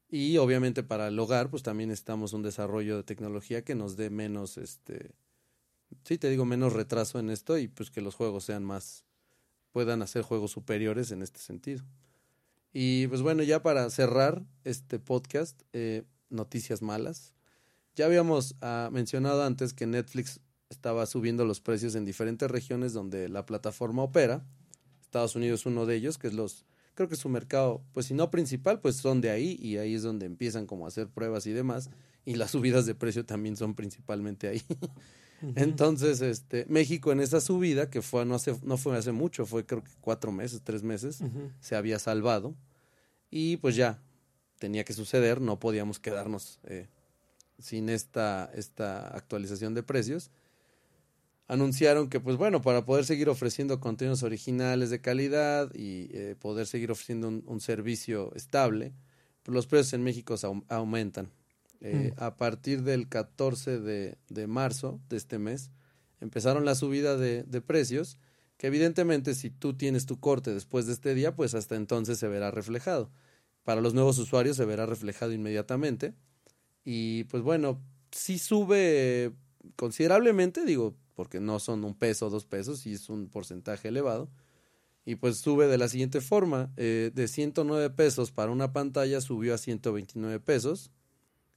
Y 0.08 0.36
obviamente 0.38 0.82
para 0.82 1.08
el 1.08 1.18
hogar, 1.18 1.50
pues 1.50 1.62
también 1.62 1.88
necesitamos 1.90 2.32
un 2.32 2.42
desarrollo 2.42 2.96
de 2.96 3.02
tecnología 3.04 3.62
que 3.64 3.74
nos 3.74 3.96
dé 3.96 4.10
menos, 4.10 4.58
este, 4.58 5.12
sí 6.04 6.18
te 6.18 6.28
digo, 6.30 6.44
menos 6.44 6.72
retraso 6.72 7.18
en 7.18 7.30
esto 7.30 7.58
y 7.58 7.68
pues 7.68 7.90
que 7.90 8.00
los 8.00 8.14
juegos 8.14 8.44
sean 8.44 8.64
más, 8.64 9.04
puedan 9.72 10.02
hacer 10.02 10.22
juegos 10.22 10.50
superiores 10.52 11.10
en 11.10 11.22
este 11.22 11.40
sentido. 11.40 11.84
Y 12.72 13.06
pues 13.08 13.22
bueno, 13.22 13.42
ya 13.44 13.62
para 13.62 13.88
cerrar 13.90 14.44
este 14.64 14.98
podcast, 14.98 15.60
eh, 15.72 16.04
noticias 16.34 16.82
malas. 16.82 17.32
Ya 17.94 18.06
habíamos 18.06 18.56
ah, 18.60 18.90
mencionado 18.92 19.44
antes 19.44 19.72
que 19.72 19.86
Netflix 19.86 20.40
estaba 20.68 21.06
subiendo 21.06 21.44
los 21.44 21.60
precios 21.60 21.94
en 21.94 22.04
diferentes 22.04 22.50
regiones 22.50 22.92
donde 22.92 23.28
la 23.28 23.46
plataforma 23.46 24.02
opera. 24.02 24.44
Estados 25.00 25.36
Unidos 25.36 25.60
es 25.60 25.66
uno 25.66 25.86
de 25.86 25.96
ellos, 25.96 26.18
que 26.18 26.26
es 26.26 26.34
los, 26.34 26.64
creo 26.94 27.08
que 27.08 27.16
su 27.16 27.28
mercado, 27.28 27.82
pues 27.92 28.06
si 28.06 28.14
no 28.14 28.30
principal, 28.30 28.80
pues 28.80 28.96
son 28.96 29.20
de 29.20 29.30
ahí 29.30 29.56
y 29.60 29.76
ahí 29.76 29.94
es 29.94 30.02
donde 30.02 30.26
empiezan 30.26 30.66
como 30.66 30.84
a 30.84 30.88
hacer 30.88 31.08
pruebas 31.08 31.46
y 31.46 31.52
demás. 31.52 31.90
Y 32.24 32.34
las 32.34 32.50
subidas 32.52 32.86
de 32.86 32.94
precio 32.94 33.24
también 33.24 33.56
son 33.56 33.74
principalmente 33.74 34.48
ahí. 34.48 34.62
Entonces, 35.56 36.20
este, 36.20 36.64
México 36.68 37.12
en 37.12 37.20
esa 37.20 37.40
subida, 37.40 37.90
que 37.90 38.02
fue 38.02 38.24
no, 38.24 38.34
hace, 38.34 38.56
no 38.62 38.76
fue 38.76 38.96
hace 38.96 39.12
mucho, 39.12 39.46
fue 39.46 39.66
creo 39.66 39.84
que 39.84 39.90
cuatro 40.00 40.32
meses, 40.32 40.62
tres 40.64 40.82
meses, 40.82 41.20
se 41.60 41.76
había 41.76 41.98
salvado. 41.98 42.54
Y 43.30 43.58
pues 43.58 43.76
ya, 43.76 44.00
tenía 44.58 44.84
que 44.84 44.92
suceder, 44.92 45.40
no 45.40 45.58
podíamos 45.58 45.98
quedarnos 45.98 46.60
eh, 46.64 46.88
sin 47.58 47.88
esta, 47.88 48.50
esta 48.54 49.08
actualización 49.08 49.74
de 49.74 49.82
precios. 49.82 50.30
Anunciaron 51.46 52.08
que, 52.08 52.20
pues 52.20 52.38
bueno, 52.38 52.62
para 52.62 52.86
poder 52.86 53.04
seguir 53.04 53.28
ofreciendo 53.28 53.78
contenidos 53.78 54.22
originales 54.22 54.88
de 54.88 55.00
calidad 55.02 55.70
y 55.74 56.08
eh, 56.12 56.36
poder 56.40 56.66
seguir 56.66 56.90
ofreciendo 56.90 57.28
un, 57.28 57.42
un 57.46 57.60
servicio 57.60 58.32
estable, 58.34 58.94
pues 59.42 59.54
los 59.54 59.66
precios 59.66 59.92
en 59.92 60.02
México 60.02 60.36
se 60.38 60.46
aumentan. 60.68 61.30
Eh, 61.82 62.14
A 62.16 62.36
partir 62.36 62.82
del 62.82 63.08
14 63.10 63.78
de, 63.78 64.16
de 64.30 64.46
marzo 64.46 65.00
de 65.10 65.18
este 65.18 65.38
mes, 65.38 65.70
empezaron 66.20 66.64
la 66.64 66.74
subida 66.74 67.18
de, 67.18 67.42
de 67.42 67.60
precios, 67.60 68.16
que 68.56 68.68
evidentemente 68.68 69.34
si 69.34 69.50
tú 69.50 69.74
tienes 69.76 70.06
tu 70.06 70.18
corte 70.20 70.54
después 70.54 70.86
de 70.86 70.94
este 70.94 71.14
día, 71.14 71.34
pues 71.36 71.54
hasta 71.54 71.76
entonces 71.76 72.18
se 72.18 72.28
verá 72.28 72.50
reflejado. 72.52 73.10
Para 73.64 73.80
los 73.80 73.94
nuevos 73.94 74.18
usuarios 74.18 74.56
se 74.56 74.64
verá 74.64 74.86
reflejado 74.86 75.32
inmediatamente. 75.32 76.14
Y 76.84 77.24
pues 77.24 77.42
bueno, 77.42 77.80
sí 78.12 78.38
sube 78.38 79.32
considerablemente, 79.76 80.64
digo, 80.64 80.94
porque 81.14 81.40
no 81.40 81.58
son 81.58 81.84
un 81.84 81.94
peso 81.94 82.26
o 82.26 82.30
dos 82.30 82.44
pesos, 82.44 82.86
y 82.86 82.92
es 82.92 83.08
un 83.08 83.28
porcentaje 83.28 83.88
elevado. 83.88 84.28
Y 85.06 85.16
pues 85.16 85.38
sube 85.38 85.66
de 85.66 85.78
la 85.78 85.88
siguiente 85.88 86.20
forma, 86.20 86.72
eh, 86.76 87.10
de 87.14 87.28
109 87.28 87.90
pesos 87.90 88.32
para 88.32 88.52
una 88.52 88.72
pantalla 88.72 89.20
subió 89.20 89.54
a 89.54 89.58
129 89.58 90.40
pesos, 90.40 90.90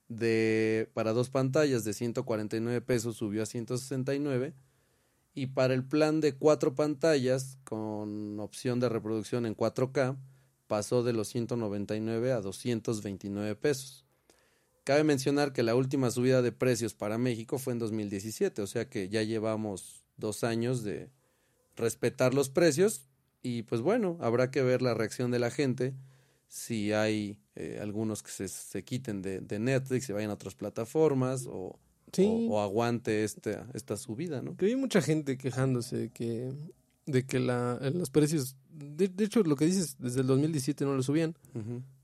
de 0.09 0.89
para 0.93 1.13
dos 1.13 1.29
pantallas 1.29 1.83
de 1.83 1.93
149 1.93 2.81
pesos 2.81 3.17
subió 3.17 3.43
a 3.43 3.45
169 3.45 4.53
y 5.33 5.47
para 5.47 5.73
el 5.73 5.83
plan 5.83 6.21
de 6.21 6.33
cuatro 6.33 6.75
pantallas 6.75 7.57
con 7.63 8.39
opción 8.39 8.79
de 8.79 8.89
reproducción 8.89 9.45
en 9.45 9.55
4K 9.55 10.17
pasó 10.67 11.03
de 11.03 11.13
los 11.13 11.29
199 11.29 12.31
a 12.31 12.41
229 12.41 13.55
pesos. 13.55 14.05
Cabe 14.83 15.03
mencionar 15.03 15.51
que 15.53 15.63
la 15.63 15.75
última 15.75 16.11
subida 16.11 16.41
de 16.41 16.51
precios 16.51 16.93
para 16.93 17.17
México 17.17 17.57
fue 17.57 17.73
en 17.73 17.79
2017, 17.79 18.61
o 18.61 18.67
sea 18.67 18.89
que 18.89 19.09
ya 19.09 19.21
llevamos 19.23 20.05
dos 20.15 20.43
años 20.43 20.83
de 20.83 21.09
respetar 21.75 22.33
los 22.33 22.49
precios 22.49 23.07
y 23.43 23.63
pues 23.63 23.81
bueno, 23.81 24.17
habrá 24.21 24.49
que 24.49 24.61
ver 24.63 24.81
la 24.81 24.93
reacción 24.93 25.29
de 25.31 25.39
la 25.39 25.51
gente, 25.51 25.93
si 26.47 26.93
hay 26.93 27.39
eh, 27.55 27.79
algunos 27.81 28.23
que 28.23 28.31
se, 28.31 28.47
se 28.47 28.83
quiten 28.83 29.21
de, 29.21 29.41
de 29.41 29.59
Netflix 29.59 30.09
y 30.09 30.13
vayan 30.13 30.31
a 30.31 30.35
otras 30.35 30.55
plataformas 30.55 31.45
o, 31.47 31.77
Sí. 32.13 32.23
o, 32.49 32.53
o 32.53 32.61
aguante 32.61 33.25
este, 33.25 33.57
esta 33.73 33.97
subida, 33.97 34.41
¿no? 34.41 34.55
Que 34.55 34.67
vi 34.67 34.77
mucha 34.77 35.01
gente 35.01 35.37
quejándose 35.37 35.97
de 35.97 36.09
que, 36.09 36.53
de 37.07 37.25
que 37.25 37.39
la, 37.39 37.79
los 37.93 38.11
precios, 38.11 38.55
de, 38.69 39.07
de 39.07 39.23
hecho 39.23 39.41
lo 39.41 39.55
que 39.55 39.65
dices, 39.65 39.95
desde 39.97 40.21
el 40.21 40.27
2017 40.27 40.85
no 40.85 40.93
lo 40.93 41.01
subían. 41.01 41.35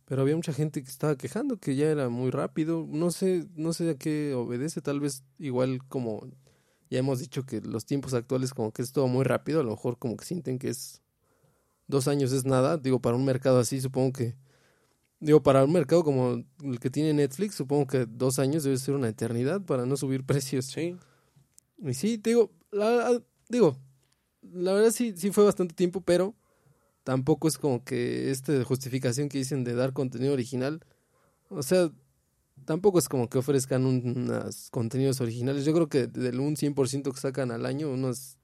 Pero 0.06 0.22
había 0.22 0.36
mucha 0.36 0.54
gente 0.54 0.82
que 0.82 0.90
estaba 0.90 1.16
quejando 1.16 1.58
que 1.58 1.76
ya 1.76 1.88
era 1.88 2.10
muy 2.10 2.32
rápido. 2.32 2.86
No 2.90 3.12
sé, 3.12 3.48
no 3.56 3.74
sé 3.74 3.90
a 3.90 3.96
qué 3.96 4.34
obedece. 4.34 4.82
Tal 4.82 5.00
vez 5.00 5.24
igual 5.40 5.80
como 5.88 6.28
ya 6.90 7.00
hemos 7.00 7.20
dicho 7.20 7.46
que 7.46 7.62
los 7.62 7.86
tiempos 7.86 8.14
actuales 8.14 8.54
como 8.54 8.72
que 8.72 8.82
es 8.82 8.92
todo 8.92 9.08
muy 9.08 9.24
rápido. 9.24 9.60
A 9.60 9.64
lo 9.64 9.72
mejor 9.72 9.98
como 9.98 10.18
que 10.18 10.26
sienten 10.26 10.60
que 10.60 10.70
es 10.70 11.02
dos 11.88 12.08
años 12.08 12.32
es 12.32 12.46
nada. 12.46 12.78
Digo, 12.78 13.00
para 13.00 13.16
un 13.16 13.26
mercado 13.26 13.60
así 13.60 13.80
supongo 13.80 14.14
que... 14.14 14.36
Digo, 15.20 15.42
para 15.42 15.64
un 15.64 15.72
mercado 15.72 16.04
como 16.04 16.44
el 16.64 16.80
que 16.82 16.90
tiene 16.90 17.14
Netflix, 17.14 17.56
supongo 17.56 17.88
que 17.88 18.06
dos 18.06 18.40
años 18.40 18.64
debe 18.64 18.78
ser 18.78 18.94
una 18.94 19.08
eternidad 19.08 19.62
para 19.62 19.86
no 19.86 19.96
subir 19.96 20.26
precios. 20.26 20.66
Sí. 20.66 20.98
Y 21.78 21.94
sí, 21.94 22.18
te 22.18 22.32
digo, 22.32 22.52
la, 22.72 23.22
digo, 23.48 23.78
la 24.54 24.74
verdad 24.74 24.92
sí, 24.92 25.14
sí 25.16 25.32
fue 25.32 25.44
bastante 25.44 25.74
tiempo, 25.74 26.02
pero 26.02 26.36
tampoco 27.04 27.48
es 27.48 27.58
como 27.58 27.84
que 27.84 28.32
esta 28.32 28.64
justificación 28.64 29.30
que 29.30 29.38
dicen 29.38 29.64
de 29.64 29.76
dar 29.76 29.94
contenido 29.94 30.34
original, 30.34 30.84
o 31.50 31.64
sea, 31.64 31.92
tampoco 32.66 33.00
es 33.00 33.10
como 33.10 33.30
que 33.30 33.38
ofrezcan 33.38 33.86
unos 33.86 34.70
contenidos 34.72 35.22
originales. 35.22 35.66
Yo 35.66 35.74
creo 35.74 35.90
que 35.90 36.08
del 36.08 36.40
un 36.40 36.56
100% 36.56 37.12
que 37.12 37.20
sacan 37.20 37.52
al 37.52 37.66
año, 37.66 37.92
unos 37.92 38.38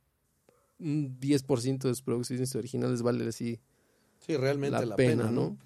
un 0.79 1.19
10% 1.19 1.79
de 1.79 1.89
sus 1.89 2.01
producciones 2.01 2.55
originales 2.55 3.01
vale 3.01 3.27
así 3.27 3.59
sí, 4.25 4.37
realmente 4.37 4.85
la, 4.85 4.95
pena, 4.95 5.29
¿no? 5.29 5.57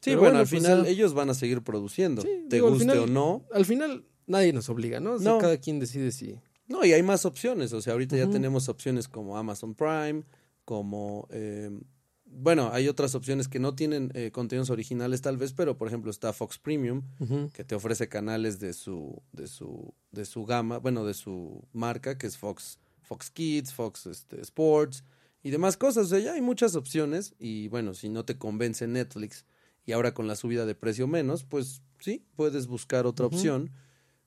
Sí, 0.00 0.14
bueno, 0.14 0.38
al 0.38 0.48
pues, 0.48 0.62
final 0.62 0.86
ellos 0.86 1.14
van 1.14 1.30
a 1.30 1.34
seguir 1.34 1.62
produciendo, 1.62 2.22
te 2.48 2.60
guste 2.60 2.98
o 2.98 3.06
no. 3.06 3.44
Al 3.52 3.66
final 3.66 4.04
nadie 4.26 4.52
nos 4.52 4.68
obliga, 4.68 5.00
¿no? 5.00 5.18
no. 5.18 5.38
Cada 5.38 5.58
quien 5.58 5.78
decide 5.78 6.12
si... 6.12 6.38
No, 6.70 6.84
y 6.84 6.92
hay 6.92 7.02
más 7.02 7.26
opciones, 7.26 7.72
o 7.72 7.82
sea, 7.82 7.94
ahorita 7.94 8.16
ya 8.16 8.30
tenemos 8.30 8.68
opciones 8.68 9.08
como 9.08 9.36
Amazon 9.36 9.74
Prime, 9.74 10.22
como... 10.64 11.26
Eh, 11.30 11.68
bueno, 12.32 12.70
hay 12.72 12.86
otras 12.86 13.16
opciones 13.16 13.48
que 13.48 13.58
no 13.58 13.74
tienen 13.74 14.12
eh, 14.14 14.30
contenidos 14.30 14.70
originales 14.70 15.20
tal 15.20 15.36
vez, 15.36 15.52
pero 15.52 15.76
por 15.76 15.88
ejemplo 15.88 16.12
está 16.12 16.32
Fox 16.32 16.58
Premium, 16.58 17.02
que 17.52 17.64
te 17.64 17.74
ofrece 17.74 18.08
canales 18.08 18.60
de 18.60 18.72
su, 18.72 19.20
de 19.32 19.48
su, 19.48 19.92
de 20.12 20.24
su 20.24 20.44
gama, 20.44 20.78
bueno, 20.78 21.04
de 21.04 21.14
su 21.14 21.66
marca, 21.72 22.16
que 22.16 22.28
es 22.28 22.38
Fox, 22.38 22.78
Fox 23.02 23.30
Kids, 23.30 23.74
Fox 23.74 24.06
este, 24.06 24.40
Sports 24.42 25.02
y 25.42 25.50
demás 25.50 25.76
cosas. 25.76 26.06
O 26.06 26.08
sea, 26.10 26.20
ya 26.20 26.34
hay 26.34 26.40
muchas 26.40 26.76
opciones 26.76 27.34
y 27.40 27.66
bueno, 27.66 27.94
si 27.94 28.08
no 28.08 28.24
te 28.24 28.38
convence 28.38 28.86
Netflix 28.86 29.44
y 29.84 29.90
ahora 29.90 30.14
con 30.14 30.28
la 30.28 30.36
subida 30.36 30.66
de 30.66 30.76
precio 30.76 31.08
menos, 31.08 31.42
pues 31.42 31.82
sí, 31.98 32.24
puedes 32.36 32.68
buscar 32.68 33.06
otra 33.06 33.26
opción. 33.26 33.72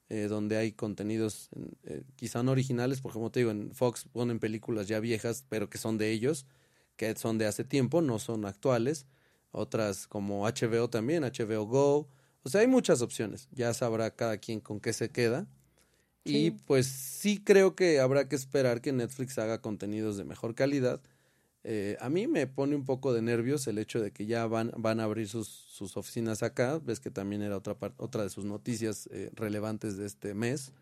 Eh, 0.10 0.28
donde 0.28 0.58
hay 0.58 0.74
contenidos 0.74 1.50
eh, 1.86 2.04
quizá 2.16 2.44
no 2.44 2.52
originales, 2.52 3.02
porque 3.02 3.14
como 3.14 3.32
te 3.32 3.40
digo, 3.40 3.52
en 3.52 3.74
Fox 3.74 4.06
ponen 4.12 4.40
películas 4.40 4.88
ya 4.88 5.00
viejas, 5.00 5.46
pero 5.50 5.70
que 5.70 5.78
son 5.78 5.98
de 5.98 6.12
ellos, 6.12 6.46
que 6.98 7.16
son 7.16 7.38
de 7.38 7.48
hace 7.48 7.64
tiempo, 7.64 8.02
no 8.02 8.20
son 8.20 8.46
actuales. 8.46 9.08
Otras 9.52 10.08
como 10.08 10.46
HBO 10.46 10.90
también, 10.90 11.24
HBO 11.24 11.66
Go. 11.66 12.10
O 12.44 12.50
sea, 12.50 12.62
hay 12.62 12.68
muchas 12.68 13.02
opciones. 13.02 13.48
Ya 13.52 13.74
sabrá 13.74 14.12
cada 14.16 14.38
quien 14.38 14.60
con 14.60 14.80
qué 14.80 14.94
se 14.94 15.10
queda. 15.10 15.48
Y 16.26 16.52
pues 16.52 16.88
sí 16.88 17.44
creo 17.44 17.76
que 17.76 18.00
habrá 18.00 18.30
que 18.30 18.36
esperar 18.36 18.82
que 18.82 18.94
Netflix 18.94 19.38
haga 19.38 19.62
contenidos 19.62 20.18
de 20.18 20.24
mejor 20.24 20.56
calidad. 20.56 21.02
Eh, 21.66 21.96
a 22.02 22.10
mí 22.10 22.28
me 22.28 22.46
pone 22.46 22.76
un 22.76 22.84
poco 22.84 23.14
de 23.14 23.22
nervios 23.22 23.68
el 23.68 23.78
hecho 23.78 24.02
de 24.02 24.12
que 24.12 24.26
ya 24.26 24.46
van, 24.48 24.74
van 24.78 25.00
a 25.00 25.06
abrir 25.06 25.30
sus, 25.30 25.48
sus 25.48 25.96
oficinas 25.96 26.44
acá. 26.44 26.80
Ves 26.84 27.00
que 27.00 27.10
también 27.10 27.42
era 27.42 27.58
otra, 27.58 27.78
otra 27.98 28.24
de 28.24 28.30
sus 28.30 28.44
noticias 28.46 29.08
eh, 29.12 29.32
relevantes 29.34 29.96
de 29.98 30.06
este 30.06 30.34
mes. 30.34 30.74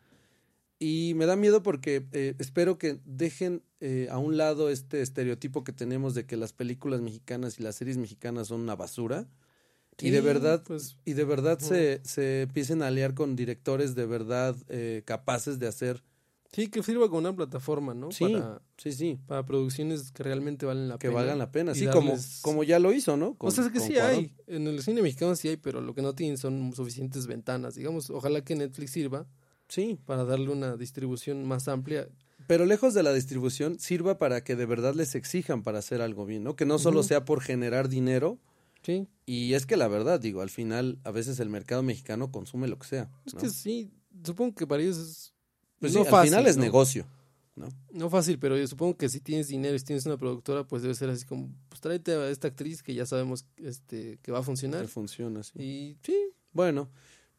Y 0.79 1.13
me 1.15 1.27
da 1.27 1.35
miedo 1.35 1.61
porque 1.61 2.07
eh, 2.11 2.33
espero 2.39 2.79
que 2.79 2.99
dejen 3.05 3.61
a 4.11 4.19
un 4.19 4.37
lado 4.37 4.69
este 4.69 5.01
estereotipo 5.01 5.63
que 5.63 5.73
tenemos 5.73 6.13
de 6.13 6.27
que 6.27 6.37
las 6.37 6.53
películas 6.53 7.01
mexicanas 7.01 7.59
y 7.59 7.63
las 7.63 7.75
series 7.75 7.97
mexicanas 7.97 8.47
son 8.47 8.61
una 8.61 8.75
basura. 8.75 9.27
y 9.99 10.11
de 10.11 10.21
verdad, 10.21 10.63
pues, 10.63 10.97
y 11.03 11.13
de 11.13 11.23
verdad 11.23 11.57
se, 11.57 11.99
se 12.03 12.43
empiecen 12.43 12.83
a 12.83 12.87
aliar 12.87 13.15
con 13.15 13.35
directores 13.35 13.95
de 13.95 14.05
verdad 14.05 14.55
capaces 15.05 15.57
de 15.57 15.67
hacer. 15.67 16.03
Sí, 16.51 16.67
que 16.67 16.83
sirva 16.83 17.07
como 17.07 17.19
una 17.19 17.35
plataforma, 17.35 17.93
¿no? 17.93 18.11
Sí, 18.11 18.25
para, 18.25 18.61
sí, 18.77 18.91
sí. 18.91 19.19
Para 19.25 19.45
producciones 19.45 20.11
que 20.11 20.23
realmente 20.23 20.65
valen 20.65 20.89
la 20.89 20.97
pena. 20.97 21.09
Que 21.11 21.15
valgan 21.15 21.37
la 21.37 21.51
pena, 21.51 21.73
sí, 21.73 21.87
como, 21.87 22.13
como 22.41 22.63
ya 22.63 22.77
lo 22.79 22.91
hizo, 22.91 23.15
¿no? 23.15 23.37
o 23.39 23.51
sea, 23.51 23.65
es 23.65 23.71
que 23.71 23.79
sí 23.79 23.97
hay. 23.97 24.35
En 24.47 24.67
el 24.67 24.83
cine 24.83 25.01
mexicano 25.01 25.35
sí 25.35 25.47
hay, 25.47 25.57
pero 25.57 25.79
lo 25.79 25.95
que 25.95 26.01
no 26.01 26.13
tienen 26.13 26.37
son 26.37 26.73
suficientes 26.73 27.25
ventanas. 27.25 27.75
Digamos, 27.75 28.09
ojalá 28.09 28.43
que 28.43 28.55
Netflix 28.55 28.91
sirva 28.91 29.27
Sí. 29.71 29.97
Para 30.05 30.25
darle 30.25 30.49
una 30.49 30.75
distribución 30.75 31.45
más 31.45 31.69
amplia. 31.69 32.09
Pero 32.45 32.65
lejos 32.65 32.93
de 32.93 33.03
la 33.03 33.13
distribución, 33.13 33.79
sirva 33.79 34.17
para 34.17 34.43
que 34.43 34.57
de 34.57 34.65
verdad 34.65 34.93
les 34.95 35.15
exijan 35.15 35.63
para 35.63 35.79
hacer 35.79 36.01
algo 36.01 36.25
bien, 36.25 36.43
¿no? 36.43 36.57
Que 36.57 36.65
no 36.65 36.77
solo 36.77 37.03
sea 37.03 37.23
por 37.23 37.41
generar 37.41 37.87
dinero. 37.87 38.37
Sí. 38.83 39.07
Y 39.25 39.53
es 39.53 39.65
que 39.65 39.77
la 39.77 39.87
verdad, 39.87 40.19
digo, 40.19 40.41
al 40.41 40.49
final, 40.49 40.99
a 41.05 41.11
veces 41.11 41.39
el 41.39 41.49
mercado 41.49 41.83
mexicano 41.83 42.31
consume 42.31 42.67
lo 42.67 42.77
que 42.77 42.87
sea. 42.87 43.09
Es 43.25 43.33
que 43.33 43.49
sí, 43.49 43.91
supongo 44.25 44.55
que 44.55 44.67
para 44.67 44.83
ellos 44.83 44.97
es. 44.97 45.33
Pues 45.81 45.93
no 45.93 46.01
al 46.03 46.25
final 46.25 46.47
es 46.47 46.57
negocio. 46.57 47.05
¿no? 47.55 47.67
no 47.91 48.09
fácil, 48.09 48.39
pero 48.39 48.57
yo 48.57 48.65
supongo 48.67 48.95
que 48.95 49.09
si 49.09 49.19
tienes 49.19 49.47
dinero 49.47 49.75
y 49.75 49.79
si 49.79 49.85
tienes 49.85 50.05
una 50.05 50.17
productora, 50.17 50.65
pues 50.65 50.83
debe 50.83 50.95
ser 50.95 51.09
así 51.09 51.25
como, 51.25 51.49
pues 51.69 51.81
tráete 51.81 52.13
a 52.13 52.29
esta 52.29 52.47
actriz 52.47 52.81
que 52.81 52.93
ya 52.93 53.05
sabemos 53.05 53.45
este, 53.57 54.19
que 54.21 54.31
va 54.31 54.39
a 54.39 54.43
funcionar. 54.43 54.83
Que 54.83 54.87
funciona, 54.87 55.43
sí. 55.43 55.59
Y 55.59 55.97
sí. 56.03 56.15
Bueno, 56.53 56.89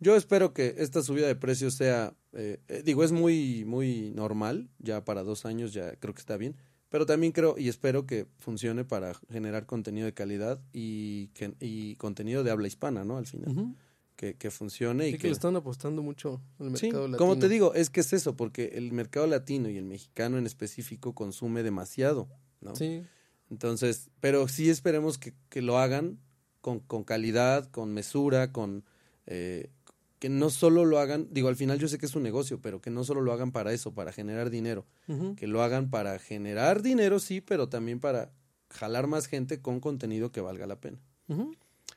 yo 0.00 0.16
espero 0.16 0.52
que 0.52 0.74
esta 0.78 1.02
subida 1.02 1.28
de 1.28 1.36
precios 1.36 1.74
sea, 1.74 2.14
eh, 2.32 2.60
eh, 2.68 2.82
digo, 2.84 3.04
es 3.04 3.12
muy, 3.12 3.64
muy 3.64 4.10
normal, 4.10 4.68
ya 4.80 5.04
para 5.04 5.22
dos 5.22 5.46
años 5.46 5.72
ya 5.72 5.94
creo 5.96 6.12
que 6.12 6.20
está 6.20 6.36
bien, 6.36 6.56
pero 6.88 7.06
también 7.06 7.32
creo 7.32 7.54
y 7.56 7.68
espero 7.68 8.04
que 8.06 8.26
funcione 8.40 8.84
para 8.84 9.14
generar 9.30 9.66
contenido 9.66 10.06
de 10.06 10.14
calidad 10.14 10.60
y, 10.72 11.28
que, 11.28 11.54
y 11.60 11.94
contenido 11.96 12.42
de 12.42 12.50
habla 12.50 12.66
hispana, 12.66 13.04
¿no? 13.04 13.16
Al 13.16 13.26
final. 13.26 13.76
Que, 14.22 14.36
que, 14.36 14.52
funcione. 14.52 15.08
y 15.08 15.18
que, 15.18 15.26
le 15.26 15.32
están 15.32 15.56
apostando 15.56 16.00
mucho 16.00 16.40
al 16.60 16.70
mercado 16.70 17.08
latino. 17.08 17.18
Como 17.18 17.38
te 17.40 17.48
digo, 17.48 17.74
es 17.74 17.90
que 17.90 18.00
es 18.00 18.12
eso, 18.12 18.36
porque 18.36 18.66
el 18.74 18.92
mercado 18.92 19.26
latino 19.26 19.68
y 19.68 19.76
el 19.76 19.84
mexicano 19.84 20.38
en 20.38 20.46
específico 20.46 21.12
consume 21.12 21.64
demasiado, 21.64 22.28
¿no? 22.60 22.76
Sí. 22.76 23.02
Entonces, 23.50 24.10
pero 24.20 24.46
sí 24.46 24.70
esperemos 24.70 25.18
que, 25.18 25.34
que 25.48 25.60
lo 25.60 25.76
hagan 25.78 26.20
con, 26.60 26.78
con 26.78 27.02
calidad, 27.02 27.68
con 27.72 27.92
mesura, 27.92 28.52
con... 28.52 28.84
Eh, 29.26 29.70
que 30.20 30.28
no 30.28 30.50
solo 30.50 30.84
lo 30.84 31.00
hagan, 31.00 31.26
digo, 31.32 31.48
al 31.48 31.56
final 31.56 31.80
yo 31.80 31.88
sé 31.88 31.98
que 31.98 32.06
es 32.06 32.14
un 32.14 32.22
negocio, 32.22 32.60
pero 32.60 32.80
que 32.80 32.90
no 32.90 33.02
solo 33.02 33.22
lo 33.22 33.32
hagan 33.32 33.50
para 33.50 33.72
eso, 33.72 33.92
para 33.92 34.12
generar 34.12 34.50
dinero, 34.50 34.86
que 35.36 35.48
lo 35.48 35.64
hagan 35.64 35.90
para 35.90 36.16
generar 36.20 36.80
dinero, 36.80 37.18
sí, 37.18 37.40
pero 37.40 37.68
también 37.68 37.98
para 37.98 38.30
jalar 38.70 39.08
más 39.08 39.26
gente 39.26 39.60
con 39.60 39.80
contenido 39.80 40.30
que 40.30 40.40
valga 40.40 40.68
la 40.68 40.78
pena. 40.78 41.00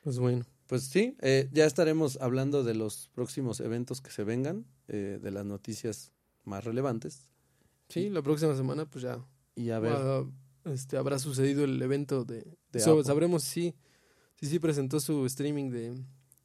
Pues 0.01 0.17
bueno. 0.17 0.43
Pues 0.67 0.83
sí, 0.83 1.15
eh, 1.21 1.49
ya 1.51 1.65
estaremos 1.65 2.17
hablando 2.21 2.63
de 2.63 2.73
los 2.73 3.09
próximos 3.13 3.59
eventos 3.59 4.01
que 4.01 4.11
se 4.11 4.23
vengan, 4.23 4.65
eh, 4.87 5.19
de 5.21 5.31
las 5.31 5.45
noticias 5.45 6.11
más 6.43 6.63
relevantes. 6.63 7.29
Sí, 7.89 8.09
la 8.09 8.21
próxima 8.23 8.55
semana 8.55 8.85
pues 8.89 9.03
ya. 9.03 9.23
Y 9.55 9.69
a 9.69 9.79
ver. 9.79 10.25
este, 10.65 10.97
habrá 10.97 11.19
sucedido 11.19 11.63
el 11.63 11.81
evento 11.81 12.25
de... 12.25 12.57
de 12.71 12.79
sabremos 12.79 13.43
si 13.43 13.75
sí 14.39 14.47
si, 14.47 14.59
presentó 14.59 14.99
su 14.99 15.25
streaming 15.25 15.69
de, 15.69 15.95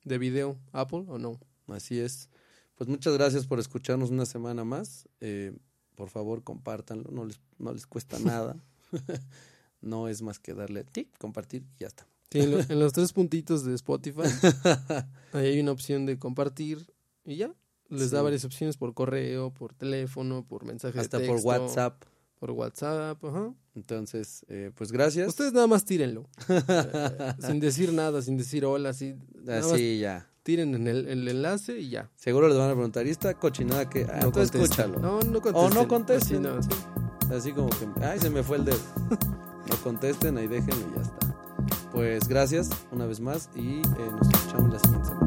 de 0.05 0.19
video 0.19 0.59
Apple 0.73 1.05
o 1.09 1.19
no. 1.19 1.41
Así 1.69 1.99
es. 1.99 2.29
Pues 2.75 2.89
muchas 2.89 3.15
gracias 3.15 3.47
por 3.47 3.59
escucharnos 3.59 4.11
una 4.11 4.27
semana 4.27 4.65
más. 4.65 5.09
Eh, 5.21 5.53
por 5.95 6.09
favor, 6.09 6.43
compártanlo, 6.43 7.11
no 7.11 7.25
les, 7.25 7.41
no 7.59 7.73
les 7.73 7.87
cuesta 7.87 8.19
nada. 8.25 8.57
no 9.81 10.09
es 10.09 10.23
más 10.23 10.39
que 10.39 10.55
darle 10.55 10.85
tic, 10.85 11.09
compartir 11.19 11.65
y 11.77 11.81
ya 11.81 11.89
está. 11.89 12.07
en, 12.69 12.79
los 12.79 12.93
tres 12.93 13.13
puntitos 13.13 13.65
de 13.65 13.75
Spotify, 13.75 14.23
ahí 15.33 15.47
hay 15.47 15.61
una 15.61 15.73
opción 15.73 16.07
de 16.07 16.19
compartir 16.19 16.87
y 17.25 17.37
ya. 17.37 17.55
Les 17.89 18.13
da 18.13 18.23
varias 18.23 18.45
opciones 18.45 18.77
por 18.77 18.95
correo, 18.95 19.53
por 19.53 19.75
teléfono, 19.75 20.47
por 20.47 20.65
mensaje 20.65 21.01
Hasta 21.01 21.19
de 21.19 21.27
texto. 21.27 21.43
por 21.43 21.61
WhatsApp. 21.61 22.05
Por 22.39 22.53
WhatsApp, 22.53 23.23
ajá. 23.25 23.53
Entonces, 23.75 24.47
eh, 24.49 24.71
pues 24.77 24.93
gracias. 24.93 25.29
Ustedes 25.29 25.53
nada 25.53 25.67
más 25.67 25.85
tírenlo. 25.85 26.29
Eh, 26.49 27.35
sin 27.41 27.59
decir 27.59 27.93
nada, 27.93 28.23
sin 28.23 28.37
decir 28.37 28.65
hola, 28.65 28.91
así. 28.91 29.17
Así 29.49 29.99
ya 29.99 30.31
tiren 30.43 30.75
en 30.75 30.87
el, 30.87 31.07
el, 31.07 31.29
enlace 31.29 31.79
y 31.79 31.91
ya. 31.91 32.11
Seguro 32.17 32.49
les 32.49 32.57
van 32.57 32.71
a 32.71 32.73
preguntar, 32.73 33.07
¿y 33.07 33.11
esta 33.11 33.35
cochinada 33.35 33.89
que 33.89 34.05
ah, 34.05 34.21
no 34.35 34.43
escúchalo. 34.43 34.99
No, 34.99 35.21
no 35.21 35.41
contesten. 35.41 35.55
O 35.55 35.71
no 35.71 35.89
contesten. 35.89 36.47
Así, 36.47 36.69
no, 37.29 37.37
Así 37.37 37.53
como 37.53 37.69
que, 37.69 37.87
ay, 38.05 38.19
se 38.19 38.31
me 38.31 38.43
fue 38.43 38.57
el 38.57 38.65
dedo. 38.65 38.79
no 39.69 39.77
contesten, 39.83 40.39
ahí 40.39 40.49
déjenlo 40.49 40.87
y 40.93 40.97
ya 40.97 41.03
está. 41.03 41.30
Pues 41.93 42.29
gracias 42.29 42.71
una 42.93 43.07
vez 43.07 43.21
más 43.21 43.51
y 43.55 43.81
eh, 43.81 43.83
nos 44.17 44.29
escuchamos 44.29 44.73
la 44.73 44.79
siguiente 44.79 45.09
semana. 45.09 45.20